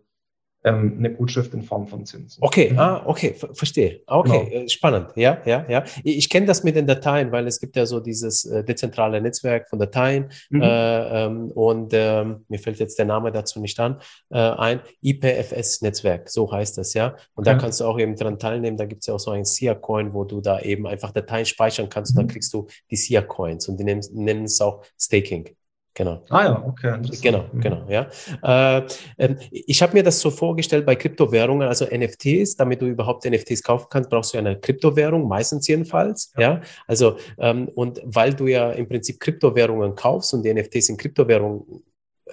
[0.64, 2.41] ähm, eine Gutschrift in Form von Zinsen.
[2.41, 2.80] Okay, mhm.
[2.80, 4.01] ah, okay, verstehe.
[4.08, 4.64] Okay, genau.
[4.64, 5.12] Äh, spannend.
[5.16, 5.84] Ja, ja, ja.
[6.03, 9.22] Ich, ich kenne das mit den Dateien, weil es gibt ja so dieses äh, dezentrale
[9.22, 10.62] Netzwerk von Dateien mhm.
[10.62, 13.99] äh, ähm, und ähm, mir fällt jetzt der Name dazu nicht an,
[14.30, 17.16] äh, ein IPFS-Netzwerk, so heißt das, ja.
[17.36, 18.78] Und da kannst du auch eben dran teilnehmen.
[18.78, 21.89] Da gibt es ja auch so ein SIA-Coin, wo du da eben einfach Dateien speichern
[21.89, 22.20] kannst mhm.
[22.20, 25.49] und dann kriegst du die SIA-Coins und die nennen, nennen es auch Staking.
[25.98, 26.22] Genau.
[26.30, 27.00] Ah ja, okay.
[27.24, 27.60] Genau, mhm.
[27.60, 28.08] genau, ja.
[28.43, 28.86] Äh,
[29.18, 33.64] äh, ich habe mir das so vorgestellt bei Kryptowährungen, also NFTs, damit du überhaupt NFTs
[33.64, 36.41] kaufen kannst, brauchst du eine Kryptowährung, meistens jedenfalls, ja.
[36.41, 36.62] ja?
[36.86, 41.64] Also, ähm, und weil du ja im Prinzip Kryptowährungen kaufst und die NFTs in Kryptowährungen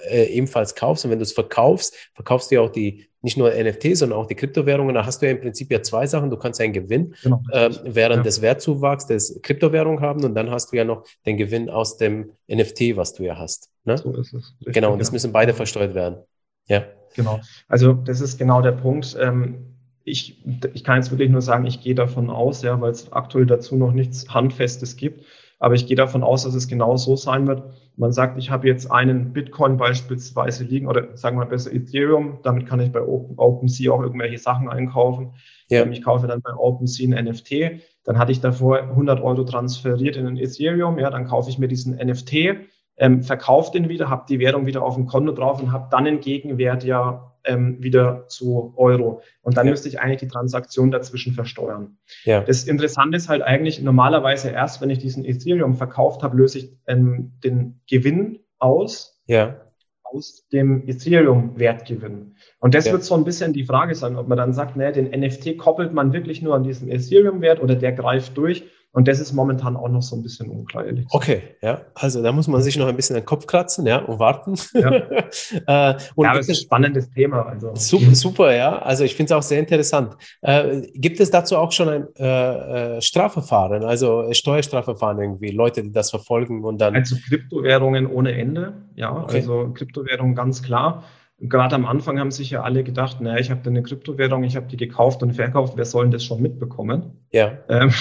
[0.08, 3.50] äh, ebenfalls kaufst und wenn du es verkaufst, verkaufst du ja auch die nicht nur
[3.50, 4.94] NFT, sondern auch die Kryptowährungen.
[4.94, 6.28] Da hast du ja im Prinzip ja zwei Sachen.
[6.28, 7.40] Du kannst einen Gewinn genau.
[7.50, 8.22] äh, während ja.
[8.22, 12.32] des Wertzuwachs des Kryptowährung haben und dann hast du ja noch den Gewinn aus dem
[12.48, 13.70] NFT, was du ja hast.
[13.84, 13.96] Ne?
[13.96, 14.54] So ist es.
[14.60, 16.18] Richtig, genau, und das müssen beide versteuert werden.
[16.66, 16.84] Ja.
[17.16, 17.40] Genau.
[17.66, 19.16] Also das ist genau der Punkt.
[19.18, 19.74] Ähm,
[20.04, 23.46] ich, ich kann jetzt wirklich nur sagen, ich gehe davon aus, ja, weil es aktuell
[23.46, 25.24] dazu noch nichts Handfestes gibt.
[25.64, 27.62] Aber ich gehe davon aus, dass es genau so sein wird.
[27.96, 32.38] Man sagt, ich habe jetzt einen Bitcoin beispielsweise liegen oder sagen wir besser Ethereum.
[32.42, 35.32] Damit kann ich bei OpenSea auch irgendwelche Sachen einkaufen.
[35.70, 35.80] Ja.
[35.80, 37.80] Ähm, ich kaufe dann bei OpenSea ein NFT.
[38.04, 40.98] Dann hatte ich davor 100 Euro transferiert in ein Ethereum.
[40.98, 42.34] Ja, dann kaufe ich mir diesen NFT,
[42.98, 46.06] ähm, verkaufe den wieder, habe die Währung wieder auf dem Konto drauf und habe dann
[46.06, 49.22] einen Gegenwert ja ähm, wieder zu Euro.
[49.42, 49.72] Und dann ja.
[49.72, 51.98] müsste ich eigentlich die Transaktion dazwischen versteuern.
[52.24, 52.40] Ja.
[52.40, 56.76] Das Interessante ist halt eigentlich normalerweise erst, wenn ich diesen Ethereum verkauft habe, löse ich
[56.86, 59.20] ähm, den Gewinn aus.
[59.26, 59.60] Ja.
[60.02, 62.36] Aus dem Ethereum-Wertgewinn.
[62.60, 65.10] Und das wird so ein bisschen die Frage sein, ob man dann sagt, ne, den
[65.10, 68.64] NFT koppelt man wirklich nur an diesen Ethereum-Wert oder der greift durch
[68.94, 71.14] Und das ist momentan auch noch so ein bisschen unklar, ehrlich gesagt.
[71.14, 71.80] Okay, ja.
[71.94, 74.54] Also da muss man sich noch ein bisschen den Kopf kratzen, ja, und warten.
[74.72, 74.92] Ja,
[75.92, 77.42] äh, und ja aber es ist ein spannendes Thema.
[77.42, 77.74] Also.
[77.74, 78.78] Super, super, ja.
[78.78, 80.16] Also ich finde es auch sehr interessant.
[80.42, 85.90] Äh, gibt es dazu auch schon ein äh, äh Strafverfahren, also Steuerstrafverfahren irgendwie, Leute, die
[85.90, 86.94] das verfolgen und dann.
[86.94, 89.12] Also Kryptowährungen ohne Ende, ja.
[89.12, 89.38] Okay.
[89.38, 91.02] Also Kryptowährungen ganz klar.
[91.40, 94.54] Gerade am Anfang haben sich ja alle gedacht, naja, ich habe da eine Kryptowährung, ich
[94.54, 97.24] habe die gekauft und verkauft, wer soll denn das schon mitbekommen?
[97.32, 97.58] Ja.
[97.68, 97.92] Ähm,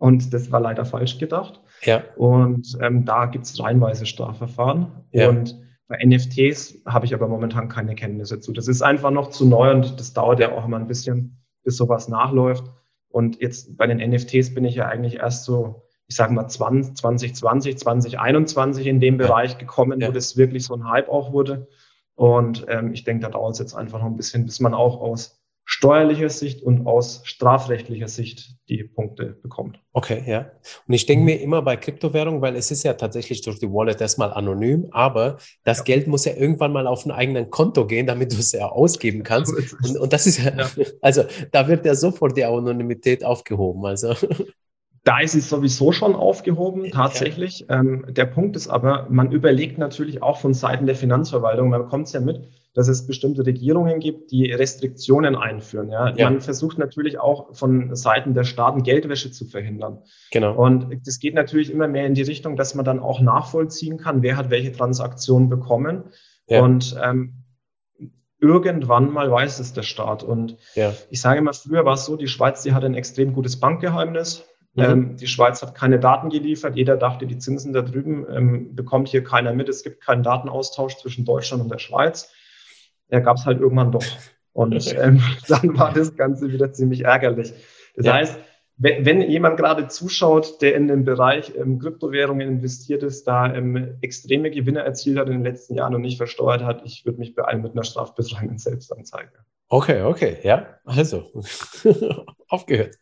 [0.00, 1.60] und das war leider falsch gedacht.
[1.82, 2.02] Ja.
[2.16, 4.86] Und ähm, da gibt es reihenweise Strafverfahren.
[5.12, 5.28] Ja.
[5.28, 8.52] Und bei NFTs habe ich aber momentan keine Kenntnisse zu.
[8.54, 11.76] Das ist einfach noch zu neu und das dauert ja auch immer ein bisschen, bis
[11.76, 12.64] sowas nachläuft.
[13.10, 16.96] Und jetzt bei den NFTs bin ich ja eigentlich erst so, ich sage mal 20,
[16.96, 20.08] 2020, 2021 in dem Bereich gekommen, ja.
[20.08, 21.68] wo das wirklich so ein Hype auch wurde.
[22.14, 24.98] Und ähm, ich denke, da dauert es jetzt einfach noch ein bisschen, bis man auch
[25.02, 25.39] aus
[25.70, 29.78] steuerlicher Sicht und aus strafrechtlicher Sicht die Punkte bekommt.
[29.92, 30.50] Okay, ja.
[30.88, 34.00] Und ich denke mir immer bei Kryptowährung, weil es ist ja tatsächlich durch die Wallet
[34.00, 35.84] erstmal anonym, aber das ja.
[35.84, 39.22] Geld muss ja irgendwann mal auf ein eigenen Konto gehen, damit du es ja ausgeben
[39.22, 39.54] kannst.
[39.54, 40.68] Und, und das ist ja, ja,
[41.02, 43.86] also da wird ja sofort die Anonymität aufgehoben.
[43.86, 44.14] Also.
[45.02, 47.60] Da ist es sowieso schon aufgehoben, tatsächlich.
[47.60, 47.80] Ja.
[47.80, 52.08] Ähm, der Punkt ist aber, man überlegt natürlich auch von Seiten der Finanzverwaltung, man bekommt
[52.08, 55.90] es ja mit, dass es bestimmte Regierungen gibt, die Restriktionen einführen.
[55.90, 56.14] Ja?
[56.14, 56.30] ja?
[56.30, 60.02] Man versucht natürlich auch von Seiten der Staaten Geldwäsche zu verhindern.
[60.30, 60.54] Genau.
[60.54, 64.22] Und das geht natürlich immer mehr in die Richtung, dass man dann auch nachvollziehen kann,
[64.22, 66.04] wer hat welche Transaktionen bekommen.
[66.46, 66.62] Ja.
[66.62, 67.44] Und ähm,
[68.40, 70.22] irgendwann mal weiß es der Staat.
[70.22, 70.94] Und ja.
[71.10, 74.46] ich sage immer, früher war es so, die Schweiz, die hat ein extrem gutes Bankgeheimnis.
[74.74, 74.82] Mhm.
[74.82, 76.76] Ähm, die Schweiz hat keine Daten geliefert.
[76.76, 79.68] Jeder dachte, die Zinsen da drüben ähm, bekommt hier keiner mit.
[79.68, 82.32] Es gibt keinen Datenaustausch zwischen Deutschland und der Schweiz.
[83.10, 84.04] Er gab es halt irgendwann doch.
[84.52, 87.52] Und ähm, dann war das Ganze wieder ziemlich ärgerlich.
[87.96, 88.14] Das ja.
[88.14, 88.38] heißt,
[88.82, 93.98] wenn, wenn, jemand gerade zuschaut, der in den Bereich ähm, Kryptowährungen investiert ist, da ähm,
[94.00, 97.34] extreme Gewinne erzielt hat in den letzten Jahren und nicht versteuert hat, ich würde mich
[97.34, 99.32] beeilen mit einer strafbefreienden Selbstanzeige.
[99.68, 101.30] Okay, okay, ja, also
[102.48, 102.96] aufgehört.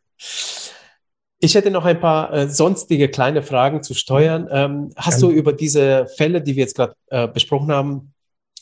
[1.41, 4.49] Ich hätte noch ein paar äh, sonstige kleine Fragen zu Steuern.
[4.51, 8.13] Ähm, hast du über diese Fälle, die wir jetzt gerade äh, besprochen haben,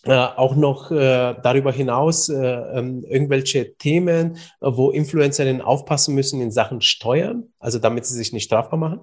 [0.07, 6.51] äh, auch noch äh, darüber hinaus äh, ähm, irgendwelche Themen, wo Influencerinnen aufpassen müssen in
[6.51, 9.01] Sachen Steuern, also damit sie sich nicht strafbar machen?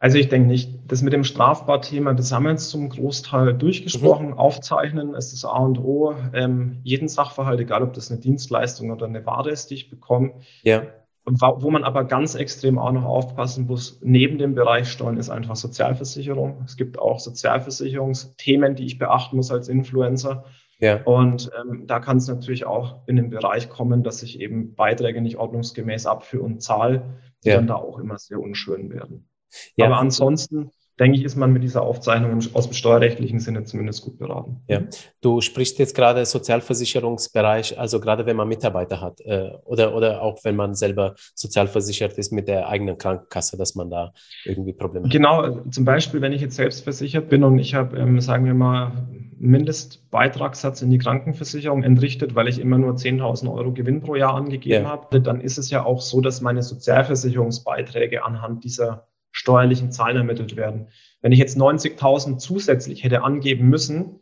[0.00, 0.70] Also ich denke nicht.
[0.86, 4.28] Das mit dem Strafbar-Thema, das haben wir jetzt zum Großteil durchgesprochen.
[4.28, 4.38] Mhm.
[4.38, 6.14] Aufzeichnen ist das A und O.
[6.32, 10.34] Ähm, jeden Sachverhalt, egal ob das eine Dienstleistung oder eine Ware ist, die ich bekomme,
[10.62, 10.82] ja.
[11.30, 15.56] Wo man aber ganz extrem auch noch aufpassen muss, neben dem Bereich Steuern ist einfach
[15.56, 16.62] Sozialversicherung.
[16.64, 20.44] Es gibt auch Sozialversicherungsthemen, die ich beachten muss als Influencer.
[20.80, 21.02] Ja.
[21.02, 25.20] Und ähm, da kann es natürlich auch in den Bereich kommen, dass ich eben Beiträge
[25.20, 27.02] nicht ordnungsgemäß abführe und zahle,
[27.44, 27.56] die ja.
[27.56, 29.28] dann da auch immer sehr unschön werden.
[29.76, 29.86] Ja.
[29.86, 34.18] Aber ansonsten denke ich, ist man mit dieser Aufzeichnung aus dem steuerrechtlichen Sinne zumindest gut
[34.18, 34.62] beraten.
[34.68, 34.82] Ja,
[35.20, 40.38] du sprichst jetzt gerade Sozialversicherungsbereich, also gerade wenn man Mitarbeiter hat äh, oder, oder auch
[40.44, 44.12] wenn man selber sozialversichert ist mit der eigenen Krankenkasse, dass man da
[44.44, 45.12] irgendwie Probleme hat.
[45.12, 48.54] Genau, zum Beispiel, wenn ich jetzt selbst versichert bin und ich habe, ähm, sagen wir
[48.54, 49.08] mal,
[49.40, 54.84] Mindestbeitragssatz in die Krankenversicherung entrichtet, weil ich immer nur 10.000 Euro Gewinn pro Jahr angegeben
[54.84, 54.90] ja.
[54.90, 59.06] habe, dann ist es ja auch so, dass meine Sozialversicherungsbeiträge anhand dieser
[59.38, 60.88] steuerlichen Zahlen ermittelt werden.
[61.22, 64.18] Wenn ich jetzt 90.000 zusätzlich hätte angeben müssen,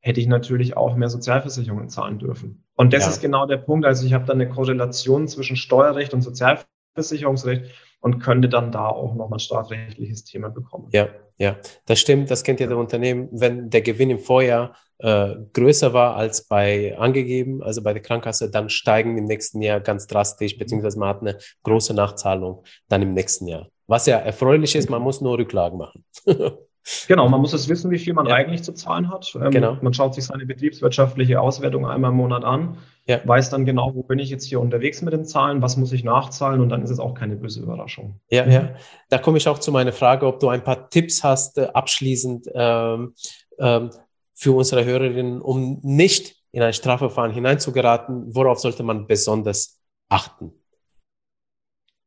[0.00, 2.64] hätte ich natürlich auch mehr Sozialversicherungen zahlen dürfen.
[2.76, 3.10] Und das ja.
[3.10, 3.86] ist genau der Punkt.
[3.86, 7.64] Also ich habe da eine Korrelation zwischen Steuerrecht und Sozialversicherungsrecht
[8.00, 10.88] und könnte dann da auch nochmal ein strafrechtliches Thema bekommen.
[10.92, 12.30] Ja, ja, das stimmt.
[12.30, 13.28] Das kennt ja der Unternehmen.
[13.32, 18.50] Wenn der Gewinn im Vorjahr äh, größer war als bei angegeben, also bei der Krankenkasse,
[18.50, 23.14] dann steigen im nächsten Jahr ganz drastisch, beziehungsweise man hat eine große Nachzahlung dann im
[23.14, 23.71] nächsten Jahr.
[23.86, 26.04] Was ja erfreulich ist, man muss nur Rücklagen machen.
[27.06, 28.34] Genau, man muss es wissen, wie viel man ja.
[28.34, 29.32] eigentlich zu zahlen hat.
[29.40, 29.76] Ähm, genau.
[29.82, 33.20] Man schaut sich seine betriebswirtschaftliche Auswertung einmal im Monat an, ja.
[33.24, 36.02] weiß dann genau, wo bin ich jetzt hier unterwegs mit den Zahlen, was muss ich
[36.02, 38.20] nachzahlen und dann ist es auch keine böse Überraschung.
[38.30, 38.74] Ja, ja.
[39.10, 42.48] Da komme ich auch zu meiner Frage, ob du ein paar Tipps hast, äh, abschließend
[42.52, 43.14] ähm,
[43.58, 43.90] ähm,
[44.34, 48.34] für unsere Hörerinnen, um nicht in ein Strafverfahren hineinzugeraten.
[48.34, 50.52] Worauf sollte man besonders achten?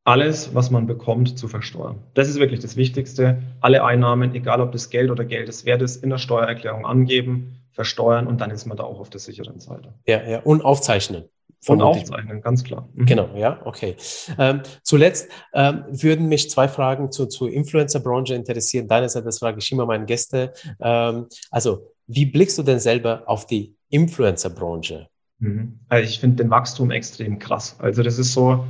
[0.06, 1.98] Alles, was man bekommt, zu versteuern.
[2.14, 3.42] Das ist wirklich das Wichtigste.
[3.60, 8.28] Alle Einnahmen, egal ob das Geld oder Geld des Wertes, in der Steuererklärung angeben, versteuern
[8.28, 9.94] und dann ist man da auch auf der sicheren Seite.
[10.08, 11.26] Ja, ja, und aufzeichnen.
[11.68, 12.88] Und aufzeichnen, ganz klar.
[12.94, 13.06] Mhm.
[13.08, 13.96] Genau, ja, okay.
[14.38, 18.88] Ähm, zuletzt ähm, würden mich zwei Fragen zur, zur Influencer-Branche interessieren.
[18.88, 20.54] Deinerseits, das frage ich immer meine Gäste.
[20.80, 25.08] Ähm, also, wie blickst du denn selber auf die Influencer-Branche?
[25.40, 25.80] Mhm.
[25.90, 27.76] Also ich finde den Wachstum extrem krass.
[27.80, 28.66] Also das ist so,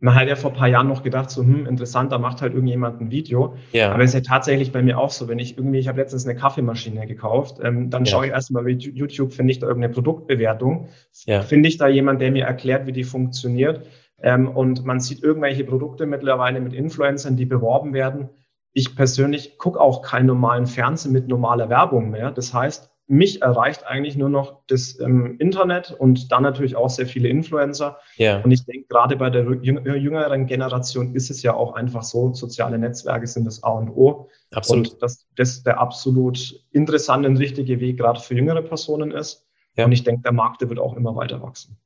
[0.00, 2.54] man hat ja vor ein paar Jahren noch gedacht, so, hm, interessant, da macht halt
[2.54, 3.54] irgendjemand ein Video.
[3.72, 3.92] Ja.
[3.92, 6.26] Aber es ist ja tatsächlich bei mir auch so, wenn ich irgendwie, ich habe letztens
[6.26, 8.10] eine Kaffeemaschine gekauft, ähm, dann ja.
[8.10, 10.88] schaue ich erstmal bei YouTube, finde ich da irgendeine Produktbewertung,
[11.26, 11.42] ja.
[11.42, 13.86] finde ich da jemand, der mir erklärt, wie die funktioniert.
[14.22, 18.30] Ähm, und man sieht irgendwelche Produkte mittlerweile mit Influencern, die beworben werden.
[18.72, 22.30] Ich persönlich gucke auch keinen normalen Fernsehen mit normaler Werbung mehr.
[22.30, 27.06] Das heißt, mich erreicht eigentlich nur noch das ähm, Internet und dann natürlich auch sehr
[27.06, 27.98] viele Influencer.
[28.16, 28.40] Ja.
[28.40, 32.78] Und ich denke, gerade bei der jüngeren Generation ist es ja auch einfach so, soziale
[32.78, 34.28] Netzwerke sind das A und O.
[34.52, 34.92] Absolut.
[34.92, 39.44] Und dass das der absolut interessante und richtige Weg gerade für jüngere Personen ist.
[39.76, 39.86] Ja.
[39.86, 41.76] Und ich denke, der Markt der wird auch immer weiter wachsen.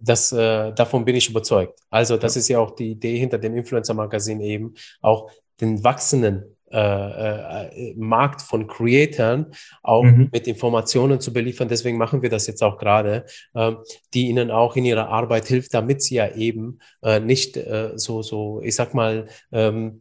[0.00, 1.80] Das, äh, davon bin ich überzeugt.
[1.88, 2.38] Also das ja.
[2.40, 5.30] ist ja auch die Idee hinter dem Influencer-Magazin eben, auch
[5.62, 9.52] den wachsenden äh, äh, Markt von Creatern
[9.82, 10.28] auch mhm.
[10.32, 11.68] mit Informationen zu beliefern.
[11.68, 13.72] Deswegen machen wir das jetzt auch gerade, äh,
[14.12, 18.22] die ihnen auch in ihrer Arbeit hilft, damit sie ja eben äh, nicht äh, so,
[18.22, 20.00] so, ich sag mal, ähm,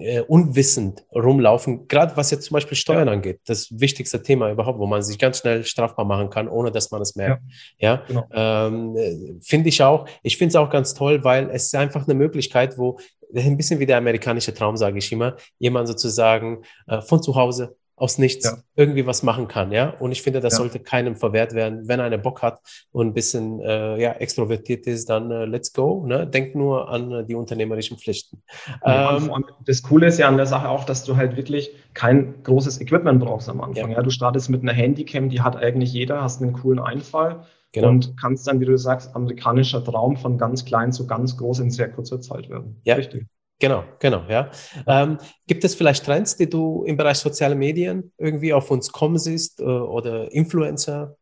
[0.00, 1.88] äh, unwissend rumlaufen.
[1.88, 3.14] Gerade was jetzt zum Beispiel Steuern ja.
[3.14, 6.90] angeht, das wichtigste Thema überhaupt, wo man sich ganz schnell strafbar machen kann, ohne dass
[6.90, 7.42] man es merkt.
[7.78, 8.02] Ja, ja?
[8.06, 8.26] Genau.
[8.32, 10.06] Ähm, finde ich auch.
[10.22, 12.98] Ich finde es auch ganz toll, weil es ist einfach eine Möglichkeit, wo
[13.34, 17.76] ein bisschen wie der amerikanische Traum, sage ich immer, jemand sozusagen äh, von zu Hause
[18.02, 18.56] aus nichts ja.
[18.74, 19.90] irgendwie was machen kann, ja.
[19.90, 20.56] Und ich finde, das ja.
[20.58, 21.86] sollte keinem verwehrt werden.
[21.86, 22.60] Wenn einer Bock hat
[22.90, 26.04] und ein bisschen äh, ja, extrovertiert ist, dann äh, let's go.
[26.04, 26.26] Ne?
[26.26, 28.42] Denk nur an äh, die unternehmerischen Pflichten.
[28.84, 32.80] Ähm, das Coole ist ja an der Sache auch, dass du halt wirklich kein großes
[32.80, 33.90] Equipment brauchst am Anfang.
[33.90, 33.98] Ja.
[33.98, 34.02] ja?
[34.02, 37.44] Du startest mit einer Handycam, die hat eigentlich jeder, hast einen coolen Einfall.
[37.72, 37.88] Genau.
[37.88, 41.70] Und kannst dann, wie du sagst, amerikanischer Traum von ganz klein zu ganz groß in
[41.70, 42.80] sehr kurzer Zeit werden.
[42.84, 42.96] Ja.
[42.96, 43.26] Richtig.
[43.58, 44.50] Genau, genau, ja.
[44.88, 49.18] Ähm, gibt es vielleicht Trends, die du im Bereich soziale Medien irgendwie auf uns kommen
[49.18, 51.16] siehst äh, oder Influencer?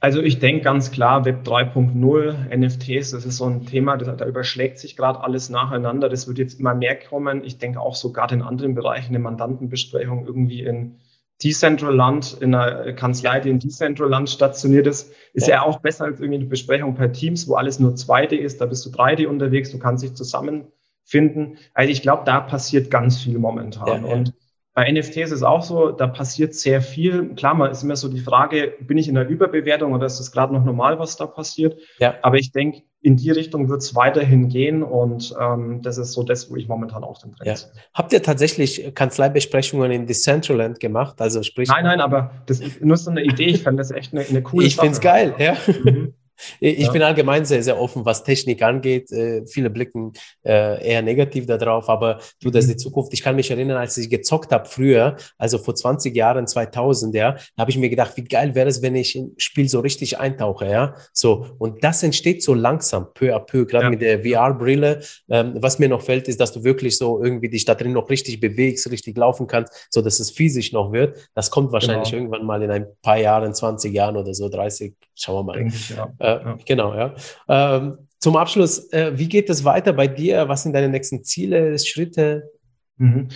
[0.00, 4.24] Also ich denke ganz klar, Web 3.0, NFTs, das ist so ein Thema, das, da
[4.24, 6.08] überschlägt sich gerade alles nacheinander.
[6.08, 7.44] Das wird jetzt immer mehr kommen.
[7.44, 10.98] Ich denke auch sogar in anderen Bereichen, in Mandantenbesprechungen irgendwie in
[11.42, 15.56] Decentraland in einer Kanzlei, die in Decentraland stationiert ist, ist ja.
[15.56, 15.62] ja.
[15.62, 18.60] auch besser als irgendwie eine Besprechung per Teams, wo alles nur 2D ist.
[18.60, 21.58] Da bist du 3D unterwegs, du kannst dich zusammenfinden.
[21.74, 23.86] Also ich glaube, da passiert ganz viel momentan.
[23.86, 24.14] Ja, ja.
[24.14, 24.34] Und
[24.74, 27.34] bei NFTs ist es auch so, da passiert sehr viel.
[27.34, 30.32] Klar, man ist immer so die Frage, bin ich in der Überbewertung oder ist es
[30.32, 31.80] gerade noch normal, was da passiert?
[31.98, 32.14] Ja.
[32.22, 36.24] Aber ich denke, in die Richtung wird es weiterhin gehen und ähm, das ist so
[36.24, 37.54] das, wo ich momentan auch den Trend ja.
[37.94, 41.20] Habt ihr tatsächlich Kanzleibesprechungen in Decentraland gemacht?
[41.20, 43.46] Also sprich nein, nein, aber das ist nur so eine Idee.
[43.46, 45.56] Ich fand das echt eine, eine coole Ich finde es geil, ja.
[45.84, 46.14] Mhm.
[46.60, 46.92] Ich ja.
[46.92, 49.10] bin allgemein sehr, sehr offen, was Technik angeht.
[49.12, 50.12] Äh, viele blicken
[50.44, 52.78] äh, eher negativ darauf, aber du, das ist die mhm.
[52.78, 53.12] Zukunft.
[53.12, 57.32] Ich kann mich erinnern, als ich gezockt habe früher, also vor 20 Jahren, 2000, ja,
[57.32, 60.18] da habe ich mir gedacht, wie geil wäre es, wenn ich ein Spiel so richtig
[60.18, 60.94] eintauche, ja.
[61.12, 63.90] So, und das entsteht so langsam, peu à peu, gerade ja.
[63.90, 65.00] mit der VR-Brille.
[65.28, 68.10] Ähm, was mir noch fällt, ist, dass du wirklich so irgendwie dich da drin noch
[68.10, 71.16] richtig bewegst, richtig laufen kannst, so dass es physisch noch wird.
[71.34, 72.22] Das kommt wahrscheinlich genau.
[72.22, 75.66] irgendwann mal in ein paar Jahren, 20 Jahren oder so, 30, schauen wir mal.
[75.66, 76.12] Ich, ja.
[76.18, 76.58] Äh, ja.
[76.64, 77.14] Genau, ja.
[77.48, 80.48] Ähm, zum Abschluss, äh, wie geht es weiter bei dir?
[80.48, 82.50] Was sind deine nächsten Ziele, Schritte?
[82.96, 83.28] Mhm.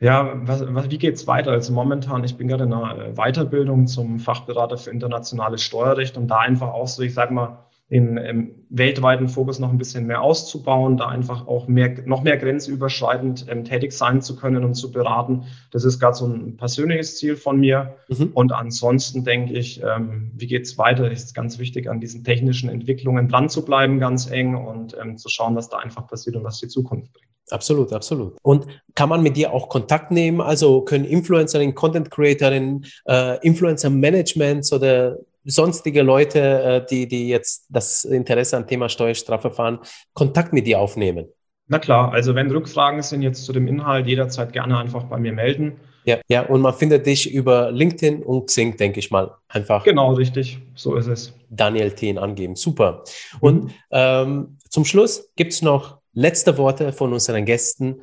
[0.00, 1.52] Ja, was, was, wie geht es weiter?
[1.52, 6.38] Also momentan, ich bin gerade in einer Weiterbildung zum Fachberater für internationales Steuerrecht und da
[6.38, 7.64] einfach auch so, ich sage mal,
[7.94, 12.36] den ähm, weltweiten Fokus noch ein bisschen mehr auszubauen, da einfach auch mehr, noch mehr
[12.36, 15.44] grenzüberschreitend ähm, tätig sein zu können und zu beraten.
[15.70, 17.94] Das ist gerade so ein persönliches Ziel von mir.
[18.08, 18.32] Mhm.
[18.34, 21.08] Und ansonsten denke ich, ähm, wie geht's weiter?
[21.08, 25.28] Ist ganz wichtig, an diesen technischen Entwicklungen dran zu bleiben, ganz eng und ähm, zu
[25.28, 27.28] schauen, was da einfach passiert und was die Zukunft bringt.
[27.50, 28.36] Absolut, absolut.
[28.42, 28.66] Und
[28.96, 30.40] kann man mit dir auch Kontakt nehmen?
[30.40, 37.66] Also können Influencerinnen, Content Creatorinnen, äh, Influencer Managements oder sonstige Leute, äh, die, die jetzt
[37.68, 39.78] das Interesse am Thema Steuerstrafverfahren
[40.12, 41.26] Kontakt mit dir aufnehmen?
[41.66, 45.32] Na klar, also wenn Rückfragen sind jetzt zu dem Inhalt, jederzeit gerne einfach bei mir
[45.32, 45.80] melden.
[46.04, 49.34] Ja, ja, und man findet dich über LinkedIn und Xing, denke ich mal.
[49.48, 49.84] Einfach.
[49.84, 50.58] Genau, richtig.
[50.74, 51.32] So ist es.
[51.48, 52.56] Daniel Thien angeben.
[52.56, 53.04] Super.
[53.40, 53.70] Und mhm.
[53.90, 58.02] ähm, zum Schluss gibt es noch letzte Worte von unseren Gästen.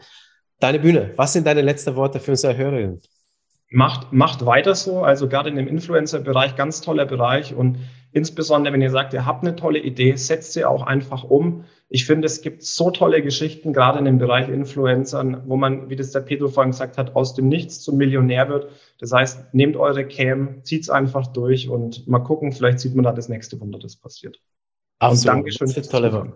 [0.60, 1.12] Deine Bühne.
[1.16, 3.02] Was sind deine letzten Worte für unsere Hörerinnen?
[3.72, 5.02] Macht, macht weiter so.
[5.02, 7.56] Also gerade in dem Influencer-Bereich, ganz toller Bereich.
[7.56, 7.80] Und
[8.12, 11.64] insbesondere, wenn ihr sagt, ihr habt eine tolle Idee, setzt sie auch einfach um.
[11.90, 15.96] Ich finde, es gibt so tolle Geschichten, gerade in dem Bereich Influencern, wo man, wie
[15.96, 18.68] das der Pedro vorhin gesagt hat, aus dem Nichts zum Millionär wird.
[19.00, 23.14] Das heißt, nehmt eure Cam, zieht's einfach durch und mal gucken, vielleicht sieht man da
[23.14, 24.40] das nächste Wunder, das passiert.
[25.00, 25.38] Absolut.
[25.38, 26.34] Und Dankeschön fürs tolle Zuhören.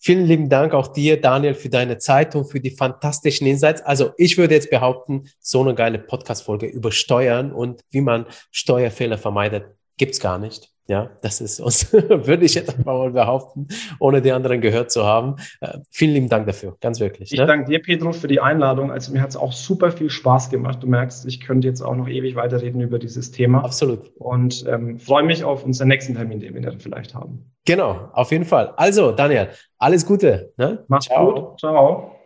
[0.00, 3.82] Vielen lieben Dank auch dir, Daniel, für deine Zeit und für die fantastischen Insights.
[3.82, 9.18] Also ich würde jetzt behaupten, so eine geile Podcast-Folge über Steuern und wie man Steuerfehler
[9.18, 9.64] vermeidet,
[9.96, 10.70] gibt's gar nicht.
[10.88, 13.68] Ja, das ist uns, würde ich jetzt einfach mal behaupten,
[14.00, 15.36] ohne die anderen gehört zu haben.
[15.60, 17.30] Äh, vielen lieben Dank dafür, ganz wirklich.
[17.30, 17.46] Ich ne?
[17.46, 18.90] danke dir, Pedro, für die Einladung.
[18.90, 20.82] Also mir hat es auch super viel Spaß gemacht.
[20.82, 23.64] Du merkst, ich könnte jetzt auch noch ewig weiterreden über dieses Thema.
[23.64, 24.10] Absolut.
[24.16, 27.52] Und ähm, freue mich auf unseren nächsten Termin, den wir dann vielleicht haben.
[27.68, 28.72] Genau, auf jeden Fall.
[28.78, 30.54] Also, Daniel, alles Gute.
[30.56, 30.86] Ne?
[30.88, 31.34] Mach's Ciao.
[31.34, 31.60] gut.
[31.60, 32.17] Ciao.